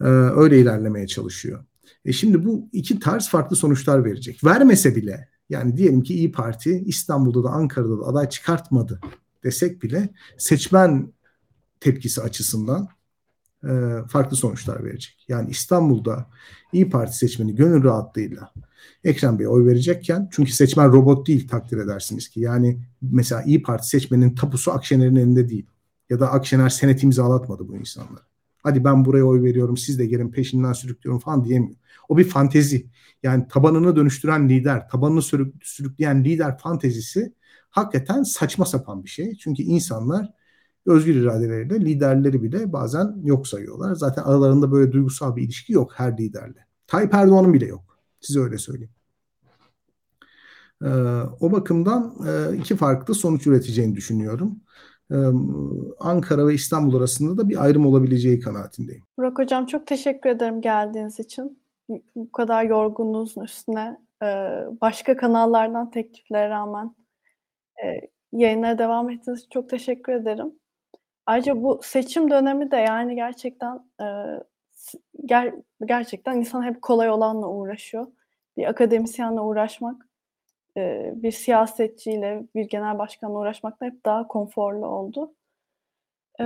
[0.00, 0.04] Ee,
[0.36, 1.64] öyle ilerlemeye çalışıyor.
[2.04, 4.44] E şimdi bu iki tarz farklı sonuçlar verecek.
[4.44, 9.00] Vermese bile yani diyelim ki İyi Parti İstanbul'da da Ankara'da da aday çıkartmadı
[9.44, 11.12] desek bile seçmen
[11.80, 12.88] tepkisi açısından
[14.08, 15.24] farklı sonuçlar verecek.
[15.28, 16.26] Yani İstanbul'da
[16.72, 18.52] İyi Parti seçmeni gönül rahatlığıyla
[19.04, 22.40] Ekrem Bey'e oy verecekken çünkü seçmen robot değil takdir edersiniz ki.
[22.40, 25.66] Yani mesela İyi Parti seçmenin tapusu Akşener'in elinde değil.
[26.10, 28.22] Ya da Akşener senet imzalatmadı bu insanları.
[28.62, 31.76] Hadi ben buraya oy veriyorum siz de gelin peşinden sürüklüyorum falan diyemiyor.
[32.08, 32.86] O bir fantezi.
[33.22, 35.22] Yani tabanını dönüştüren lider, tabanını
[35.62, 37.32] sürükleyen lider fantezisi
[37.70, 39.34] hakikaten saçma sapan bir şey.
[39.34, 40.32] Çünkü insanlar
[40.86, 43.94] özgür iradeleriyle liderleri bile bazen yok sayıyorlar.
[43.94, 46.66] Zaten aralarında böyle duygusal bir ilişki yok her liderle.
[46.86, 47.98] Tayyip Erdoğan'ın bile yok.
[48.20, 48.94] Size öyle söyleyeyim.
[50.82, 50.88] Ee,
[51.40, 54.60] o bakımdan e, iki farklı sonuç üreteceğini düşünüyorum.
[55.10, 55.16] Ee,
[56.00, 59.02] Ankara ve İstanbul arasında da bir ayrım olabileceği kanaatindeyim.
[59.18, 61.64] Burak Hocam çok teşekkür ederim geldiğiniz için.
[62.16, 64.26] Bu kadar yorgunluğunuzun üstüne e,
[64.80, 66.94] başka kanallardan tekliflere rağmen
[67.84, 70.52] e, devam ettiğiniz için çok teşekkür ederim.
[71.26, 73.90] Ayrıca bu seçim dönemi de yani gerçekten
[75.24, 78.06] ger gerçekten insan hep kolay olanla uğraşıyor.
[78.56, 80.08] Bir akademisyenle uğraşmak
[81.14, 85.34] bir siyasetçiyle, bir genel başkanla uğraşmaktan hep daha konforlu oldu.
[86.40, 86.44] E,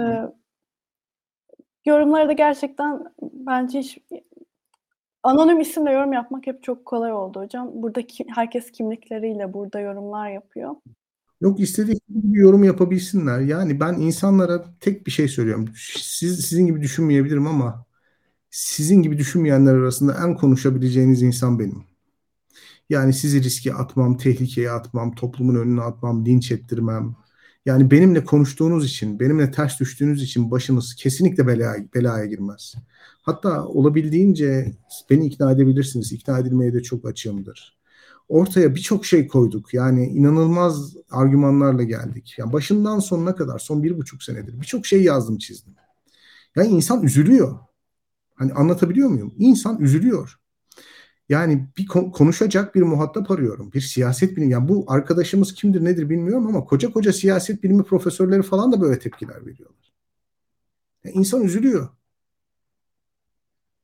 [1.84, 3.98] yorumları da gerçekten bence hiç
[5.22, 7.70] anonim isimle yorum yapmak hep çok kolay oldu hocam.
[7.72, 10.76] Burada ki, herkes kimlikleriyle burada yorumlar yapıyor.
[11.40, 13.40] Yok istediği gibi yorum yapabilsinler.
[13.40, 15.68] Yani ben insanlara tek bir şey söylüyorum.
[15.96, 17.86] Siz sizin gibi düşünmeyebilirim ama
[18.50, 21.84] sizin gibi düşünmeyenler arasında en konuşabileceğiniz insan benim.
[22.90, 27.16] Yani sizi riske atmam, tehlikeye atmam, toplumun önüne atmam, linç ettirmem.
[27.66, 32.74] Yani benimle konuştuğunuz için, benimle ters düştüğünüz için başınız kesinlikle belaya, belaya girmez.
[33.22, 34.72] Hatta olabildiğince
[35.10, 36.12] beni ikna edebilirsiniz.
[36.12, 37.77] İkna edilmeye de çok açığımdır.
[38.28, 39.74] Ortaya birçok şey koyduk.
[39.74, 42.34] Yani inanılmaz argümanlarla geldik.
[42.38, 45.74] Yani başından sonuna kadar, son bir buçuk senedir birçok şey yazdım, çizdim.
[46.56, 47.58] Yani insan üzülüyor.
[48.34, 49.34] Hani anlatabiliyor muyum?
[49.38, 50.38] İnsan üzülüyor.
[51.28, 53.72] Yani bir konuşacak bir muhatap arıyorum.
[53.72, 54.52] Bir siyaset bilimi.
[54.52, 58.98] Yani bu arkadaşımız kimdir nedir bilmiyorum ama koca koca siyaset bilimi profesörleri falan da böyle
[58.98, 59.92] tepkiler veriyorlar.
[61.04, 61.88] Yani insan üzülüyor.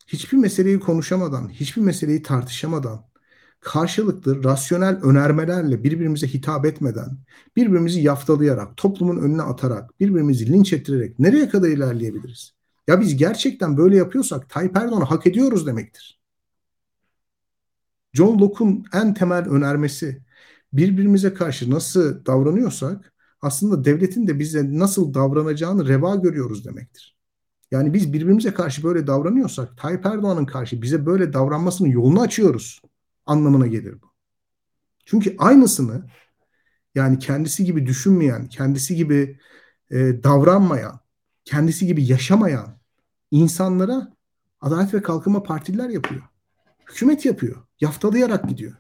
[0.06, 3.04] Hiçbir meseleyi konuşamadan, hiçbir meseleyi tartışamadan,
[3.64, 7.18] karşılıklı rasyonel önermelerle birbirimize hitap etmeden,
[7.56, 12.54] birbirimizi yaftalayarak, toplumun önüne atarak, birbirimizi linç ettirerek nereye kadar ilerleyebiliriz?
[12.88, 16.20] Ya biz gerçekten böyle yapıyorsak Tayyip Erdoğan'ı hak ediyoruz demektir.
[18.12, 20.22] John Locke'un en temel önermesi
[20.72, 27.16] birbirimize karşı nasıl davranıyorsak aslında devletin de bize nasıl davranacağını reva görüyoruz demektir.
[27.70, 32.80] Yani biz birbirimize karşı böyle davranıyorsak Tayyip Erdoğan'ın karşı bize böyle davranmasının yolunu açıyoruz
[33.26, 34.06] anlamına gelir bu.
[35.04, 36.06] Çünkü aynısını
[36.94, 39.40] yani kendisi gibi düşünmeyen, kendisi gibi
[39.90, 41.00] e, davranmayan,
[41.44, 42.78] kendisi gibi yaşamayan
[43.30, 44.14] insanlara
[44.60, 46.22] Adalet ve Kalkınma Partililer yapıyor.
[46.90, 47.56] Hükümet yapıyor.
[47.80, 48.72] Yaftalayarak gidiyor.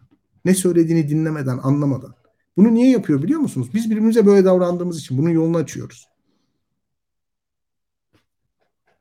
[0.44, 2.14] Ne söylediğini dinlemeden, anlamadan.
[2.56, 3.70] Bunu niye yapıyor biliyor musunuz?
[3.74, 6.08] Biz birbirimize böyle davrandığımız için bunun yolunu açıyoruz.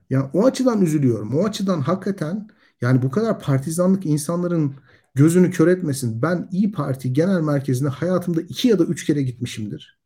[0.10, 1.36] Yani o açıdan üzülüyorum.
[1.36, 2.48] O açıdan hakikaten
[2.82, 4.76] yani bu kadar partizanlık insanların
[5.16, 6.22] gözünü kör etmesin.
[6.22, 10.00] Ben İyi Parti genel merkezine hayatımda iki ya da üç kere gitmişimdir.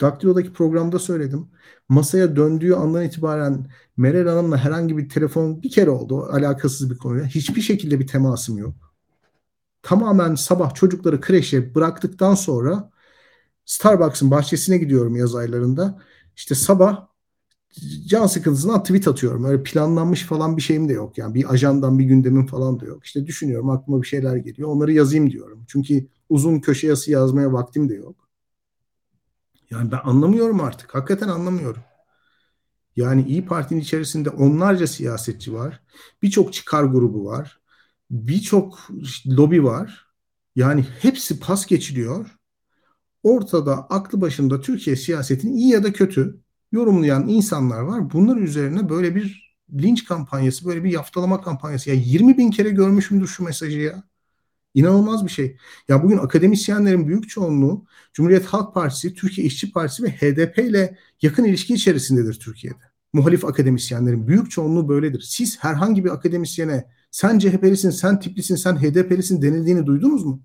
[0.00, 1.48] Daktilo'daki programda söyledim.
[1.88, 6.22] Masaya döndüğü andan itibaren Meral Hanım'la herhangi bir telefon bir kere oldu.
[6.22, 7.24] Alakasız bir konuya.
[7.26, 8.74] Hiçbir şekilde bir temasım yok.
[9.82, 12.90] Tamamen sabah çocukları kreşe bıraktıktan sonra
[13.64, 16.02] Starbucks'ın bahçesine gidiyorum yaz aylarında.
[16.36, 17.06] İşte sabah
[18.06, 19.44] can sıkıntısından tweet atıyorum.
[19.44, 21.18] Öyle planlanmış falan bir şeyim de yok.
[21.18, 23.04] Yani bir ajandan bir gündemim falan da yok.
[23.04, 24.68] İşte düşünüyorum aklıma bir şeyler geliyor.
[24.68, 25.64] Onları yazayım diyorum.
[25.68, 28.28] Çünkü uzun köşe yazısı yazmaya vaktim de yok.
[29.70, 30.94] Yani ben anlamıyorum artık.
[30.94, 31.82] Hakikaten anlamıyorum.
[32.96, 35.82] Yani İyi Parti'nin içerisinde onlarca siyasetçi var.
[36.22, 37.60] Birçok çıkar grubu var.
[38.10, 38.88] Birçok
[39.26, 40.06] lobi var.
[40.56, 42.26] Yani hepsi pas geçiliyor.
[43.22, 46.40] Ortada aklı başında Türkiye siyasetini iyi ya da kötü
[46.72, 48.12] yorumlayan insanlar var.
[48.12, 51.90] Bunlar üzerine böyle bir linç kampanyası, böyle bir yaftalama kampanyası.
[51.90, 54.02] Ya 20 bin kere görmüşümdür şu mesajı ya.
[54.74, 55.56] İnanılmaz bir şey.
[55.88, 61.44] Ya bugün akademisyenlerin büyük çoğunluğu Cumhuriyet Halk Partisi, Türkiye İşçi Partisi ve HDP ile yakın
[61.44, 62.78] ilişki içerisindedir Türkiye'de.
[63.12, 65.20] Muhalif akademisyenlerin büyük çoğunluğu böyledir.
[65.20, 70.42] Siz herhangi bir akademisyene sen CHP'lisin, sen tiplisin, sen HDP'lisin denildiğini duydunuz mu?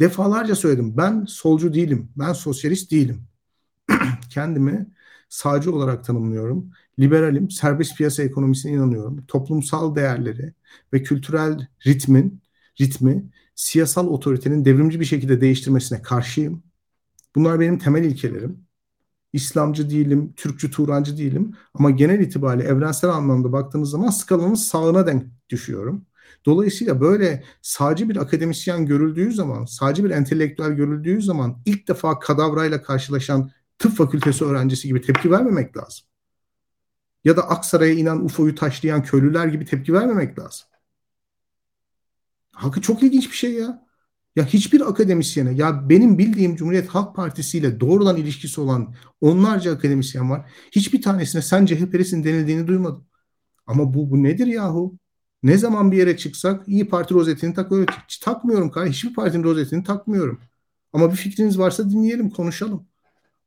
[0.00, 0.96] Defalarca söyledim.
[0.96, 2.08] Ben solcu değilim.
[2.16, 3.22] Ben sosyalist değilim.
[4.34, 4.86] Kendimi
[5.28, 6.70] sağcı olarak tanımlıyorum.
[6.98, 9.26] Liberalim, serbest piyasa ekonomisine inanıyorum.
[9.28, 10.52] Toplumsal değerleri
[10.92, 12.42] ve kültürel ritmin
[12.80, 16.62] ritmi siyasal otoritenin devrimci bir şekilde değiştirmesine karşıyım.
[17.34, 18.64] Bunlar benim temel ilkelerim.
[19.32, 25.24] İslamcı değilim, Türkçü, Turancı değilim ama genel itibariyle evrensel anlamda baktığınız zaman skalanın sağına denk
[25.50, 26.06] düşüyorum.
[26.46, 32.82] Dolayısıyla böyle sağcı bir akademisyen görüldüğü zaman, sağcı bir entelektüel görüldüğü zaman ilk defa kadavrayla
[32.82, 36.06] karşılaşan tıp fakültesi öğrencisi gibi tepki vermemek lazım.
[37.24, 40.66] Ya da Aksaray'a inen UFO'yu taşlayan köylüler gibi tepki vermemek lazım.
[42.52, 43.84] Halkı çok ilginç bir şey ya.
[44.36, 50.30] Ya hiçbir akademisyene, ya benim bildiğim Cumhuriyet Halk Partisi ile doğrudan ilişkisi olan onlarca akademisyen
[50.30, 50.50] var.
[50.72, 53.06] Hiçbir tanesine sen CHP'lisin denildiğini duymadım.
[53.66, 54.98] Ama bu, bu nedir yahu?
[55.42, 57.86] Ne zaman bir yere çıksak iyi Parti rozetini tak öyle
[58.22, 58.72] takmıyorum.
[58.86, 60.40] Hiçbir partinin rozetini takmıyorum.
[60.92, 62.86] Ama bir fikriniz varsa dinleyelim, konuşalım.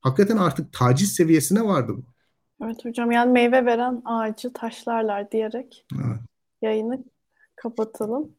[0.07, 2.03] Hakikaten artık taciz seviyesine vardı bu.
[2.65, 6.19] Evet hocam yani meyve veren ağacı taşlarlar diyerek evet.
[6.61, 7.03] yayını
[7.55, 8.31] kapatalım.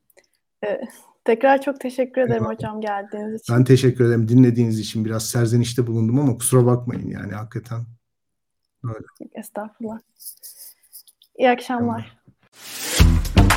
[0.65, 0.81] Ee,
[1.25, 2.57] tekrar çok teşekkür ederim evet.
[2.57, 3.57] hocam geldiğiniz için.
[3.57, 5.05] Ben teşekkür ederim dinlediğiniz için.
[5.05, 7.81] Biraz serzenişte bulundum ama kusura bakmayın yani hakikaten.
[8.85, 9.07] Öyle.
[9.35, 9.99] Estağfurullah.
[11.39, 12.19] İyi akşamlar.
[12.97, 13.49] Tamam.